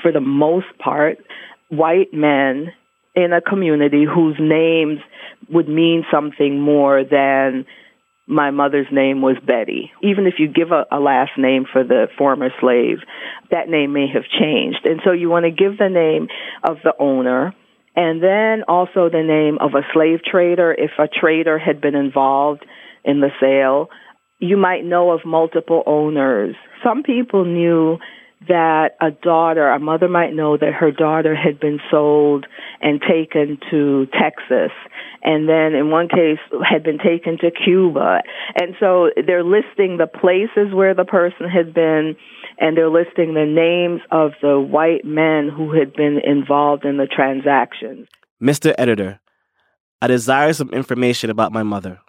for 0.00 0.12
the 0.12 0.20
most 0.20 0.66
part, 0.78 1.18
white 1.68 2.14
men 2.14 2.72
in 3.14 3.34
a 3.34 3.42
community 3.42 4.04
whose 4.04 4.36
names 4.40 4.98
would 5.50 5.68
mean 5.68 6.04
something 6.10 6.58
more 6.58 7.04
than 7.04 7.66
my 8.26 8.50
mother's 8.50 8.86
name 8.90 9.20
was 9.20 9.36
Betty. 9.46 9.92
Even 10.02 10.26
if 10.26 10.34
you 10.38 10.48
give 10.48 10.72
a, 10.72 10.86
a, 10.90 10.98
last 10.98 11.32
name 11.36 11.66
for 11.70 11.84
the 11.84 12.06
former 12.16 12.48
slave, 12.60 12.98
that 13.50 13.68
name 13.68 13.92
may 13.92 14.06
have 14.08 14.24
changed. 14.24 14.80
And 14.84 15.00
so 15.04 15.12
you 15.12 15.28
want 15.28 15.44
to 15.44 15.50
give 15.50 15.76
the 15.76 15.90
name 15.90 16.28
of 16.62 16.78
the 16.82 16.94
owner 16.98 17.54
and 17.96 18.22
then 18.22 18.64
also 18.68 19.08
the 19.08 19.22
name 19.22 19.58
of 19.60 19.74
a 19.74 19.86
slave 19.92 20.20
trader 20.24 20.72
if 20.72 20.90
a 20.98 21.08
trader 21.08 21.58
had 21.58 21.80
been 21.80 21.94
involved 21.94 22.64
in 23.04 23.20
the 23.20 23.30
sale. 23.40 23.88
You 24.38 24.56
might 24.56 24.84
know 24.84 25.10
of 25.12 25.20
multiple 25.24 25.82
owners. 25.86 26.56
Some 26.82 27.02
people 27.02 27.44
knew 27.44 27.98
that 28.48 28.96
a 29.00 29.10
daughter, 29.10 29.68
a 29.68 29.78
mother 29.78 30.08
might 30.08 30.34
know 30.34 30.56
that 30.56 30.74
her 30.74 30.90
daughter 30.90 31.34
had 31.34 31.58
been 31.58 31.78
sold 31.90 32.46
and 32.80 33.00
taken 33.00 33.58
to 33.70 34.06
Texas 34.12 34.72
and 35.24 35.48
then 35.48 35.74
in 35.74 35.90
one 35.90 36.08
case 36.08 36.38
had 36.62 36.82
been 36.82 36.98
taken 36.98 37.38
to 37.38 37.50
Cuba. 37.50 38.22
And 38.60 38.74
so 38.78 39.10
they're 39.26 39.42
listing 39.42 39.96
the 39.96 40.06
places 40.06 40.72
where 40.72 40.94
the 40.94 41.06
person 41.06 41.48
had 41.48 41.72
been 41.72 42.14
and 42.58 42.76
they're 42.76 42.90
listing 42.90 43.34
the 43.34 43.46
names 43.46 44.00
of 44.10 44.32
the 44.42 44.60
white 44.60 45.04
men 45.04 45.48
who 45.48 45.72
had 45.72 45.92
been 45.92 46.20
involved 46.24 46.84
in 46.84 46.96
the 46.96 47.06
transactions. 47.06 48.08
Mr. 48.42 48.74
Editor, 48.78 49.20
I 50.00 50.06
desire 50.06 50.52
some 50.52 50.70
information 50.70 51.30
about 51.30 51.52
my 51.52 51.62
mother. 51.62 52.00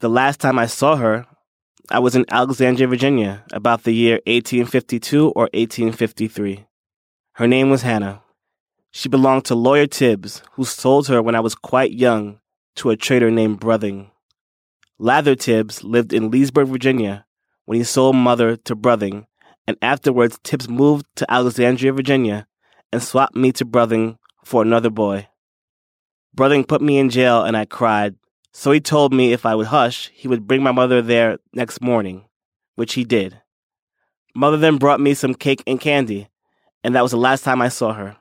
The 0.00 0.08
last 0.08 0.40
time 0.40 0.58
I 0.58 0.66
saw 0.66 0.96
her, 0.96 1.26
I 1.88 2.00
was 2.00 2.16
in 2.16 2.24
Alexandria, 2.30 2.88
Virginia, 2.88 3.44
about 3.52 3.84
the 3.84 3.92
year 3.92 4.14
1852 4.26 5.28
or 5.30 5.48
1853. 5.54 6.66
Her 7.34 7.46
name 7.46 7.70
was 7.70 7.82
Hannah. 7.82 8.22
She 8.90 9.08
belonged 9.08 9.44
to 9.44 9.54
Lawyer 9.54 9.86
Tibbs, 9.86 10.42
who 10.52 10.64
sold 10.64 11.06
her 11.08 11.22
when 11.22 11.34
I 11.34 11.40
was 11.40 11.54
quite 11.54 11.92
young 11.92 12.40
to 12.76 12.90
a 12.90 12.96
trader 12.96 13.30
named 13.30 13.60
Brothing. 13.60 14.10
Lather 14.98 15.34
Tibbs 15.34 15.84
lived 15.84 16.12
in 16.12 16.30
Leesburg, 16.30 16.68
Virginia, 16.68 17.26
when 17.66 17.78
he 17.78 17.84
sold 17.84 18.16
mother 18.16 18.56
to 18.56 18.74
Brothing, 18.74 19.26
and 19.66 19.76
afterwards 19.82 20.38
Tibbs 20.42 20.68
moved 20.68 21.06
to 21.16 21.30
Alexandria, 21.30 21.92
Virginia, 21.92 22.46
and 22.92 23.02
swapped 23.02 23.36
me 23.36 23.52
to 23.52 23.64
Brothing 23.64 24.18
for 24.44 24.62
another 24.62 24.90
boy. 24.90 25.28
Brothing 26.34 26.64
put 26.64 26.82
me 26.82 26.98
in 26.98 27.10
jail, 27.10 27.42
and 27.44 27.56
I 27.56 27.64
cried, 27.64 28.14
so 28.52 28.70
he 28.70 28.80
told 28.80 29.12
me 29.12 29.32
if 29.32 29.44
I 29.44 29.54
would 29.54 29.66
hush, 29.66 30.10
he 30.14 30.28
would 30.28 30.46
bring 30.46 30.62
my 30.62 30.72
mother 30.72 31.02
there 31.02 31.38
next 31.52 31.80
morning, 31.80 32.26
which 32.74 32.94
he 32.94 33.04
did. 33.04 33.40
Mother 34.34 34.56
then 34.56 34.76
brought 34.76 35.00
me 35.00 35.14
some 35.14 35.34
cake 35.34 35.62
and 35.66 35.80
candy, 35.80 36.28
and 36.84 36.94
that 36.94 37.02
was 37.02 37.10
the 37.10 37.16
last 37.16 37.42
time 37.42 37.62
I 37.62 37.68
saw 37.68 37.94
her. 37.94 38.16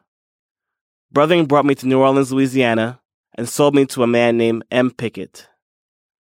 Brothering 1.12 1.46
brought 1.46 1.66
me 1.66 1.76
to 1.76 1.88
New 1.88 2.00
Orleans, 2.00 2.32
Louisiana, 2.32 3.00
and 3.38 3.48
sold 3.48 3.76
me 3.76 3.86
to 3.88 4.04
a 4.04 4.08
man 4.08 4.38
named 4.38 4.64
M. 4.72 4.92
Pickett. 4.92 5.48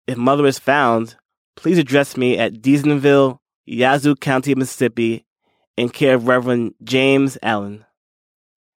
If 0.08 0.18
mother 0.18 0.46
is 0.46 0.60
found, 0.60 1.16
please 1.56 1.78
address 1.78 2.18
me 2.18 2.38
at 2.38 2.62
Deasonville, 2.62 3.40
Yazoo 3.66 4.16
County, 4.16 4.56
Mississippi, 4.56 5.26
in 5.78 5.90
care 5.90 6.16
of 6.16 6.28
Reverend 6.28 6.76
James 6.84 7.38
Allen. 7.42 7.86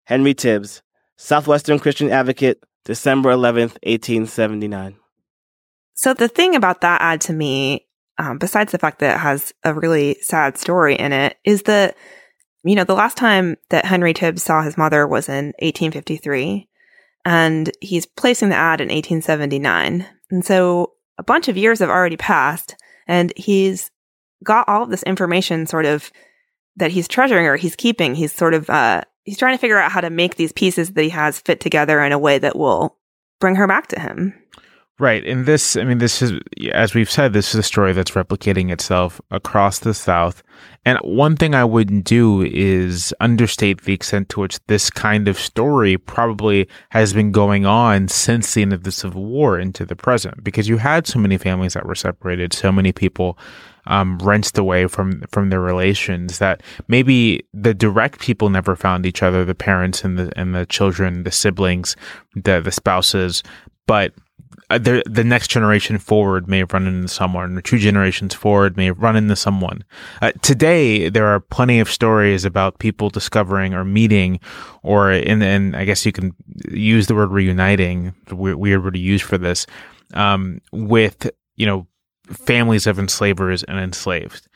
Henry 0.06 0.34
Tibbs, 0.34 0.82
Southwestern 1.18 1.80
Christian 1.80 2.12
Advocate, 2.12 2.64
December 2.86 3.30
11th, 3.30 3.78
1879. 3.84 4.98
So 5.94 6.14
the 6.14 6.28
thing 6.28 6.56
about 6.56 6.82
that 6.82 7.02
ad 7.02 7.22
to 7.22 7.34
me, 7.34 7.88
um, 8.18 8.38
besides 8.38 8.72
the 8.72 8.80
fact 8.80 9.00
that 9.00 9.16
it 9.16 9.20
has 9.20 9.54
a 9.64 9.74
really 9.74 10.18
sad 10.22 10.58
story 10.58 10.96
in 10.96 11.14
it, 11.14 11.38
is 11.46 11.64
that 11.64 11.96
you 12.64 12.76
know, 12.76 12.84
the 12.84 12.96
last 12.96 13.18
time 13.18 13.58
that 13.70 13.86
Henry 13.86 14.14
Tibbs 14.14 14.44
saw 14.44 14.62
his 14.62 14.78
mother 14.78 15.08
was 15.08 15.28
in 15.28 15.48
1853, 15.60 16.68
and 17.26 17.72
he's 17.82 18.06
placing 18.06 18.50
the 18.50 18.56
ad 18.56 18.82
in 18.82 18.90
1879. 18.90 20.06
And 20.30 20.46
so 20.46 20.94
a 21.18 21.24
bunch 21.24 21.48
of 21.48 21.58
years 21.58 21.80
have 21.80 21.90
already 21.90 22.18
passed, 22.18 22.76
and 23.08 23.34
he's 23.36 23.90
got 24.44 24.68
all 24.68 24.84
of 24.84 24.90
this 24.90 25.04
information 25.04 25.66
sort 25.66 25.86
of 25.86 26.12
that 26.78 26.92
he's 26.92 27.08
treasuring 27.08 27.46
or 27.46 27.58
he's 27.58 27.76
keeping. 27.76 28.16
He's 28.16 28.34
sort 28.34 28.54
of, 28.54 28.70
uh, 28.70 29.02
he's 29.24 29.38
trying 29.38 29.56
to 29.56 29.62
figure 29.62 29.78
out 29.78 29.92
how 29.92 30.02
to 30.02 30.10
make 30.10 30.36
these 30.36 30.52
pieces 30.52 30.92
that 30.92 31.02
he 31.02 31.10
has 31.10 31.40
fit 31.40 31.60
together 31.60 32.02
in 32.04 32.12
a 32.12 32.20
way 32.20 32.40
that 32.40 32.56
will 32.56 32.98
bring 33.40 33.56
her 33.56 33.68
back 33.68 33.88
to 33.88 34.00
him. 34.00 34.34
Right. 35.00 35.26
And 35.26 35.48
this, 35.48 35.76
I 35.78 35.84
mean, 35.84 35.98
this 35.98 36.22
is, 36.22 36.40
as 36.74 36.94
we've 36.94 37.10
said, 37.10 37.34
this 37.34 37.56
is 37.56 37.56
a 37.56 37.64
story 37.64 37.92
that's 37.92 38.12
replicating 38.12 38.72
itself 38.72 39.20
across 39.32 39.80
the 39.80 39.96
South. 39.96 40.44
And 40.86 41.00
one 41.00 41.36
thing 41.36 41.56
I 41.56 41.66
wouldn't 41.66 42.06
do 42.06 42.44
is 42.44 43.12
understate 43.20 43.82
the 43.82 43.94
extent 43.94 44.30
to 44.30 44.42
which 44.42 44.60
this 44.68 44.92
kind 44.92 45.28
of 45.28 45.40
story 45.40 45.98
probably 45.98 46.70
has 46.90 47.14
been 47.14 47.32
going 47.32 47.66
on 47.66 48.10
since 48.10 48.54
the 48.54 48.62
end 48.62 48.74
of 48.74 48.84
the 48.84 48.92
Civil 48.92 49.26
War 49.26 49.58
into 49.58 49.88
the 49.88 49.96
present, 49.96 50.44
because 50.44 50.70
you 50.70 50.78
had 50.78 51.08
so 51.08 51.18
many 51.18 51.38
families 51.40 51.74
that 51.74 51.88
were 51.88 51.96
separated, 51.96 52.54
so 52.54 52.72
many 52.72 52.92
people 52.92 53.40
um, 53.92 54.18
wrenched 54.20 54.58
away 54.58 54.88
from 54.88 55.22
from 55.32 55.50
their 55.50 55.60
relations 55.60 56.40
that 56.40 56.64
maybe 56.88 57.46
the 57.54 57.74
direct 57.74 58.20
people 58.20 58.50
never 58.50 58.76
found 58.76 59.06
each 59.06 59.22
other, 59.22 59.44
the 59.46 59.54
parents 59.54 60.04
and 60.04 60.18
the 60.18 60.32
and 60.38 60.56
the 60.56 60.66
children, 60.66 61.24
the 61.24 61.32
siblings, 61.32 61.96
the 62.34 62.62
the 62.62 62.72
spouses, 62.72 63.44
but 63.86 64.14
uh, 64.70 64.78
the 64.78 65.04
the 65.06 65.26
next 65.26 65.50
generation 65.50 65.98
forward 65.98 66.48
may 66.48 66.60
have 66.60 66.72
run 66.72 66.88
into 66.88 67.10
someone, 67.10 67.58
or 67.58 67.62
two 67.62 67.78
generations 67.78 68.34
forward 68.34 68.78
may 68.78 68.86
have 68.86 69.00
run 69.00 69.18
into 69.18 69.36
someone. 69.36 69.84
Uh, 70.22 70.32
today, 70.42 71.10
there 71.10 71.28
are 71.28 71.42
plenty 71.42 71.82
of 71.82 71.92
stories 71.92 72.46
about 72.46 72.80
people 72.80 73.10
discovering 73.10 73.74
or 73.74 73.84
meeting, 73.84 74.40
or 74.84 75.12
in 75.12 75.42
and 75.42 75.76
I 75.76 75.84
guess 75.84 76.06
you 76.06 76.14
can 76.14 76.34
use 76.70 77.08
the 77.08 77.16
word 77.16 77.32
reuniting, 77.32 78.16
weird, 78.32 78.56
weird 78.56 78.84
word 78.86 78.94
to 78.94 79.00
use 79.00 79.22
for 79.22 79.38
this, 79.38 79.68
um, 80.14 80.62
with 80.72 81.30
you 81.58 81.66
know 81.66 81.88
families 82.32 82.88
of 82.88 83.00
enslavers 83.00 83.64
and 83.64 83.80
enslaved. 83.80 84.48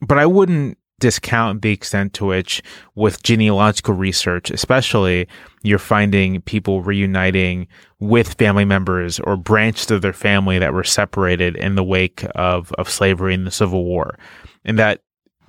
But 0.00 0.18
I 0.18 0.26
wouldn't 0.26 0.78
discount 1.00 1.62
the 1.62 1.72
extent 1.72 2.12
to 2.14 2.26
which, 2.26 2.62
with 2.94 3.22
genealogical 3.22 3.94
research, 3.94 4.50
especially, 4.50 5.28
you're 5.62 5.78
finding 5.78 6.40
people 6.42 6.82
reuniting 6.82 7.68
with 8.00 8.34
family 8.34 8.64
members 8.64 9.20
or 9.20 9.36
branches 9.36 9.90
of 9.90 10.02
their 10.02 10.12
family 10.12 10.58
that 10.58 10.72
were 10.72 10.84
separated 10.84 11.56
in 11.56 11.74
the 11.74 11.84
wake 11.84 12.24
of, 12.34 12.72
of 12.72 12.88
slavery 12.88 13.34
and 13.34 13.46
the 13.46 13.50
Civil 13.50 13.84
War. 13.84 14.18
And 14.64 14.78
that 14.78 15.02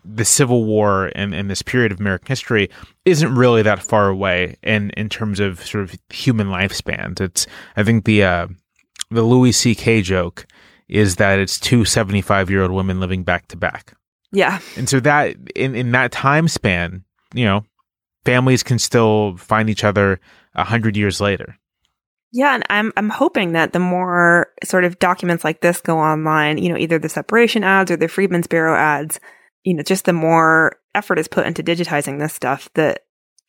the 0.05 0.25
Civil 0.25 0.65
War 0.65 1.11
and, 1.15 1.33
and 1.33 1.49
this 1.49 1.61
period 1.61 1.91
of 1.91 1.99
American 1.99 2.27
history 2.27 2.69
isn't 3.05 3.35
really 3.35 3.61
that 3.63 3.81
far 3.81 4.07
away 4.09 4.55
in, 4.63 4.91
in 4.91 5.09
terms 5.09 5.39
of 5.39 5.65
sort 5.65 5.83
of 5.83 5.95
human 6.09 6.47
lifespans. 6.47 7.19
It's, 7.19 7.47
I 7.75 7.83
think 7.83 8.05
the, 8.05 8.23
uh, 8.23 8.47
the 9.11 9.23
Louis 9.23 9.51
C.K. 9.51 10.03
joke 10.03 10.45
is 10.89 11.17
that 11.17 11.39
it's 11.39 11.59
two 11.59 11.85
75 11.85 12.49
year 12.49 12.63
old 12.63 12.71
women 12.71 12.99
living 12.99 13.23
back 13.23 13.47
to 13.49 13.57
back. 13.57 13.93
Yeah. 14.31 14.59
And 14.75 14.89
so 14.89 14.99
that 14.99 15.35
in, 15.55 15.75
in 15.75 15.91
that 15.91 16.11
time 16.11 16.47
span, 16.47 17.03
you 17.33 17.45
know, 17.45 17.63
families 18.25 18.63
can 18.63 18.79
still 18.79 19.37
find 19.37 19.69
each 19.69 19.83
other 19.83 20.19
a 20.55 20.63
hundred 20.63 20.97
years 20.97 21.21
later. 21.21 21.55
Yeah, 22.31 22.53
and 22.53 22.63
I'm 22.69 22.93
I'm 22.95 23.09
hoping 23.09 23.53
that 23.53 23.73
the 23.73 23.79
more 23.79 24.49
sort 24.63 24.83
of 24.83 24.99
documents 24.99 25.43
like 25.43 25.61
this 25.61 25.81
go 25.81 25.97
online, 25.97 26.59
you 26.59 26.69
know, 26.69 26.77
either 26.77 26.99
the 26.99 27.09
separation 27.09 27.63
ads 27.63 27.89
or 27.89 27.97
the 27.97 28.07
Freedmen's 28.07 28.45
Bureau 28.45 28.75
ads, 28.75 29.19
you 29.63 29.73
know, 29.73 29.81
just 29.81 30.05
the 30.05 30.13
more 30.13 30.77
effort 30.93 31.17
is 31.17 31.27
put 31.27 31.47
into 31.47 31.63
digitizing 31.63 32.19
this 32.19 32.33
stuff, 32.33 32.69
the 32.75 32.97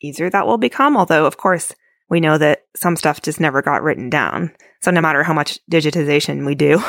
easier 0.01 0.31
that 0.31 0.47
will 0.47 0.57
become. 0.57 0.97
Although, 0.97 1.27
of 1.27 1.37
course, 1.37 1.73
we 2.11 2.19
know 2.19 2.37
that 2.37 2.65
some 2.75 2.97
stuff 2.97 3.21
just 3.21 3.39
never 3.39 3.61
got 3.61 3.81
written 3.81 4.09
down. 4.09 4.51
So 4.81 4.91
no 4.91 4.99
matter 4.99 5.23
how 5.23 5.33
much 5.33 5.57
digitization 5.71 6.45
we 6.45 6.53
do, 6.53 6.83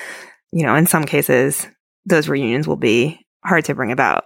you 0.52 0.62
know, 0.62 0.76
in 0.76 0.86
some 0.86 1.04
cases, 1.04 1.66
those 2.06 2.28
reunions 2.28 2.66
will 2.66 2.76
be 2.76 3.26
hard 3.44 3.64
to 3.66 3.74
bring 3.74 3.92
about. 3.92 4.24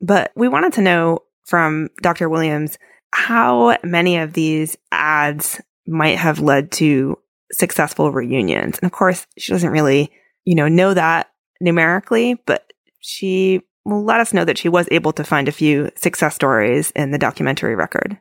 But 0.00 0.32
we 0.34 0.48
wanted 0.48 0.72
to 0.74 0.82
know 0.82 1.20
from 1.46 1.88
Dr. 2.02 2.28
Williams 2.28 2.76
how 3.12 3.78
many 3.84 4.18
of 4.18 4.32
these 4.32 4.76
ads 4.90 5.60
might 5.86 6.18
have 6.18 6.40
led 6.40 6.72
to 6.72 7.16
successful 7.52 8.12
reunions. 8.12 8.78
And 8.78 8.86
of 8.86 8.92
course, 8.92 9.26
she 9.38 9.52
doesn't 9.52 9.70
really, 9.70 10.10
you 10.44 10.56
know, 10.56 10.68
know 10.68 10.92
that 10.92 11.30
numerically, 11.60 12.34
but 12.46 12.72
she 13.00 13.62
will 13.84 14.04
let 14.04 14.20
us 14.20 14.34
know 14.34 14.44
that 14.44 14.58
she 14.58 14.68
was 14.68 14.88
able 14.90 15.12
to 15.12 15.24
find 15.24 15.48
a 15.48 15.52
few 15.52 15.88
success 15.94 16.34
stories 16.34 16.90
in 16.90 17.12
the 17.12 17.18
documentary 17.18 17.76
record. 17.76 18.18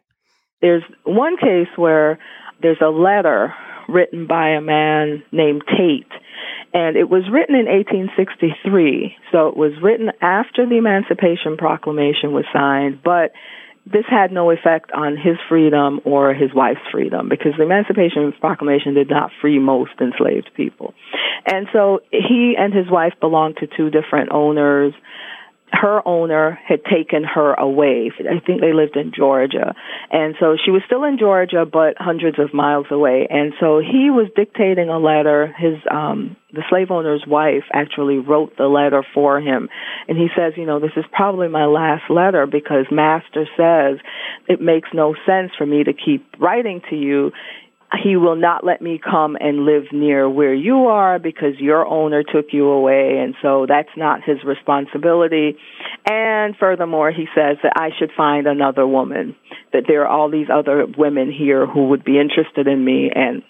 There's 0.61 0.83
one 1.03 1.37
case 1.37 1.67
where 1.75 2.19
there's 2.61 2.81
a 2.81 2.89
letter 2.89 3.53
written 3.87 4.27
by 4.27 4.49
a 4.49 4.61
man 4.61 5.23
named 5.31 5.63
Tate. 5.67 6.11
And 6.73 6.97
it 6.97 7.09
was 7.09 7.23
written 7.31 7.55
in 7.55 7.65
1863, 7.65 9.15
so 9.31 9.47
it 9.47 9.57
was 9.57 9.71
written 9.81 10.11
after 10.21 10.67
the 10.67 10.77
Emancipation 10.77 11.57
Proclamation 11.57 12.33
was 12.33 12.45
signed, 12.53 12.99
but 13.03 13.31
this 13.85 14.03
had 14.09 14.33
no 14.33 14.51
effect 14.51 14.91
on 14.91 15.15
his 15.15 15.37
freedom 15.47 16.01
or 16.03 16.33
his 16.33 16.53
wife's 16.53 16.83
freedom 16.91 17.29
because 17.29 17.53
the 17.57 17.63
Emancipation 17.63 18.33
Proclamation 18.39 18.93
did 18.93 19.09
not 19.09 19.31
free 19.39 19.59
most 19.59 19.91
enslaved 20.01 20.49
people. 20.55 20.93
And 21.45 21.67
so 21.71 22.01
he 22.11 22.55
and 22.59 22.73
his 22.73 22.89
wife 22.91 23.13
belonged 23.21 23.57
to 23.57 23.67
two 23.67 23.89
different 23.89 24.31
owners 24.33 24.93
her 25.71 26.05
owner 26.07 26.57
had 26.65 26.83
taken 26.85 27.23
her 27.23 27.53
away. 27.53 28.11
I 28.19 28.39
think 28.39 28.61
they 28.61 28.73
lived 28.73 28.95
in 28.95 29.11
Georgia. 29.15 29.75
And 30.11 30.35
so 30.39 30.55
she 30.63 30.71
was 30.71 30.81
still 30.85 31.03
in 31.03 31.17
Georgia, 31.19 31.65
but 31.65 31.95
hundreds 31.97 32.39
of 32.39 32.53
miles 32.53 32.87
away. 32.89 33.27
And 33.29 33.53
so 33.59 33.79
he 33.79 34.09
was 34.09 34.27
dictating 34.35 34.89
a 34.89 34.97
letter. 34.97 35.53
His, 35.57 35.75
um, 35.91 36.37
the 36.53 36.63
slave 36.69 36.89
owner's 36.89 37.25
wife 37.27 37.63
actually 37.73 38.17
wrote 38.17 38.55
the 38.57 38.67
letter 38.67 39.03
for 39.13 39.41
him. 39.41 39.67
And 40.07 40.17
he 40.17 40.27
says, 40.35 40.53
you 40.55 40.65
know, 40.65 40.79
this 40.79 40.95
is 40.95 41.05
probably 41.11 41.49
my 41.49 41.65
last 41.65 42.09
letter 42.09 42.47
because 42.47 42.85
master 42.89 43.45
says 43.57 43.99
it 44.47 44.61
makes 44.61 44.89
no 44.93 45.15
sense 45.25 45.51
for 45.57 45.65
me 45.65 45.83
to 45.83 45.93
keep 45.93 46.25
writing 46.39 46.81
to 46.89 46.95
you 46.95 47.31
he 48.03 48.17
will 48.17 48.35
not 48.35 48.65
let 48.65 48.81
me 48.81 48.99
come 49.01 49.37
and 49.39 49.65
live 49.65 49.83
near 49.91 50.29
where 50.29 50.53
you 50.53 50.87
are 50.87 51.19
because 51.19 51.53
your 51.59 51.85
owner 51.85 52.21
took 52.23 52.47
you 52.51 52.67
away 52.67 53.19
and 53.19 53.33
so 53.41 53.65
that's 53.67 53.95
not 53.95 54.23
his 54.23 54.43
responsibility. 54.43 55.57
And 56.05 56.55
furthermore 56.57 57.11
he 57.11 57.27
says 57.33 57.57
that 57.63 57.73
I 57.75 57.89
should 57.97 58.11
find 58.15 58.45
another 58.45 58.85
woman 58.85 59.35
that 59.73 59.83
there 59.87 60.05
are 60.05 60.07
all 60.07 60.29
these 60.29 60.47
other 60.53 60.85
women 60.97 61.31
here 61.31 61.65
who 61.65 61.89
would 61.89 62.03
be 62.03 62.19
interested 62.19 62.67
in 62.67 62.83
me 62.83 63.09
and 63.13 63.41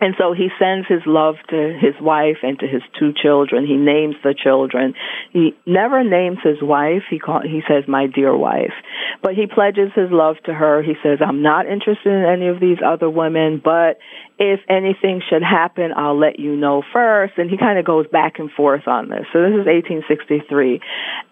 and 0.00 0.14
so 0.18 0.34
he 0.34 0.48
sends 0.58 0.88
his 0.88 1.02
love 1.06 1.36
to 1.50 1.78
his 1.80 1.94
wife 2.00 2.38
and 2.42 2.58
to 2.58 2.66
his 2.66 2.82
two 2.98 3.12
children. 3.14 3.64
He 3.64 3.76
names 3.76 4.16
the 4.24 4.34
children. 4.34 4.94
He 5.32 5.54
never 5.66 6.02
names 6.02 6.38
his 6.42 6.60
wife. 6.60 7.02
He 7.08 7.18
call, 7.18 7.42
he 7.42 7.62
says, 7.68 7.84
my 7.86 8.06
dear 8.06 8.36
wife. 8.36 8.74
But 9.22 9.34
he 9.34 9.46
pledges 9.46 9.92
his 9.94 10.10
love 10.10 10.36
to 10.46 10.52
her. 10.52 10.82
He 10.82 10.94
says, 11.02 11.20
I'm 11.24 11.42
not 11.42 11.66
interested 11.66 12.12
in 12.12 12.24
any 12.24 12.48
of 12.48 12.58
these 12.60 12.78
other 12.84 13.08
women, 13.08 13.62
but 13.64 13.98
if 14.36 14.60
anything 14.68 15.22
should 15.30 15.42
happen, 15.42 15.92
I'll 15.96 16.18
let 16.18 16.40
you 16.40 16.56
know 16.56 16.82
first. 16.92 17.34
And 17.38 17.48
he 17.48 17.56
kind 17.56 17.78
of 17.78 17.84
goes 17.84 18.06
back 18.08 18.38
and 18.38 18.50
forth 18.50 18.88
on 18.88 19.08
this. 19.08 19.26
So 19.32 19.40
this 19.42 19.54
is 19.54 19.64
1863. 19.64 20.80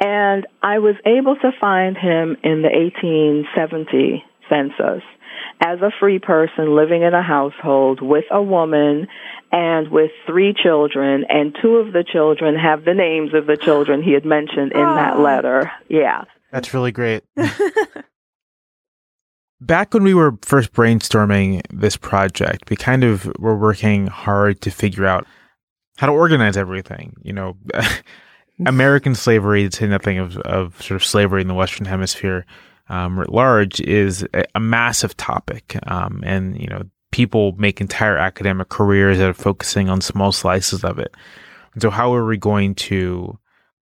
And 0.00 0.46
I 0.62 0.78
was 0.78 0.94
able 1.04 1.34
to 1.34 1.50
find 1.60 1.96
him 1.96 2.36
in 2.44 2.62
the 2.62 2.70
1870 2.70 4.24
census 4.48 5.02
as 5.60 5.80
a 5.80 5.90
free 6.00 6.18
person 6.18 6.74
living 6.74 7.02
in 7.02 7.14
a 7.14 7.22
household 7.22 8.00
with 8.00 8.24
a 8.30 8.42
woman 8.42 9.06
and 9.50 9.90
with 9.90 10.10
three 10.26 10.54
children, 10.54 11.24
and 11.28 11.54
two 11.60 11.76
of 11.76 11.92
the 11.92 12.04
children 12.04 12.56
have 12.56 12.84
the 12.84 12.94
names 12.94 13.34
of 13.34 13.46
the 13.46 13.56
children 13.56 14.02
he 14.02 14.12
had 14.12 14.24
mentioned 14.24 14.72
in 14.72 14.80
that 14.80 15.18
letter. 15.18 15.70
Yeah. 15.88 16.24
That's 16.50 16.72
really 16.72 16.90
great. 16.92 17.22
Back 19.60 19.92
when 19.92 20.04
we 20.04 20.14
were 20.14 20.38
first 20.42 20.72
brainstorming 20.72 21.60
this 21.70 21.98
project, 21.98 22.70
we 22.70 22.76
kind 22.76 23.04
of 23.04 23.30
were 23.38 23.56
working 23.56 24.06
hard 24.06 24.62
to 24.62 24.70
figure 24.70 25.04
out 25.06 25.26
how 25.98 26.06
to 26.06 26.12
organize 26.12 26.56
everything. 26.56 27.14
You 27.22 27.34
know, 27.34 27.56
American 28.66 29.14
slavery, 29.14 29.68
to 29.68 29.76
say 29.76 29.86
nothing 29.86 30.18
of, 30.18 30.36
of 30.38 30.80
sort 30.82 30.96
of 30.96 31.04
slavery 31.04 31.40
in 31.40 31.48
the 31.48 31.54
Western 31.54 31.86
Hemisphere, 31.86 32.46
um, 32.88 33.18
writ 33.18 33.30
large 33.30 33.80
is 33.80 34.26
a, 34.34 34.44
a 34.54 34.60
massive 34.60 35.16
topic. 35.16 35.76
Um, 35.86 36.22
and, 36.24 36.60
you 36.60 36.66
know, 36.66 36.82
people 37.10 37.52
make 37.58 37.80
entire 37.80 38.16
academic 38.16 38.68
careers 38.68 39.18
that 39.18 39.28
are 39.28 39.34
focusing 39.34 39.88
on 39.88 40.00
small 40.00 40.32
slices 40.32 40.84
of 40.84 40.98
it. 40.98 41.14
And 41.74 41.82
so 41.82 41.90
how 41.90 42.14
are 42.14 42.24
we 42.24 42.36
going 42.36 42.74
to 42.76 43.38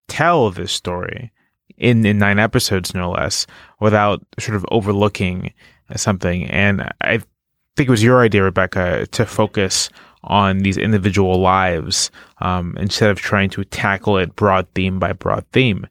tell 0.08 0.50
this 0.50 0.72
story 0.72 1.32
in, 1.76 2.04
in 2.04 2.18
nine 2.18 2.38
episodes, 2.38 2.94
no 2.94 3.12
less, 3.12 3.46
without 3.80 4.24
sort 4.38 4.56
of 4.56 4.66
overlooking 4.70 5.52
something? 5.96 6.44
And 6.50 6.82
I 7.00 7.18
think 7.76 7.88
it 7.88 7.90
was 7.90 8.02
your 8.02 8.20
idea, 8.20 8.42
Rebecca, 8.42 9.06
to 9.06 9.26
focus 9.26 9.90
on 10.22 10.58
these 10.58 10.76
individual 10.76 11.40
lives 11.40 12.10
um, 12.40 12.76
instead 12.78 13.10
of 13.10 13.18
trying 13.18 13.50
to 13.50 13.64
tackle 13.64 14.18
it 14.18 14.36
broad 14.36 14.66
theme 14.74 14.98
by 14.98 15.12
broad 15.12 15.46
theme. 15.52 15.86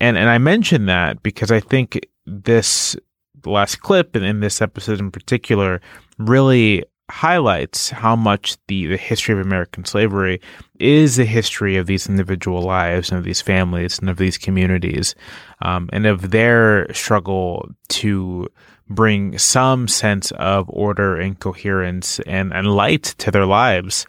And 0.00 0.16
and 0.16 0.28
I 0.28 0.38
mention 0.38 0.86
that 0.86 1.22
because 1.22 1.52
I 1.52 1.60
think 1.60 2.00
this 2.30 2.96
last 3.44 3.80
clip 3.80 4.14
and 4.14 4.24
in 4.24 4.40
this 4.40 4.60
episode 4.60 5.00
in 5.00 5.10
particular 5.10 5.80
really 6.18 6.84
highlights 7.10 7.90
how 7.90 8.14
much 8.14 8.56
the, 8.68 8.86
the 8.86 8.96
history 8.96 9.34
of 9.34 9.40
American 9.40 9.84
slavery 9.84 10.40
is 10.78 11.16
the 11.16 11.24
history 11.24 11.76
of 11.76 11.86
these 11.86 12.08
individual 12.08 12.62
lives 12.62 13.10
and 13.10 13.18
of 13.18 13.24
these 13.24 13.40
families 13.40 13.98
and 13.98 14.08
of 14.08 14.16
these 14.16 14.38
communities 14.38 15.14
um, 15.62 15.90
and 15.92 16.06
of 16.06 16.30
their 16.30 16.92
struggle 16.94 17.68
to 17.88 18.46
bring 18.88 19.36
some 19.38 19.88
sense 19.88 20.30
of 20.32 20.68
order 20.68 21.16
and 21.16 21.40
coherence 21.40 22.20
and, 22.20 22.52
and 22.52 22.74
light 22.74 23.02
to 23.02 23.30
their 23.30 23.46
lives 23.46 24.06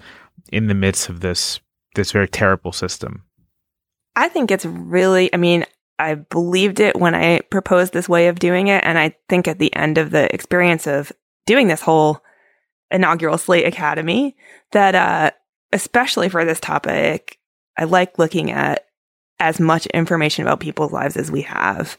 in 0.52 0.68
the 0.68 0.76
midst 0.76 1.10
of 1.10 1.22
this 1.22 1.60
this 1.94 2.12
very 2.14 2.28
terrible 2.28 2.72
system. 2.72 3.24
I 4.16 4.30
think 4.30 4.50
it's 4.50 4.66
really 4.66 5.34
I 5.34 5.38
mean, 5.38 5.66
I 6.02 6.16
believed 6.16 6.80
it 6.80 7.00
when 7.00 7.16
I 7.16 7.42
proposed 7.42 7.94
this 7.94 8.10
way 8.10 8.28
of 8.28 8.40
doing 8.40 8.68
it. 8.68 8.84
And 8.84 8.98
I 8.98 9.16
think 9.30 9.48
at 9.48 9.60
the 9.60 9.74
end 9.76 9.98
of 9.98 10.12
the 10.12 10.34
experience 10.34 10.88
of 10.88 11.12
doing 11.46 11.68
this 11.68 11.82
whole 11.82 12.22
inaugural 12.90 13.38
Slate 13.38 13.66
Academy, 13.66 14.36
that, 14.72 14.96
uh, 14.96 15.32
especially 15.72 16.28
for 16.28 16.44
this 16.44 16.60
topic, 16.60 17.40
I 17.78 17.86
like 17.86 18.20
looking 18.20 18.52
at 18.52 18.88
as 19.40 19.60
much 19.60 19.86
information 19.88 20.44
about 20.44 20.60
people's 20.60 20.92
lives 20.92 21.18
as 21.18 21.32
we 21.32 21.44
have. 21.44 21.98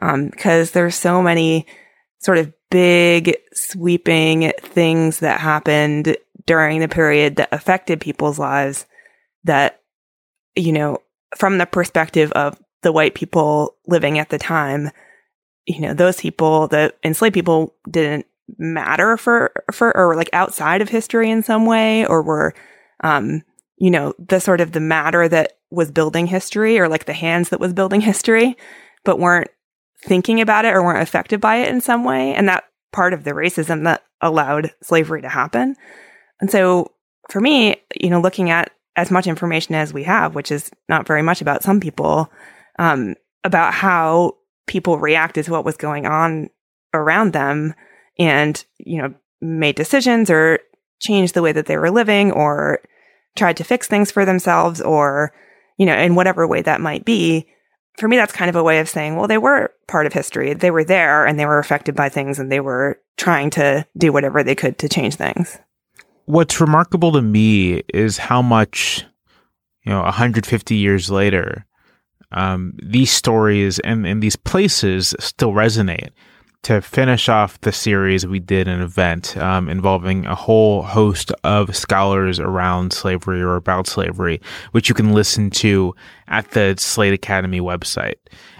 Um, 0.00 0.30
cause 0.30 0.70
there's 0.70 0.94
so 0.94 1.20
many 1.20 1.66
sort 2.20 2.38
of 2.38 2.52
big 2.70 3.36
sweeping 3.52 4.52
things 4.60 5.20
that 5.20 5.40
happened 5.40 6.16
during 6.46 6.80
the 6.80 6.88
period 6.88 7.36
that 7.36 7.52
affected 7.52 8.00
people's 8.00 8.38
lives 8.38 8.86
that, 9.44 9.82
you 10.54 10.72
know, 10.72 10.98
from 11.36 11.58
the 11.58 11.66
perspective 11.66 12.32
of 12.32 12.58
the 12.82 12.92
white 12.92 13.14
people 13.14 13.76
living 13.86 14.18
at 14.18 14.30
the 14.30 14.38
time, 14.38 14.90
you 15.66 15.80
know, 15.80 15.94
those 15.94 16.20
people, 16.20 16.68
the 16.68 16.94
enslaved 17.04 17.34
people 17.34 17.74
didn't 17.90 18.26
matter 18.56 19.16
for, 19.16 19.52
for, 19.72 19.94
or 19.96 20.16
like 20.16 20.30
outside 20.32 20.80
of 20.80 20.88
history 20.88 21.30
in 21.30 21.42
some 21.42 21.66
way, 21.66 22.06
or 22.06 22.22
were, 22.22 22.54
um, 23.04 23.42
you 23.76 23.90
know, 23.90 24.14
the 24.18 24.40
sort 24.40 24.60
of 24.60 24.72
the 24.72 24.80
matter 24.80 25.28
that 25.28 25.58
was 25.70 25.90
building 25.90 26.26
history 26.26 26.78
or 26.78 26.88
like 26.88 27.04
the 27.04 27.12
hands 27.12 27.50
that 27.50 27.60
was 27.60 27.72
building 27.72 28.00
history, 28.00 28.56
but 29.04 29.18
weren't 29.18 29.50
thinking 30.02 30.40
about 30.40 30.64
it 30.64 30.74
or 30.74 30.82
weren't 30.82 31.02
affected 31.02 31.40
by 31.40 31.56
it 31.56 31.68
in 31.68 31.80
some 31.80 32.04
way. 32.04 32.34
And 32.34 32.48
that 32.48 32.64
part 32.92 33.12
of 33.12 33.24
the 33.24 33.32
racism 33.32 33.84
that 33.84 34.04
allowed 34.20 34.72
slavery 34.82 35.22
to 35.22 35.28
happen. 35.28 35.76
And 36.40 36.50
so 36.50 36.92
for 37.28 37.40
me, 37.40 37.76
you 38.00 38.10
know, 38.10 38.20
looking 38.20 38.50
at 38.50 38.72
as 38.96 39.10
much 39.10 39.26
information 39.26 39.74
as 39.74 39.92
we 39.92 40.04
have, 40.04 40.34
which 40.34 40.50
is 40.50 40.70
not 40.88 41.06
very 41.06 41.22
much 41.22 41.40
about 41.40 41.62
some 41.62 41.80
people, 41.80 42.30
um, 42.78 43.14
about 43.44 43.74
how 43.74 44.36
people 44.66 44.98
reacted 44.98 45.44
to 45.46 45.52
what 45.52 45.64
was 45.64 45.76
going 45.76 46.06
on 46.06 46.48
around 46.94 47.32
them 47.32 47.74
and, 48.18 48.64
you 48.78 49.00
know, 49.00 49.14
made 49.40 49.76
decisions 49.76 50.30
or 50.30 50.60
changed 51.00 51.34
the 51.34 51.42
way 51.42 51.52
that 51.52 51.66
they 51.66 51.76
were 51.76 51.90
living 51.90 52.32
or 52.32 52.80
tried 53.36 53.56
to 53.56 53.64
fix 53.64 53.86
things 53.86 54.10
for 54.10 54.24
themselves 54.24 54.80
or, 54.80 55.32
you 55.76 55.86
know, 55.86 55.96
in 55.96 56.14
whatever 56.14 56.46
way 56.46 56.62
that 56.62 56.80
might 56.80 57.04
be. 57.04 57.46
For 57.96 58.08
me, 58.08 58.16
that's 58.16 58.32
kind 58.32 58.48
of 58.48 58.56
a 58.56 58.62
way 58.62 58.78
of 58.78 58.88
saying, 58.88 59.16
well, 59.16 59.26
they 59.26 59.38
were 59.38 59.72
part 59.88 60.06
of 60.06 60.12
history. 60.12 60.54
They 60.54 60.70
were 60.70 60.84
there 60.84 61.26
and 61.26 61.38
they 61.38 61.46
were 61.46 61.58
affected 61.58 61.94
by 61.94 62.08
things 62.08 62.38
and 62.38 62.50
they 62.50 62.60
were 62.60 63.00
trying 63.16 63.50
to 63.50 63.86
do 63.96 64.12
whatever 64.12 64.42
they 64.42 64.54
could 64.54 64.78
to 64.78 64.88
change 64.88 65.16
things. 65.16 65.58
What's 66.26 66.60
remarkable 66.60 67.12
to 67.12 67.22
me 67.22 67.82
is 67.92 68.18
how 68.18 68.42
much, 68.42 69.04
you 69.84 69.92
know, 69.92 70.02
150 70.02 70.76
years 70.76 71.10
later, 71.10 71.64
um, 72.32 72.74
these 72.82 73.10
stories 73.10 73.78
and, 73.80 74.06
and 74.06 74.22
these 74.22 74.36
places 74.36 75.14
still 75.18 75.52
resonate. 75.52 76.10
To 76.64 76.82
finish 76.82 77.28
off 77.28 77.60
the 77.60 77.72
series, 77.72 78.26
we 78.26 78.40
did 78.40 78.66
an 78.66 78.80
event 78.80 79.36
um, 79.36 79.68
involving 79.68 80.26
a 80.26 80.34
whole 80.34 80.82
host 80.82 81.32
of 81.44 81.74
scholars 81.74 82.40
around 82.40 82.92
slavery 82.92 83.40
or 83.40 83.54
about 83.54 83.86
slavery, 83.86 84.40
which 84.72 84.88
you 84.88 84.94
can 84.94 85.12
listen 85.12 85.50
to 85.50 85.94
at 86.26 86.50
the 86.50 86.74
Slate 86.76 87.14
Academy 87.14 87.60
website. 87.60 88.16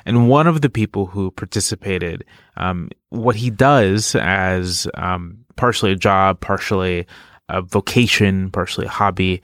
And 0.07 0.29
one 0.29 0.47
of 0.47 0.61
the 0.61 0.71
people 0.71 1.07
who 1.07 1.33
participated, 1.33 2.25
um, 2.57 2.89
what 3.11 3.37
he 3.37 3.51
does 3.51 4.15
as 4.15 4.87
um, 4.95 5.45
partially 5.57 5.93
a 5.93 5.97
job, 5.97 6.41
partially 6.41 7.05
a 7.49 7.61
vocation, 7.63 8.51
partially 8.53 8.87
a 8.87 8.91
hobby, 8.91 9.43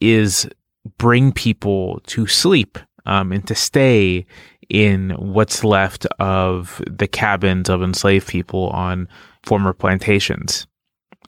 is 0.00 0.48
bring 0.96 1.32
people 1.32 2.00
to 2.06 2.26
sleep 2.26 2.78
um, 3.06 3.32
and 3.32 3.46
to 3.46 3.54
stay 3.54 4.26
in 4.68 5.10
what's 5.10 5.64
left 5.64 6.06
of 6.18 6.82
the 6.90 7.06
cabins 7.06 7.68
of 7.68 7.82
enslaved 7.82 8.28
people 8.28 8.68
on 8.70 9.08
former 9.42 9.72
plantations. 9.72 10.66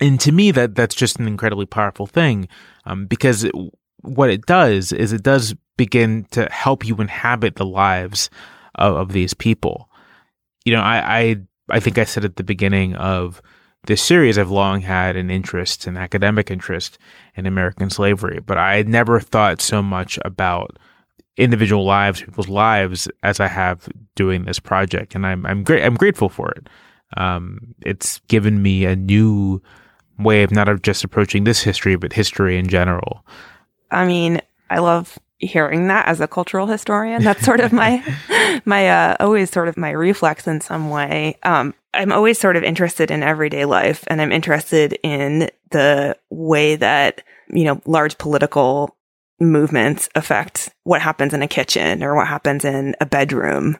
And 0.00 0.20
to 0.20 0.32
me, 0.32 0.50
that 0.52 0.74
that's 0.74 0.94
just 0.94 1.18
an 1.18 1.26
incredibly 1.26 1.66
powerful 1.66 2.06
thing, 2.06 2.48
um, 2.84 3.06
because 3.06 3.44
it, 3.44 3.52
what 4.02 4.30
it 4.30 4.46
does 4.46 4.92
is 4.92 5.12
it 5.12 5.22
does 5.22 5.54
begin 5.76 6.26
to 6.30 6.48
help 6.50 6.84
you 6.86 6.96
inhabit 6.96 7.56
the 7.56 7.66
lives 7.66 8.30
of, 8.74 8.94
of 8.96 9.12
these 9.12 9.34
people. 9.34 9.88
You 10.64 10.74
know, 10.74 10.82
I, 10.82 11.20
I 11.20 11.36
I 11.70 11.80
think 11.80 11.98
I 11.98 12.04
said 12.04 12.24
at 12.24 12.36
the 12.36 12.44
beginning 12.44 12.94
of 12.96 13.42
this 13.86 14.02
series, 14.02 14.38
I've 14.38 14.50
long 14.50 14.80
had 14.80 15.16
an 15.16 15.30
interest, 15.30 15.86
an 15.86 15.96
academic 15.96 16.50
interest 16.50 16.98
in 17.34 17.46
American 17.46 17.90
slavery, 17.90 18.40
but 18.40 18.58
I 18.58 18.76
had 18.76 18.88
never 18.88 19.20
thought 19.20 19.60
so 19.60 19.82
much 19.82 20.18
about 20.24 20.78
individual 21.38 21.84
lives, 21.84 22.20
people's 22.20 22.48
lives, 22.48 23.08
as 23.22 23.40
I 23.40 23.46
have 23.46 23.88
doing 24.14 24.44
this 24.44 24.58
project, 24.58 25.14
and 25.14 25.26
I'm 25.26 25.46
I'm 25.46 25.62
great. 25.62 25.84
I'm 25.84 25.94
grateful 25.94 26.28
for 26.28 26.50
it. 26.50 26.68
Um, 27.16 27.74
it's 27.86 28.18
given 28.28 28.60
me 28.60 28.84
a 28.84 28.94
new 28.94 29.62
way 30.18 30.42
of 30.42 30.50
not 30.50 30.68
of 30.68 30.82
just 30.82 31.04
approaching 31.04 31.44
this 31.44 31.62
history, 31.62 31.96
but 31.96 32.12
history 32.12 32.58
in 32.58 32.68
general. 32.68 33.24
I 33.90 34.06
mean, 34.06 34.42
I 34.68 34.80
love 34.80 35.18
hearing 35.38 35.86
that 35.86 36.08
as 36.08 36.20
a 36.20 36.28
cultural 36.28 36.66
historian. 36.66 37.22
That's 37.22 37.44
sort 37.44 37.60
of 37.60 37.72
my 37.72 38.02
my 38.64 38.88
uh, 38.88 39.16
always 39.20 39.50
sort 39.50 39.68
of 39.68 39.76
my 39.76 39.90
reflex 39.90 40.46
in 40.46 40.60
some 40.60 40.90
way. 40.90 41.36
Um, 41.44 41.74
I'm 41.94 42.12
always 42.12 42.38
sort 42.38 42.56
of 42.56 42.64
interested 42.64 43.10
in 43.10 43.22
everyday 43.22 43.64
life, 43.64 44.04
and 44.08 44.20
I'm 44.20 44.32
interested 44.32 44.98
in 45.02 45.50
the 45.70 46.16
way 46.30 46.76
that 46.76 47.22
you 47.48 47.64
know 47.64 47.80
large 47.86 48.18
political 48.18 48.97
movements 49.40 50.08
affect 50.14 50.70
what 50.84 51.00
happens 51.00 51.32
in 51.32 51.42
a 51.42 51.48
kitchen 51.48 52.02
or 52.02 52.14
what 52.14 52.26
happens 52.26 52.64
in 52.64 52.94
a 53.00 53.06
bedroom. 53.06 53.76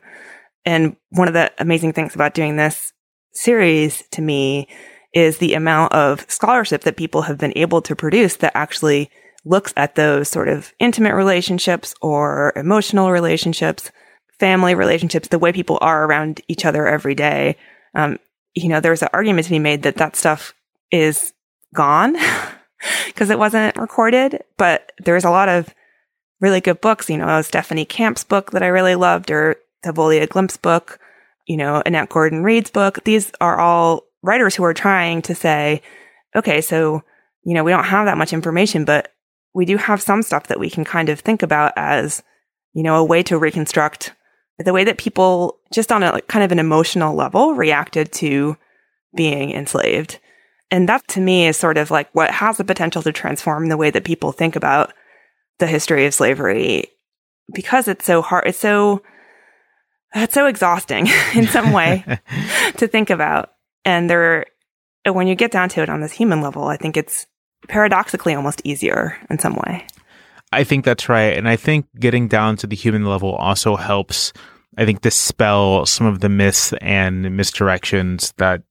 And 0.64 0.96
one 1.11 1.28
of 1.28 1.34
the 1.34 1.52
amazing 1.59 1.92
things 1.92 2.14
about 2.14 2.34
doing 2.34 2.56
this 2.56 2.92
series 3.32 4.02
to 4.12 4.22
me 4.22 4.68
is 5.12 5.38
the 5.38 5.54
amount 5.54 5.92
of 5.92 6.24
scholarship 6.30 6.82
that 6.82 6.96
people 6.96 7.22
have 7.22 7.38
been 7.38 7.56
able 7.56 7.80
to 7.82 7.96
produce 7.96 8.36
that 8.36 8.56
actually 8.56 9.11
looks 9.44 9.72
at 9.76 9.94
those 9.94 10.28
sort 10.28 10.48
of 10.48 10.72
intimate 10.78 11.14
relationships 11.14 11.94
or 12.02 12.52
emotional 12.54 13.11
relationships, 13.11 13.90
family 14.38 14.74
relationships, 14.74 15.28
the 15.28 15.38
way 15.38 15.52
people 15.52 15.78
are 15.80 16.04
around 16.04 16.40
each 16.48 16.64
other 16.64 16.86
every 16.86 17.14
day. 17.14 17.56
Um, 17.94 18.18
you 18.54 18.68
know, 18.68 18.80
there's 18.80 19.02
an 19.02 19.09
argument 19.12 19.46
to 19.46 19.50
be 19.50 19.59
made 19.59 19.82
that 19.82 19.96
that 19.96 20.16
stuff 20.16 20.54
is 20.90 21.32
gone 21.74 22.16
because 23.07 23.31
it 23.31 23.39
wasn't 23.39 23.76
recorded, 23.76 24.43
but 24.57 24.93
there's 24.99 25.24
a 25.24 25.31
lot 25.31 25.49
of 25.49 25.74
really 26.41 26.61
good 26.61 26.81
books, 26.81 27.11
you 27.11 27.18
know, 27.18 27.43
Stephanie 27.43 27.85
Camp's 27.85 28.24
book 28.24 28.53
that 28.53 28.62
I 28.62 28.68
really 28.68 28.95
loved 28.95 29.31
or 29.31 29.57
Thavolia 29.85 30.29
Glymph's 30.29 30.57
book, 30.57 30.99
you 31.47 31.57
know, 31.57 31.83
Annette 31.85 32.09
Gordon 32.09 32.43
Reed's 32.43 32.70
book. 32.70 33.03
These 33.05 33.33
are 33.41 33.59
all 33.59 34.05
writers 34.22 34.55
who 34.55 34.64
are 34.64 34.74
trying 34.74 35.22
to 35.22 35.35
say, 35.35 35.83
okay, 36.37 36.61
so, 36.61 37.03
you 37.43 37.55
know, 37.55 37.64
we 37.64 37.72
don't 37.72 37.85
have 37.85 38.07
that 38.07 38.18
much 38.18 38.33
information, 38.33 38.85
but 38.85 39.12
we 39.55 39.64
do 39.64 39.76
have 39.76 40.03
some 40.03 40.22
stuff 40.22 40.47
that 40.49 40.61
we 40.61 40.70
can 40.70 40.85
kind 40.85 41.09
of 41.09 41.20
think 41.20 41.43
about 41.43 41.72
as, 41.76 42.22
you 42.74 42.83
know, 42.83 42.97
a 42.97 43.05
way 43.05 43.22
to 43.24 43.39
reconstruct 43.39 44.12
the 44.59 44.72
way 44.72 44.85
that 44.85 44.99
people 44.99 45.59
just 45.72 45.93
on 45.93 46.03
a 46.03 46.12
like, 46.12 46.26
kind 46.26 46.45
of 46.45 46.53
an 46.53 46.59
emotional 46.59 47.14
level 47.14 47.55
reacted 47.55 48.12
to 48.12 48.57
being 49.14 49.53
enslaved. 49.53 50.18
And 50.71 50.89
that 50.89 51.07
to 51.09 51.21
me 51.21 51.47
is 51.47 51.57
sort 51.57 51.79
of 51.79 51.91
like 51.91 52.09
what 52.14 52.31
has 52.31 52.59
the 52.59 52.64
potential 52.64 53.03
to 53.03 53.12
transform 53.12 53.69
the 53.69 53.77
way 53.77 53.91
that 53.91 54.05
people 54.05 54.33
think 54.33 54.57
about 54.57 54.93
the 55.59 55.66
history 55.66 56.07
of 56.07 56.14
slavery 56.14 56.87
because 57.53 57.89
it's 57.89 58.05
so 58.05 58.23
hard. 58.23 58.47
It's 58.47 58.59
so, 58.59 59.03
it's 60.14 60.35
so 60.35 60.47
exhausting 60.47 61.09
in 61.35 61.47
some 61.47 61.73
way 61.73 62.05
to 62.77 62.87
think 62.87 63.11
about. 63.11 63.53
And 63.85 64.11
there, 64.11 64.47
when 65.07 65.27
you 65.27 65.35
get 65.35 65.51
down 65.51 65.69
to 65.71 65.83
it 65.83 65.89
on 65.89 66.01
this 66.01 66.12
human 66.12 66.43
level, 66.43 66.64
I 66.64 66.77
think 66.77 66.97
it's 66.97 67.27
paradoxically 67.69 68.35
almost 68.35 68.61
easier 68.64 69.16
in 69.31 69.39
some 69.39 69.55
way. 69.55 69.87
I 70.53 70.64
think 70.64 70.85
that's 70.85 71.09
right. 71.09 71.37
And 71.37 71.49
I 71.49 71.57
think 71.57 71.87
getting 71.99 72.29
down 72.29 72.57
to 72.59 72.66
the 72.66 72.77
human 72.77 73.05
level 73.05 73.35
also 73.35 73.77
helps, 73.77 74.33
I 74.77 74.85
think, 74.85 75.01
dispel 75.01 75.85
some 75.87 76.07
of 76.07 76.21
the 76.21 76.29
myths 76.29 76.73
and 76.81 77.27
misdirections 77.27 78.35
that 78.37 78.62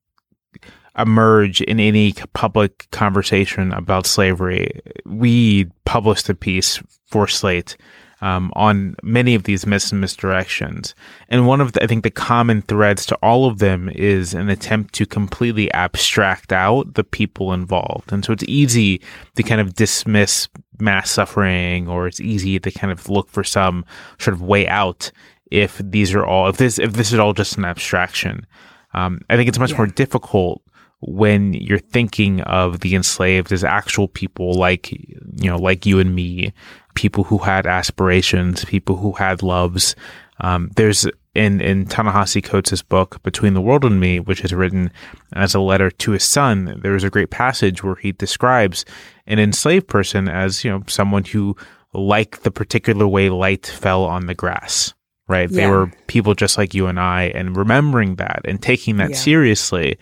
emerge 0.97 1.61
in 1.61 1.79
any 1.79 2.13
public 2.33 2.87
conversation 2.91 3.71
about 3.73 4.05
slavery. 4.05 4.81
We 5.05 5.65
published 5.85 6.29
a 6.29 6.35
piece 6.35 6.81
for 7.07 7.27
Slate 7.27 7.77
um, 8.21 8.51
on 8.55 8.95
many 9.03 9.35
of 9.35 9.43
these 9.43 9.65
mis 9.65 9.91
misdirections. 9.91 10.93
And 11.29 11.45
one 11.45 11.61
of 11.61 11.73
the, 11.73 11.83
I 11.83 11.87
think 11.87 12.03
the 12.03 12.09
common 12.09 12.61
threads 12.63 13.05
to 13.07 13.15
all 13.17 13.45
of 13.45 13.59
them 13.59 13.89
is 13.89 14.33
an 14.33 14.49
attempt 14.49 14.93
to 14.95 15.05
completely 15.05 15.71
abstract 15.73 16.51
out 16.51 16.95
the 16.95 17.03
people 17.03 17.53
involved. 17.53 18.11
And 18.11 18.25
so 18.25 18.33
it's 18.33 18.43
easy 18.47 19.01
to 19.35 19.43
kind 19.43 19.61
of 19.61 19.75
dismiss 19.75 20.49
mass 20.79 21.11
suffering 21.11 21.87
or 21.87 22.07
it's 22.07 22.19
easy 22.19 22.59
to 22.59 22.71
kind 22.71 22.91
of 22.91 23.09
look 23.09 23.29
for 23.29 23.43
some 23.43 23.85
sort 24.19 24.33
of 24.33 24.41
way 24.41 24.67
out 24.67 25.11
if 25.51 25.77
these 25.77 26.13
are 26.13 26.25
all, 26.25 26.49
if 26.49 26.57
this, 26.57 26.79
if 26.79 26.93
this 26.93 27.13
is 27.13 27.19
all 27.19 27.33
just 27.33 27.57
an 27.57 27.65
abstraction. 27.65 28.45
Um, 28.93 29.21
I 29.29 29.35
think 29.35 29.47
it's 29.47 29.59
much 29.59 29.71
yeah. 29.71 29.77
more 29.77 29.87
difficult 29.87 30.61
when 30.99 31.53
you're 31.53 31.77
thinking 31.77 32.41
of 32.41 32.79
the 32.79 32.95
enslaved 32.95 33.51
as 33.51 33.63
actual 33.63 34.07
people 34.07 34.53
like 34.53 34.91
you 34.91 35.49
know 35.49 35.57
like 35.57 35.85
you 35.85 35.99
and 35.99 36.15
me 36.15 36.53
people 36.97 37.23
who 37.23 37.37
had 37.37 37.67
aspirations, 37.67 38.65
people 38.65 38.97
who 38.97 39.11
had 39.13 39.43
loves. 39.43 39.95
Um, 40.41 40.71
there's 40.75 41.07
in 41.35 41.61
in 41.61 41.85
Ta-Nehisi 41.85 42.43
Coates' 42.43 42.81
book 42.81 43.21
Between 43.21 43.53
the 43.53 43.61
World 43.61 43.85
and 43.85 43.99
Me, 43.99 44.19
which 44.19 44.43
is 44.43 44.53
written 44.53 44.91
as 45.33 45.53
a 45.53 45.59
letter 45.59 45.91
to 45.91 46.11
his 46.11 46.23
son. 46.23 46.79
There 46.81 46.95
is 46.95 47.03
a 47.03 47.11
great 47.11 47.29
passage 47.29 47.83
where 47.83 47.95
he 47.95 48.11
describes 48.11 48.83
an 49.27 49.39
enslaved 49.39 49.87
person 49.87 50.27
as 50.27 50.63
you 50.63 50.71
know 50.71 50.83
someone 50.87 51.23
who 51.23 51.55
liked 51.93 52.43
the 52.43 52.51
particular 52.51 53.07
way 53.07 53.29
light 53.29 53.67
fell 53.67 54.03
on 54.03 54.25
the 54.25 54.35
grass. 54.35 54.93
Right? 55.29 55.51
Yeah. 55.51 55.57
They 55.57 55.67
were 55.67 55.91
people 56.07 56.35
just 56.35 56.57
like 56.57 56.73
you 56.73 56.87
and 56.87 56.99
I, 56.99 57.25
and 57.35 57.55
remembering 57.55 58.15
that 58.15 58.41
and 58.45 58.61
taking 58.61 58.97
that 58.97 59.11
yeah. 59.11 59.17
seriously 59.17 59.97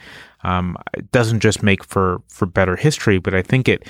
um, 0.46 0.78
doesn't 1.12 1.39
just 1.39 1.64
make 1.64 1.84
for 1.84 2.22
for 2.30 2.46
better 2.46 2.76
history, 2.76 3.18
but 3.18 3.34
I 3.34 3.41
think 3.41 3.68
it 3.68 3.88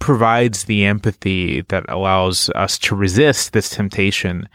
provides 0.00 0.64
the 0.64 0.84
empathy 0.84 1.60
that 1.68 1.84
allows 1.88 2.50
us 2.50 2.76
to 2.80 2.96
resist 2.96 3.52
this 3.52 3.70
temptation 3.70 4.48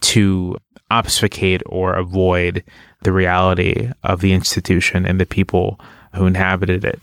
to 0.00 0.56
obfuscate 0.90 1.62
or 1.66 1.94
avoid 1.94 2.64
the 3.02 3.12
reality 3.12 3.90
of 4.02 4.22
the 4.22 4.32
institution 4.32 5.04
and 5.04 5.20
the 5.20 5.26
people 5.26 5.78
who 6.14 6.26
inhabited 6.26 6.84
it. 6.84 7.02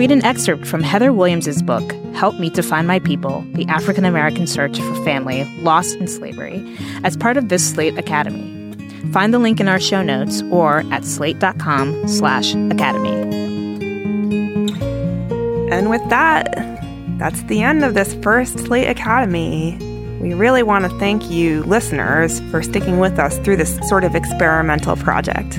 Read 0.00 0.10
an 0.10 0.24
excerpt 0.24 0.66
from 0.66 0.82
Heather 0.82 1.12
Williams' 1.12 1.60
book, 1.60 1.92
Help 2.14 2.40
Me 2.40 2.48
to 2.48 2.62
Find 2.62 2.88
My 2.88 3.00
People 3.00 3.44
The 3.52 3.66
African 3.66 4.06
American 4.06 4.46
Search 4.46 4.78
for 4.78 5.04
Family 5.04 5.44
Lost 5.58 5.94
in 5.96 6.08
Slavery, 6.08 6.64
as 7.04 7.18
part 7.18 7.36
of 7.36 7.50
this 7.50 7.70
Slate 7.70 7.98
Academy. 7.98 8.74
Find 9.12 9.34
the 9.34 9.38
link 9.38 9.60
in 9.60 9.68
our 9.68 9.78
show 9.78 10.00
notes 10.00 10.40
or 10.50 10.84
at 10.90 11.04
slate.com 11.04 12.08
slash 12.08 12.54
academy. 12.54 13.10
And 15.70 15.90
with 15.90 16.08
that, 16.08 16.46
that's 17.18 17.42
the 17.42 17.60
end 17.60 17.84
of 17.84 17.92
this 17.92 18.14
first 18.22 18.58
Slate 18.58 18.88
Academy. 18.88 19.76
We 20.18 20.32
really 20.32 20.62
want 20.62 20.90
to 20.90 20.98
thank 20.98 21.30
you, 21.30 21.62
listeners, 21.64 22.40
for 22.50 22.62
sticking 22.62 23.00
with 23.00 23.18
us 23.18 23.36
through 23.40 23.58
this 23.58 23.78
sort 23.86 24.04
of 24.04 24.14
experimental 24.14 24.96
project. 24.96 25.58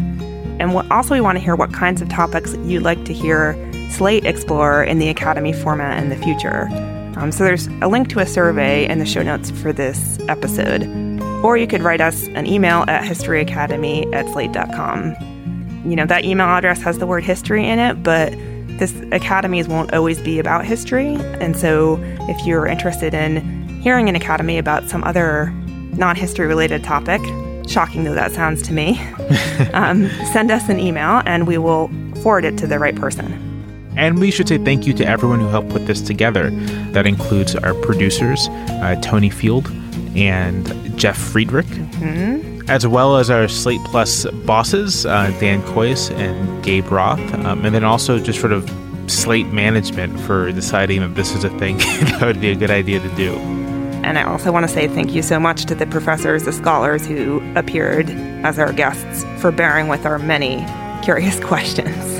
And 0.59 0.75
also, 0.91 1.13
we 1.13 1.21
want 1.21 1.37
to 1.37 1.43
hear 1.43 1.55
what 1.55 1.73
kinds 1.73 2.01
of 2.01 2.09
topics 2.09 2.55
you'd 2.63 2.81
like 2.81 3.05
to 3.05 3.13
hear 3.13 3.53
Slate 3.91 4.25
Explorer 4.25 4.83
in 4.83 4.99
the 4.99 5.09
Academy 5.09 5.53
format 5.53 6.01
in 6.01 6.09
the 6.09 6.15
future. 6.15 6.67
Um, 7.17 7.31
so 7.31 7.43
there's 7.43 7.67
a 7.81 7.87
link 7.87 8.09
to 8.09 8.19
a 8.19 8.25
survey 8.25 8.87
in 8.87 8.99
the 8.99 9.05
show 9.05 9.21
notes 9.21 9.51
for 9.51 9.73
this 9.73 10.17
episode. 10.27 10.83
Or 11.43 11.57
you 11.57 11.67
could 11.67 11.81
write 11.81 12.01
us 12.01 12.27
an 12.29 12.47
email 12.47 12.83
at 12.87 13.03
historyacademy 13.03 14.13
at 14.13 14.27
slate.com. 14.29 15.15
You 15.85 15.95
know, 15.95 16.05
that 16.05 16.23
email 16.23 16.47
address 16.47 16.81
has 16.81 16.99
the 16.99 17.05
word 17.05 17.23
history 17.23 17.67
in 17.67 17.79
it, 17.79 18.01
but 18.01 18.31
this 18.79 18.93
academies 19.11 19.67
won't 19.67 19.93
always 19.93 20.19
be 20.21 20.39
about 20.39 20.65
history. 20.65 21.15
And 21.15 21.57
so 21.57 21.99
if 22.29 22.45
you're 22.45 22.65
interested 22.65 23.13
in 23.13 23.67
hearing 23.81 24.07
an 24.07 24.15
academy 24.15 24.57
about 24.57 24.89
some 24.89 25.03
other 25.03 25.51
non 25.91 26.15
history 26.15 26.47
related 26.47 26.83
topic, 26.83 27.21
shocking 27.67 28.05
though 28.05 28.15
that 28.15 28.31
sounds 28.31 28.61
to 28.63 28.73
me, 28.73 28.99
um, 29.73 30.09
send 30.31 30.49
us 30.49 30.69
an 30.69 30.79
email 30.79 31.21
and 31.25 31.45
we 31.45 31.57
will 31.57 31.89
forward 32.21 32.45
it 32.45 32.57
to 32.59 32.67
the 32.67 32.79
right 32.79 32.95
person. 32.95 33.50
And 33.97 34.19
we 34.19 34.31
should 34.31 34.47
say 34.47 34.57
thank 34.57 34.87
you 34.87 34.93
to 34.93 35.05
everyone 35.05 35.39
who 35.39 35.47
helped 35.47 35.69
put 35.69 35.85
this 35.85 36.01
together. 36.01 36.49
That 36.91 37.05
includes 37.05 37.55
our 37.55 37.73
producers, 37.73 38.47
uh, 38.49 38.99
Tony 39.01 39.29
Field 39.29 39.69
and 40.15 40.97
Jeff 40.97 41.17
Friedrich, 41.17 41.65
mm-hmm. 41.65 42.69
as 42.69 42.85
well 42.87 43.17
as 43.17 43.29
our 43.29 43.47
Slate 43.47 43.81
Plus 43.85 44.25
bosses, 44.45 45.05
uh, 45.05 45.35
Dan 45.39 45.61
Kois 45.63 46.11
and 46.11 46.63
Gabe 46.63 46.91
Roth, 46.91 47.19
um, 47.45 47.65
and 47.65 47.73
then 47.73 47.83
also 47.83 48.19
just 48.19 48.39
sort 48.39 48.53
of 48.53 48.69
Slate 49.07 49.47
management 49.47 50.17
for 50.21 50.51
deciding 50.51 51.01
that 51.01 51.15
this 51.15 51.33
is 51.33 51.43
a 51.43 51.49
thing 51.59 51.77
that 51.79 52.21
would 52.21 52.39
be 52.39 52.51
a 52.51 52.55
good 52.55 52.71
idea 52.71 52.99
to 52.99 53.15
do. 53.15 53.33
And 54.03 54.17
I 54.17 54.23
also 54.23 54.51
want 54.51 54.67
to 54.67 54.73
say 54.73 54.87
thank 54.87 55.13
you 55.13 55.21
so 55.21 55.39
much 55.39 55.65
to 55.65 55.75
the 55.75 55.85
professors, 55.85 56.43
the 56.43 56.53
scholars 56.53 57.05
who 57.05 57.41
appeared 57.55 58.09
as 58.43 58.57
our 58.57 58.73
guests 58.73 59.25
for 59.41 59.51
bearing 59.51 59.87
with 59.87 60.05
our 60.05 60.17
many 60.17 60.65
curious 61.03 61.39
questions. 61.43 62.10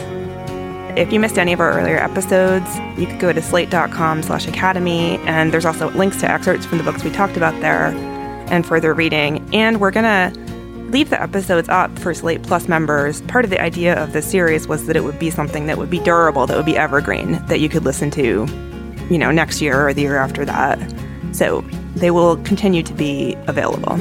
If 0.98 1.14
you 1.14 1.22
missed 1.22 1.38
any 1.38 1.54
of 1.54 1.62
our 1.62 1.72
earlier 1.80 1.98
episodes, 1.98 2.78
you 3.00 3.08
could 3.08 3.20
go 3.20 3.32
to 3.32 3.42
slate.com 3.42 4.24
slash 4.24 4.46
academy, 4.46 5.18
and 5.20 5.54
there's 5.54 5.66
also 5.66 5.90
links 5.92 6.20
to 6.20 6.30
excerpts 6.30 6.66
from 6.66 6.80
the 6.80 6.84
books 6.84 7.04
we 7.04 7.12
talked 7.12 7.38
about 7.38 7.60
there 7.62 7.88
and 8.52 8.66
further 8.66 8.94
reading. 8.94 9.48
And 9.54 9.80
we're 9.80 9.92
going 9.92 10.04
to 10.04 10.38
leave 10.92 11.10
the 11.10 11.22
episodes 11.22 11.70
up 11.70 11.98
for 11.98 12.14
Slate 12.14 12.44
Plus 12.44 12.68
members. 12.68 13.22
Part 13.22 13.46
of 13.46 13.52
the 13.52 13.62
idea 13.62 13.96
of 14.04 14.12
this 14.12 14.30
series 14.30 14.68
was 14.68 14.86
that 14.88 14.98
it 14.98 15.06
would 15.06 15.18
be 15.18 15.30
something 15.30 15.68
that 15.68 15.78
would 15.78 15.90
be 15.90 16.00
durable, 16.00 16.46
that 16.48 16.58
would 16.58 16.66
be 16.66 16.78
evergreen, 16.78 17.34
that 17.46 17.62
you 17.62 17.70
could 17.70 17.86
listen 17.86 18.12
to, 18.12 18.46
you 19.10 19.18
know, 19.18 19.32
next 19.32 19.62
year 19.62 19.88
or 19.88 19.94
the 19.94 20.02
year 20.02 20.18
after 20.18 20.44
that. 20.44 20.78
So 21.32 21.62
they 21.96 22.12
will 22.12 22.36
continue 22.44 22.84
to 22.84 22.94
be 22.94 23.38
available. 23.48 23.96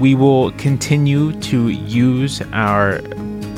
We 0.00 0.16
will 0.16 0.50
continue 0.52 1.32
to 1.42 1.68
use 1.68 2.42
our 2.52 3.00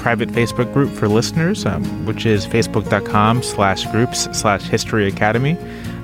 private 0.09 0.31
Facebook 0.31 0.73
group 0.73 0.91
for 0.91 1.07
listeners, 1.07 1.67
um, 1.67 1.85
which 2.07 2.25
is 2.25 2.47
facebook.com 2.47 3.43
slash 3.43 3.85
groups 3.89 4.27
slash 4.33 4.63
history 4.63 5.07
academy. 5.07 5.55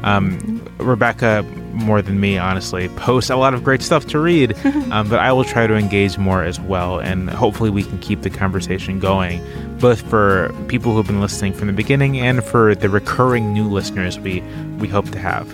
Um, 0.02 0.62
Rebecca, 0.76 1.42
more 1.72 2.02
than 2.02 2.20
me, 2.20 2.36
honestly, 2.36 2.90
posts 2.90 3.30
a 3.30 3.36
lot 3.36 3.54
of 3.54 3.64
great 3.64 3.80
stuff 3.80 4.04
to 4.08 4.18
read, 4.18 4.54
um, 4.92 5.08
but 5.08 5.20
I 5.20 5.32
will 5.32 5.44
try 5.44 5.66
to 5.66 5.74
engage 5.74 6.18
more 6.18 6.44
as 6.44 6.60
well. 6.60 6.98
And 6.98 7.30
hopefully, 7.30 7.70
we 7.70 7.82
can 7.82 7.98
keep 8.00 8.20
the 8.20 8.28
conversation 8.28 9.00
going, 9.00 9.42
both 9.78 10.02
for 10.02 10.54
people 10.68 10.92
who've 10.92 11.06
been 11.06 11.22
listening 11.22 11.54
from 11.54 11.68
the 11.68 11.72
beginning 11.72 12.18
and 12.18 12.44
for 12.44 12.74
the 12.74 12.90
recurring 12.90 13.54
new 13.54 13.66
listeners 13.66 14.20
we, 14.20 14.42
we 14.80 14.86
hope 14.86 15.08
to 15.12 15.18
have. 15.18 15.46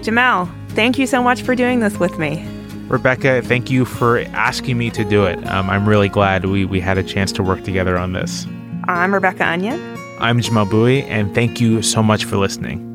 Jamelle, 0.00 0.50
thank 0.70 0.98
you 0.98 1.06
so 1.06 1.22
much 1.22 1.42
for 1.42 1.54
doing 1.54 1.80
this 1.80 1.98
with 1.98 2.18
me. 2.18 2.57
Rebecca, 2.88 3.42
thank 3.42 3.70
you 3.70 3.84
for 3.84 4.20
asking 4.32 4.78
me 4.78 4.90
to 4.90 5.04
do 5.04 5.26
it. 5.26 5.46
Um, 5.46 5.68
I'm 5.68 5.86
really 5.86 6.08
glad 6.08 6.46
we, 6.46 6.64
we 6.64 6.80
had 6.80 6.96
a 6.96 7.02
chance 7.02 7.32
to 7.32 7.42
work 7.42 7.62
together 7.62 7.98
on 7.98 8.14
this. 8.14 8.46
I'm 8.84 9.12
Rebecca 9.12 9.46
Onion. 9.46 9.78
I'm 10.18 10.40
Jamelle 10.40 10.70
Bouie, 10.70 11.02
and 11.02 11.34
thank 11.34 11.60
you 11.60 11.82
so 11.82 12.02
much 12.02 12.24
for 12.24 12.38
listening. 12.38 12.87